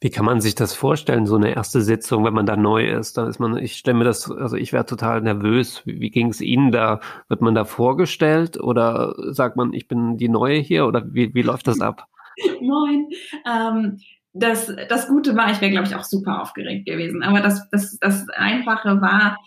Wie 0.00 0.10
kann 0.10 0.24
man 0.24 0.40
sich 0.40 0.54
das 0.54 0.74
vorstellen, 0.74 1.26
so 1.26 1.36
eine 1.36 1.54
erste 1.54 1.82
Sitzung, 1.82 2.24
wenn 2.24 2.34
man 2.34 2.46
da 2.46 2.56
neu 2.56 2.86
ist? 2.86 3.18
Da 3.18 3.28
ist 3.28 3.38
man, 3.38 3.56
ich 3.56 3.76
stelle 3.76 3.98
mir 3.98 4.04
das, 4.04 4.30
also 4.30 4.56
ich 4.56 4.72
wäre 4.72 4.86
total 4.86 5.20
nervös. 5.20 5.82
Wie, 5.84 6.00
wie 6.00 6.10
ging 6.10 6.28
es 6.28 6.40
Ihnen 6.40 6.72
da? 6.72 7.00
Wird 7.28 7.42
man 7.42 7.54
da 7.54 7.64
vorgestellt 7.64 8.58
oder 8.58 9.14
sagt 9.32 9.56
man, 9.56 9.72
ich 9.72 9.86
bin 9.86 10.16
die 10.16 10.28
Neue 10.28 10.58
hier 10.58 10.86
oder 10.86 11.04
wie, 11.12 11.34
wie 11.34 11.42
läuft 11.42 11.68
das 11.68 11.80
ab? 11.82 12.08
Moin. 12.60 13.08
Ähm, 13.46 13.98
das, 14.32 14.72
das 14.88 15.08
Gute 15.08 15.34
war, 15.36 15.50
ich 15.50 15.60
wäre, 15.60 15.72
glaube 15.72 15.86
ich, 15.86 15.94
auch 15.94 16.04
super 16.04 16.42
aufgeregt 16.42 16.86
gewesen. 16.86 17.22
Aber 17.22 17.40
das, 17.40 17.68
das, 17.70 17.98
das 18.00 18.28
Einfache 18.30 19.00
war, 19.00 19.38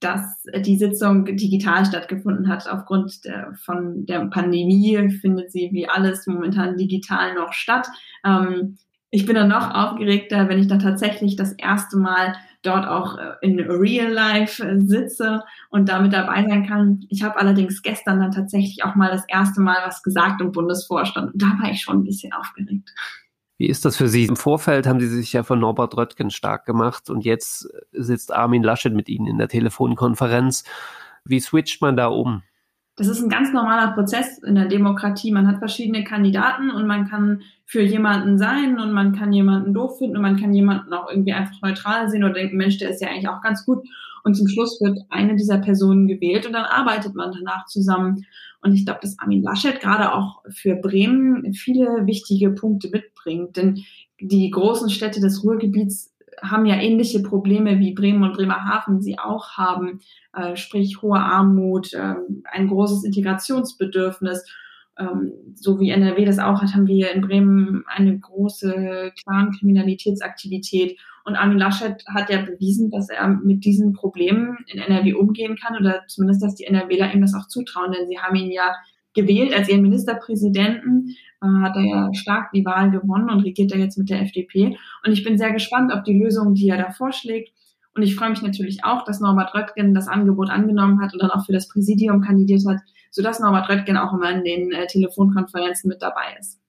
dass 0.00 0.42
die 0.60 0.76
Sitzung 0.76 1.24
digital 1.24 1.86
stattgefunden 1.86 2.48
hat. 2.48 2.68
Aufgrund 2.68 3.24
der, 3.24 3.54
von 3.64 4.04
der 4.06 4.26
Pandemie 4.26 5.10
findet 5.20 5.52
sie 5.52 5.70
wie 5.72 5.88
alles 5.88 6.26
momentan 6.26 6.76
digital 6.76 7.34
noch 7.34 7.52
statt. 7.52 7.86
Ähm, 8.24 8.78
ich 9.10 9.26
bin 9.26 9.36
dann 9.36 9.48
noch 9.48 9.72
aufgeregter, 9.72 10.48
wenn 10.48 10.58
ich 10.58 10.66
dann 10.66 10.80
tatsächlich 10.80 11.36
das 11.36 11.52
erste 11.52 11.98
Mal 11.98 12.34
dort 12.62 12.86
auch 12.86 13.18
äh, 13.18 13.34
in 13.42 13.60
Real 13.60 14.10
Life 14.10 14.64
äh, 14.64 14.80
sitze 14.80 15.42
und 15.70 15.88
damit 15.88 16.12
dabei 16.12 16.46
sein 16.48 16.66
kann. 16.66 17.04
Ich 17.08 17.22
habe 17.22 17.36
allerdings 17.38 17.82
gestern 17.82 18.20
dann 18.20 18.32
tatsächlich 18.32 18.84
auch 18.84 18.94
mal 18.94 19.10
das 19.10 19.24
erste 19.28 19.60
Mal 19.60 19.78
was 19.84 20.02
gesagt 20.02 20.40
im 20.40 20.52
Bundesvorstand 20.52 21.34
und 21.34 21.42
da 21.42 21.46
war 21.60 21.70
ich 21.70 21.82
schon 21.82 21.98
ein 21.98 22.04
bisschen 22.04 22.32
aufgeregt. 22.32 22.90
Wie 23.58 23.68
ist 23.68 23.84
das 23.84 23.96
für 23.96 24.08
Sie? 24.08 24.24
Im 24.24 24.36
Vorfeld 24.36 24.86
haben 24.86 24.98
Sie 24.98 25.08
sich 25.08 25.32
ja 25.32 25.42
von 25.42 25.60
Norbert 25.60 25.96
Röttgen 25.96 26.30
stark 26.30 26.64
gemacht 26.64 27.10
und 27.10 27.24
jetzt 27.24 27.68
sitzt 27.92 28.32
Armin 28.32 28.62
Laschet 28.62 28.92
mit 28.92 29.08
Ihnen 29.08 29.26
in 29.26 29.38
der 29.38 29.48
Telefonkonferenz. 29.48 30.64
Wie 31.24 31.38
switcht 31.38 31.80
man 31.80 31.96
da 31.96 32.06
um? 32.06 32.42
Das 32.96 33.08
ist 33.08 33.22
ein 33.22 33.30
ganz 33.30 33.52
normaler 33.52 33.92
Prozess 33.92 34.38
in 34.38 34.54
der 34.54 34.66
Demokratie. 34.66 35.32
Man 35.32 35.46
hat 35.46 35.58
verschiedene 35.58 36.04
Kandidaten 36.04 36.70
und 36.70 36.86
man 36.86 37.08
kann 37.08 37.42
für 37.64 37.82
jemanden 37.82 38.36
sein 38.38 38.78
und 38.78 38.92
man 38.92 39.12
kann 39.12 39.32
jemanden 39.32 39.72
doof 39.72 39.98
finden 39.98 40.16
und 40.16 40.22
man 40.22 40.36
kann 40.36 40.52
jemanden 40.52 40.92
auch 40.92 41.08
irgendwie 41.08 41.32
einfach 41.32 41.60
neutral 41.62 42.10
sehen 42.10 42.22
oder 42.22 42.34
denken, 42.34 42.58
Mensch, 42.58 42.76
der 42.78 42.90
ist 42.90 43.00
ja 43.00 43.08
eigentlich 43.08 43.28
auch 43.28 43.40
ganz 43.40 43.64
gut. 43.64 43.82
Und 44.24 44.34
zum 44.34 44.46
Schluss 44.46 44.80
wird 44.80 44.98
eine 45.08 45.36
dieser 45.36 45.58
Personen 45.58 46.06
gewählt 46.06 46.46
und 46.46 46.52
dann 46.52 46.64
arbeitet 46.64 47.14
man 47.14 47.32
danach 47.32 47.66
zusammen. 47.66 48.24
Und 48.60 48.74
ich 48.74 48.84
glaube, 48.84 49.00
dass 49.02 49.18
Armin 49.18 49.42
Laschet 49.42 49.80
gerade 49.80 50.14
auch 50.14 50.42
für 50.50 50.76
Bremen 50.76 51.54
viele 51.54 52.06
wichtige 52.06 52.50
Punkte 52.50 52.90
mitbringt. 52.90 53.56
Denn 53.56 53.82
die 54.20 54.50
großen 54.50 54.90
Städte 54.90 55.20
des 55.20 55.42
Ruhrgebiets 55.42 56.11
haben 56.42 56.66
ja 56.66 56.76
ähnliche 56.76 57.22
Probleme 57.22 57.78
wie 57.78 57.94
Bremen 57.94 58.22
und 58.22 58.34
Bremerhaven 58.34 59.00
sie 59.00 59.18
auch 59.18 59.56
haben, 59.56 60.00
äh, 60.34 60.56
sprich 60.56 61.00
hohe 61.02 61.18
Armut, 61.18 61.92
äh, 61.92 62.14
ein 62.50 62.68
großes 62.68 63.04
Integrationsbedürfnis. 63.04 64.44
Ähm, 64.98 65.32
so 65.54 65.80
wie 65.80 65.90
NRW 65.90 66.24
das 66.24 66.38
auch 66.38 66.60
hat, 66.60 66.74
haben 66.74 66.86
wir 66.86 67.12
in 67.12 67.22
Bremen 67.22 67.84
eine 67.86 68.18
große 68.18 69.12
Clan-Kriminalitätsaktivität. 69.22 70.98
Und 71.24 71.36
Armin 71.36 71.58
Laschet 71.58 72.04
hat 72.12 72.30
ja 72.30 72.42
bewiesen, 72.42 72.90
dass 72.90 73.08
er 73.08 73.28
mit 73.28 73.64
diesen 73.64 73.92
Problemen 73.92 74.58
in 74.66 74.80
NRW 74.80 75.14
umgehen 75.14 75.56
kann 75.56 75.78
oder 75.78 76.02
zumindest, 76.08 76.42
dass 76.42 76.56
die 76.56 76.64
NRWler 76.64 77.14
ihm 77.14 77.20
das 77.20 77.34
auch 77.34 77.46
zutrauen, 77.46 77.92
denn 77.92 78.08
sie 78.08 78.18
haben 78.18 78.36
ihn 78.36 78.50
ja 78.50 78.74
gewählt 79.14 79.54
als 79.54 79.68
ihren 79.68 79.82
Ministerpräsidenten, 79.82 81.14
hat 81.42 81.76
er 81.76 81.82
ja 81.82 82.14
stark 82.14 82.52
die 82.52 82.64
Wahl 82.64 82.90
gewonnen 82.90 83.30
und 83.30 83.40
regiert 83.40 83.72
er 83.72 83.78
jetzt 83.78 83.98
mit 83.98 84.10
der 84.10 84.22
FDP. 84.22 84.76
Und 85.04 85.12
ich 85.12 85.24
bin 85.24 85.38
sehr 85.38 85.52
gespannt 85.52 85.92
auf 85.92 86.02
die 86.04 86.18
Lösung, 86.18 86.54
die 86.54 86.68
er 86.68 86.78
da 86.78 86.90
vorschlägt. 86.90 87.52
Und 87.94 88.02
ich 88.02 88.14
freue 88.14 88.30
mich 88.30 88.42
natürlich 88.42 88.84
auch, 88.84 89.04
dass 89.04 89.20
Norbert 89.20 89.54
Röttgen 89.54 89.92
das 89.92 90.08
Angebot 90.08 90.48
angenommen 90.48 91.02
hat 91.02 91.12
und 91.12 91.20
dann 91.20 91.30
auch 91.30 91.44
für 91.44 91.52
das 91.52 91.68
Präsidium 91.68 92.22
kandidiert 92.22 92.62
hat, 92.66 92.78
sodass 93.10 93.40
Norbert 93.40 93.68
Röttgen 93.68 93.96
auch 93.96 94.14
immer 94.14 94.30
in 94.30 94.44
den 94.44 94.72
äh, 94.72 94.86
Telefonkonferenzen 94.86 95.88
mit 95.88 96.00
dabei 96.00 96.36
ist. 96.40 96.61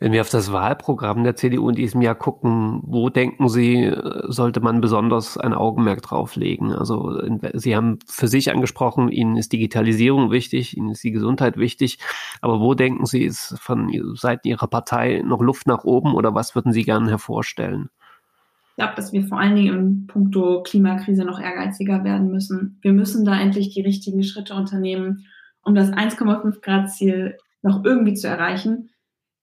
Wenn 0.00 0.12
wir 0.12 0.20
auf 0.20 0.30
das 0.30 0.52
Wahlprogramm 0.52 1.24
der 1.24 1.34
CDU 1.34 1.68
in 1.68 1.74
diesem 1.74 2.02
Jahr 2.02 2.14
gucken, 2.14 2.80
wo 2.84 3.08
denken 3.08 3.48
Sie, 3.48 3.92
sollte 4.28 4.60
man 4.60 4.80
besonders 4.80 5.36
ein 5.36 5.52
Augenmerk 5.52 6.02
drauf 6.02 6.36
legen? 6.36 6.72
Also 6.72 7.20
Sie 7.54 7.74
haben 7.74 7.98
für 8.06 8.28
sich 8.28 8.52
angesprochen, 8.52 9.08
Ihnen 9.08 9.36
ist 9.36 9.52
Digitalisierung 9.52 10.30
wichtig, 10.30 10.76
Ihnen 10.76 10.90
ist 10.90 11.02
die 11.02 11.10
Gesundheit 11.10 11.56
wichtig, 11.56 11.98
aber 12.40 12.60
wo 12.60 12.74
denken 12.74 13.06
Sie, 13.06 13.24
ist 13.24 13.58
von 13.58 13.90
Seiten 14.14 14.46
Ihrer 14.46 14.68
Partei 14.68 15.22
noch 15.26 15.40
Luft 15.40 15.66
nach 15.66 15.82
oben 15.82 16.14
oder 16.14 16.32
was 16.32 16.54
würden 16.54 16.72
Sie 16.72 16.84
gerne 16.84 17.10
hervorstellen? 17.10 17.90
Ich 18.70 18.76
glaube, 18.76 18.94
dass 18.94 19.12
wir 19.12 19.26
vor 19.26 19.40
allen 19.40 19.56
Dingen 19.56 19.74
in 19.74 20.06
puncto 20.06 20.62
Klimakrise 20.62 21.24
noch 21.24 21.40
ehrgeiziger 21.40 22.04
werden 22.04 22.30
müssen. 22.30 22.78
Wir 22.82 22.92
müssen 22.92 23.24
da 23.24 23.36
endlich 23.36 23.70
die 23.70 23.82
richtigen 23.82 24.22
Schritte 24.22 24.54
unternehmen, 24.54 25.26
um 25.62 25.74
das 25.74 25.90
1,5 25.90 26.60
Grad 26.60 26.88
Ziel 26.88 27.36
noch 27.62 27.84
irgendwie 27.84 28.14
zu 28.14 28.28
erreichen. 28.28 28.90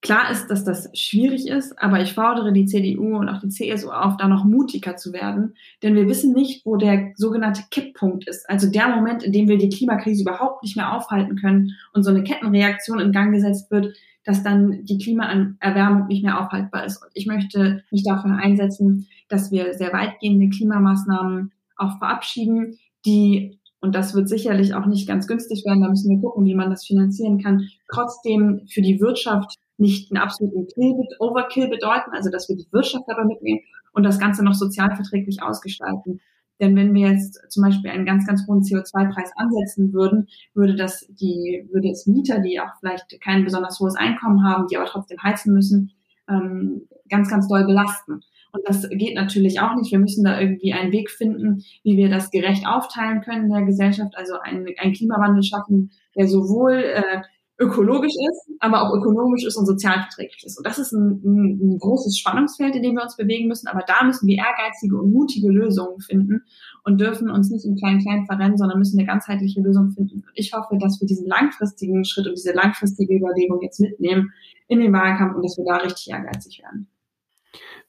Klar 0.05 0.29
ist, 0.29 0.51
dass 0.51 0.63
das 0.63 0.87
schwierig 0.93 1.47
ist, 1.47 1.81
aber 1.81 1.99
ich 1.99 2.13
fordere 2.13 2.53
die 2.53 2.67
CDU 2.67 3.17
und 3.17 3.27
auch 3.27 3.39
die 3.39 3.49
CSU 3.49 3.89
auf, 3.89 4.17
da 4.17 4.27
noch 4.27 4.45
mutiger 4.45 4.95
zu 4.97 5.13
werden, 5.13 5.55
denn 5.81 5.95
wir 5.95 6.07
wissen 6.07 6.31
nicht, 6.31 6.63
wo 6.63 6.75
der 6.75 7.13
sogenannte 7.15 7.63
Kipppunkt 7.71 8.27
ist, 8.27 8.47
also 8.47 8.69
der 8.69 8.87
Moment, 8.89 9.23
in 9.23 9.31
dem 9.31 9.47
wir 9.47 9.57
die 9.57 9.69
Klimakrise 9.69 10.21
überhaupt 10.21 10.61
nicht 10.61 10.75
mehr 10.75 10.93
aufhalten 10.93 11.37
können 11.37 11.71
und 11.91 12.03
so 12.03 12.11
eine 12.11 12.23
Kettenreaktion 12.23 12.99
in 12.99 13.11
Gang 13.13 13.33
gesetzt 13.33 13.71
wird, 13.71 13.97
dass 14.23 14.43
dann 14.43 14.85
die 14.85 14.99
Klimaerwärmung 14.99 16.05
nicht 16.05 16.23
mehr 16.23 16.39
aufhaltbar 16.39 16.85
ist. 16.85 17.01
Und 17.01 17.09
ich 17.15 17.25
möchte 17.25 17.83
mich 17.89 18.03
dafür 18.03 18.35
einsetzen, 18.35 19.07
dass 19.27 19.51
wir 19.51 19.73
sehr 19.73 19.91
weitgehende 19.91 20.55
Klimamaßnahmen 20.55 21.51
auch 21.77 21.97
verabschieden, 21.97 22.77
die 23.07 23.57
und 23.81 23.95
das 23.95 24.13
wird 24.13 24.29
sicherlich 24.29 24.75
auch 24.75 24.85
nicht 24.85 25.07
ganz 25.07 25.27
günstig 25.27 25.63
werden, 25.65 25.81
da 25.81 25.89
müssen 25.89 26.09
wir 26.09 26.21
gucken, 26.21 26.45
wie 26.45 26.55
man 26.55 26.69
das 26.69 26.85
finanzieren 26.85 27.41
kann, 27.41 27.67
trotzdem 27.91 28.61
für 28.67 28.81
die 28.81 28.99
Wirtschaft 28.99 29.57
nicht 29.77 30.11
einen 30.11 30.21
absoluten 30.21 30.67
Kill, 30.67 30.95
Overkill 31.19 31.67
bedeuten, 31.67 32.11
also 32.13 32.29
dass 32.29 32.49
wir 32.49 32.55
die 32.55 32.67
Wirtschaft 32.71 33.05
dabei 33.07 33.25
mitnehmen 33.25 33.61
und 33.93 34.03
das 34.03 34.19
Ganze 34.19 34.43
noch 34.43 34.53
sozialverträglich 34.53 35.41
ausgestalten. 35.41 36.21
Denn 36.59 36.75
wenn 36.75 36.93
wir 36.93 37.11
jetzt 37.11 37.39
zum 37.49 37.63
Beispiel 37.63 37.91
einen 37.91 38.05
ganz, 38.05 38.25
ganz 38.25 38.47
hohen 38.47 38.61
CO2-Preis 38.61 39.31
ansetzen 39.35 39.93
würden, 39.93 40.27
würde 40.53 40.75
das 40.75 41.05
die, 41.09 41.67
würde 41.71 41.89
es 41.89 42.07
Mieter, 42.07 42.39
die 42.39 42.59
auch 42.59 42.69
vielleicht 42.79 43.19
kein 43.21 43.43
besonders 43.43 43.79
hohes 43.79 43.95
Einkommen 43.95 44.43
haben, 44.43 44.67
die 44.67 44.77
aber 44.77 44.85
trotzdem 44.85 45.21
heizen 45.21 45.53
müssen, 45.53 45.91
ähm, 46.29 46.87
ganz, 47.09 47.29
ganz 47.29 47.47
doll 47.47 47.65
belasten. 47.65 48.21
Und 48.51 48.61
das 48.65 48.87
geht 48.89 49.15
natürlich 49.15 49.59
auch 49.59 49.75
nicht. 49.75 49.91
Wir 49.91 49.99
müssen 49.99 50.23
da 50.23 50.39
irgendwie 50.39 50.71
einen 50.71 50.93
Weg 50.93 51.11
finden, 51.11 51.63
wie 51.83 51.97
wir 51.97 52.09
das 52.09 52.31
gerecht 52.31 52.65
aufteilen 52.65 53.21
können 53.21 53.45
in 53.45 53.51
der 53.51 53.63
Gesellschaft, 53.63 54.15
also 54.15 54.39
einen, 54.39 54.65
einen 54.77 54.93
Klimawandel 54.93 55.43
schaffen, 55.43 55.91
der 56.15 56.29
sowohl 56.29 56.75
äh, 56.75 57.21
ökologisch 57.57 58.13
ist, 58.13 58.49
aber 58.59 58.81
auch 58.81 58.93
ökonomisch 58.93 59.45
ist 59.45 59.55
und 59.55 59.65
sozialverträglich 59.65 60.43
ist. 60.45 60.57
Und 60.57 60.67
das 60.67 60.77
ist 60.77 60.91
ein, 60.91 61.21
ein, 61.23 61.59
ein, 61.61 61.79
großes 61.79 62.17
Spannungsfeld, 62.17 62.75
in 62.75 62.83
dem 62.83 62.95
wir 62.95 63.03
uns 63.03 63.15
bewegen 63.15 63.47
müssen. 63.47 63.67
Aber 63.67 63.81
da 63.87 64.03
müssen 64.03 64.27
wir 64.27 64.37
ehrgeizige 64.37 64.97
und 64.97 65.13
mutige 65.13 65.49
Lösungen 65.49 65.99
finden 66.01 66.43
und 66.83 66.99
dürfen 66.99 67.29
uns 67.29 67.49
nicht 67.49 67.65
im 67.65 67.75
Klein-Klein 67.75 68.25
verrennen, 68.25 68.57
sondern 68.57 68.79
müssen 68.79 68.99
eine 68.99 69.07
ganzheitliche 69.07 69.61
Lösung 69.61 69.91
finden. 69.91 70.15
Und 70.15 70.33
ich 70.33 70.51
hoffe, 70.53 70.77
dass 70.77 70.99
wir 70.99 71.07
diesen 71.07 71.27
langfristigen 71.27 72.03
Schritt 72.03 72.27
und 72.27 72.35
diese 72.35 72.53
langfristige 72.53 73.15
Überlegung 73.15 73.61
jetzt 73.61 73.79
mitnehmen 73.79 74.33
in 74.67 74.79
den 74.79 74.91
Wahlkampf 74.91 75.35
und 75.35 75.43
dass 75.43 75.57
wir 75.57 75.65
da 75.65 75.77
richtig 75.77 76.09
ehrgeizig 76.09 76.61
werden. 76.61 76.87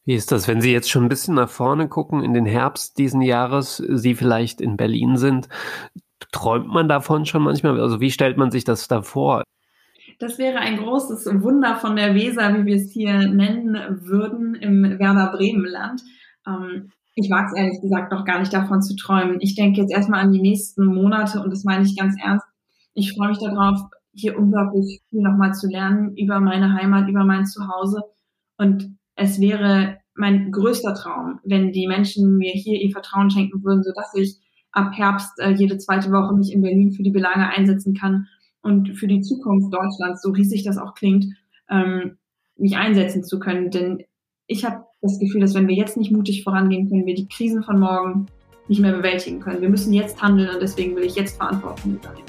Wie 0.04 0.14
ist 0.14 0.30
das, 0.30 0.46
wenn 0.46 0.60
Sie 0.60 0.70
jetzt 0.70 0.88
schon 0.88 1.06
ein 1.06 1.08
bisschen 1.08 1.34
nach 1.34 1.50
vorne 1.50 1.88
gucken 1.88 2.22
in 2.22 2.32
den 2.32 2.46
Herbst 2.46 2.96
diesen 2.98 3.22
Jahres, 3.22 3.78
Sie 3.78 4.14
vielleicht 4.14 4.60
in 4.60 4.76
Berlin 4.76 5.16
sind? 5.16 5.48
Träumt 6.30 6.68
man 6.68 6.88
davon 6.88 7.26
schon 7.26 7.42
manchmal? 7.42 7.80
Also 7.80 8.00
wie 8.00 8.12
stellt 8.12 8.36
man 8.36 8.52
sich 8.52 8.62
das 8.62 8.86
da 8.86 9.02
vor? 9.02 9.42
Das 10.18 10.38
wäre 10.38 10.58
ein 10.58 10.78
großes 10.78 11.26
Wunder 11.42 11.76
von 11.76 11.96
der 11.96 12.14
Weser, 12.14 12.54
wie 12.54 12.64
wir 12.64 12.76
es 12.76 12.90
hier 12.90 13.28
nennen 13.28 13.76
würden, 14.02 14.54
im 14.54 14.98
Werder 14.98 15.30
Bremenland. 15.32 16.02
Ähm, 16.46 16.90
ich 17.14 17.30
wage 17.30 17.48
es 17.48 17.56
ehrlich 17.56 17.80
gesagt 17.82 18.12
noch 18.12 18.24
gar 18.24 18.40
nicht 18.40 18.52
davon 18.52 18.82
zu 18.82 18.96
träumen. 18.96 19.38
Ich 19.40 19.54
denke 19.54 19.80
jetzt 19.80 19.92
erstmal 19.92 20.20
an 20.20 20.32
die 20.32 20.40
nächsten 20.40 20.86
Monate 20.86 21.42
und 21.42 21.50
das 21.50 21.64
meine 21.64 21.84
ich 21.84 21.96
ganz 21.96 22.14
ernst. 22.22 22.46
Ich 22.94 23.12
freue 23.12 23.28
mich 23.28 23.38
darauf, 23.38 23.78
hier 24.12 24.38
unglaublich 24.38 25.02
viel 25.10 25.20
nochmal 25.20 25.52
zu 25.52 25.68
lernen 25.68 26.16
über 26.16 26.40
meine 26.40 26.72
Heimat, 26.74 27.08
über 27.08 27.24
mein 27.24 27.44
Zuhause. 27.44 28.02
Und 28.56 28.96
es 29.16 29.38
wäre 29.38 29.98
mein 30.14 30.50
größter 30.50 30.94
Traum, 30.94 31.40
wenn 31.44 31.72
die 31.72 31.86
Menschen 31.86 32.38
mir 32.38 32.52
hier 32.52 32.80
ihr 32.80 32.90
Vertrauen 32.90 33.30
schenken 33.30 33.62
würden, 33.62 33.82
sodass 33.82 34.14
ich 34.14 34.40
ab 34.72 34.92
Herbst 34.94 35.38
äh, 35.40 35.50
jede 35.50 35.76
zweite 35.76 36.10
Woche 36.10 36.34
mich 36.34 36.52
in 36.52 36.62
Berlin 36.62 36.92
für 36.92 37.02
die 37.02 37.10
Belange 37.10 37.48
einsetzen 37.48 37.94
kann 37.94 38.28
und 38.66 38.98
für 38.98 39.06
die 39.06 39.20
Zukunft 39.20 39.72
Deutschlands, 39.72 40.22
so 40.22 40.30
riesig 40.32 40.64
das 40.64 40.76
auch 40.76 40.94
klingt, 40.94 41.26
ähm, 41.70 42.18
mich 42.56 42.76
einsetzen 42.76 43.22
zu 43.22 43.38
können. 43.38 43.70
Denn 43.70 44.02
ich 44.48 44.64
habe 44.64 44.84
das 45.00 45.18
Gefühl, 45.20 45.40
dass 45.40 45.54
wenn 45.54 45.68
wir 45.68 45.76
jetzt 45.76 45.96
nicht 45.96 46.10
mutig 46.10 46.42
vorangehen, 46.42 46.88
können 46.88 47.06
wir 47.06 47.14
die 47.14 47.28
Krisen 47.28 47.62
von 47.62 47.78
morgen 47.78 48.26
nicht 48.68 48.80
mehr 48.80 48.92
bewältigen 48.92 49.38
können. 49.40 49.60
Wir 49.60 49.70
müssen 49.70 49.92
jetzt 49.92 50.20
handeln 50.20 50.50
und 50.50 50.60
deswegen 50.60 50.96
will 50.96 51.04
ich 51.04 51.14
jetzt 51.14 51.36
Verantwortung 51.36 51.94
übernehmen. 51.94 52.26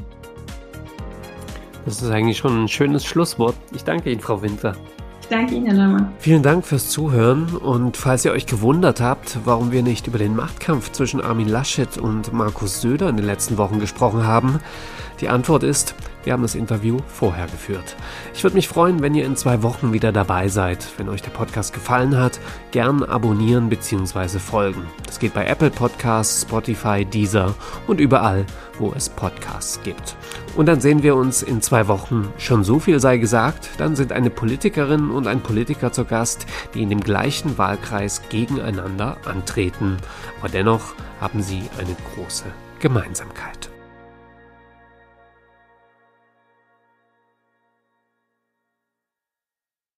Das 1.85 2.01
ist 2.01 2.11
eigentlich 2.11 2.37
schon 2.37 2.63
ein 2.63 2.67
schönes 2.67 3.03
Schlusswort. 3.03 3.55
Ich 3.73 3.83
danke 3.83 4.11
Ihnen, 4.11 4.21
Frau 4.21 4.41
Winter. 4.41 4.75
Ich 5.21 5.27
danke 5.35 5.55
Ihnen, 5.55 5.65
Herr 5.65 5.75
Neumann. 5.75 6.13
Vielen 6.19 6.43
Dank 6.43 6.65
fürs 6.65 6.89
Zuhören 6.89 7.47
und 7.55 7.97
falls 7.97 8.23
ihr 8.23 8.31
euch 8.31 8.45
gewundert 8.45 9.01
habt, 9.01 9.39
warum 9.43 9.71
wir 9.71 9.83
nicht 9.83 10.07
über 10.07 10.17
den 10.17 10.35
Machtkampf 10.35 10.91
zwischen 10.91 11.19
Armin 11.19 11.49
Laschet 11.49 11.97
und 11.97 12.31
Markus 12.31 12.81
Söder 12.81 13.09
in 13.09 13.17
den 13.17 13.25
letzten 13.25 13.57
Wochen 13.57 13.79
gesprochen 13.79 14.25
haben, 14.25 14.59
die 15.19 15.29
Antwort 15.29 15.63
ist, 15.63 15.95
wir 16.27 16.33
haben 16.33 16.41
das 16.41 16.55
Interview 16.55 16.97
vorher 17.07 17.45
geführt. 17.45 17.95
Ich 18.33 18.43
würde 18.43 18.57
mich 18.57 18.67
freuen, 18.67 19.01
wenn 19.01 19.15
ihr 19.15 19.25
in 19.25 19.37
zwei 19.37 19.63
Wochen 19.63 19.93
wieder 19.93 20.11
dabei 20.11 20.49
seid. 20.49 20.85
Wenn 20.97 21.07
euch 21.07 21.21
der 21.21 21.31
Podcast 21.31 21.73
gefallen 21.73 22.17
hat, 22.17 22.39
gern 22.71 23.01
abonnieren 23.01 23.69
bzw. 23.69 24.37
folgen. 24.37 24.85
Das 25.05 25.19
geht 25.19 25.33
bei 25.33 25.45
Apple 25.47 25.69
Podcasts, 25.69 26.41
Spotify, 26.41 27.05
Deezer 27.05 27.55
und 27.87 28.01
überall, 28.01 28.45
wo 28.77 28.91
es 28.93 29.07
Podcasts 29.07 29.81
gibt. 29.83 30.17
Und 30.57 30.65
dann 30.65 30.81
sehen 30.81 31.01
wir 31.01 31.15
uns 31.15 31.43
in 31.43 31.61
zwei 31.61 31.87
Wochen. 31.87 32.27
Schon 32.37 32.65
so 32.65 32.79
viel 32.79 32.99
sei 32.99 33.17
gesagt, 33.17 33.69
dann 33.77 33.95
sind 33.95 34.11
eine 34.11 34.29
Politikerin 34.29 35.09
und 35.09 35.27
ein 35.27 35.39
Politiker 35.39 35.93
zu 35.93 36.03
Gast, 36.03 36.45
die 36.73 36.83
in 36.83 36.89
dem 36.89 36.99
gleichen 36.99 37.57
Wahlkreis 37.57 38.21
gegeneinander 38.27 39.15
antreten. 39.23 39.95
Aber 40.39 40.49
dennoch 40.49 40.93
haben 41.21 41.41
sie 41.41 41.63
eine 41.79 41.95
große 42.13 42.45
Gemeinsamkeit. 42.79 43.66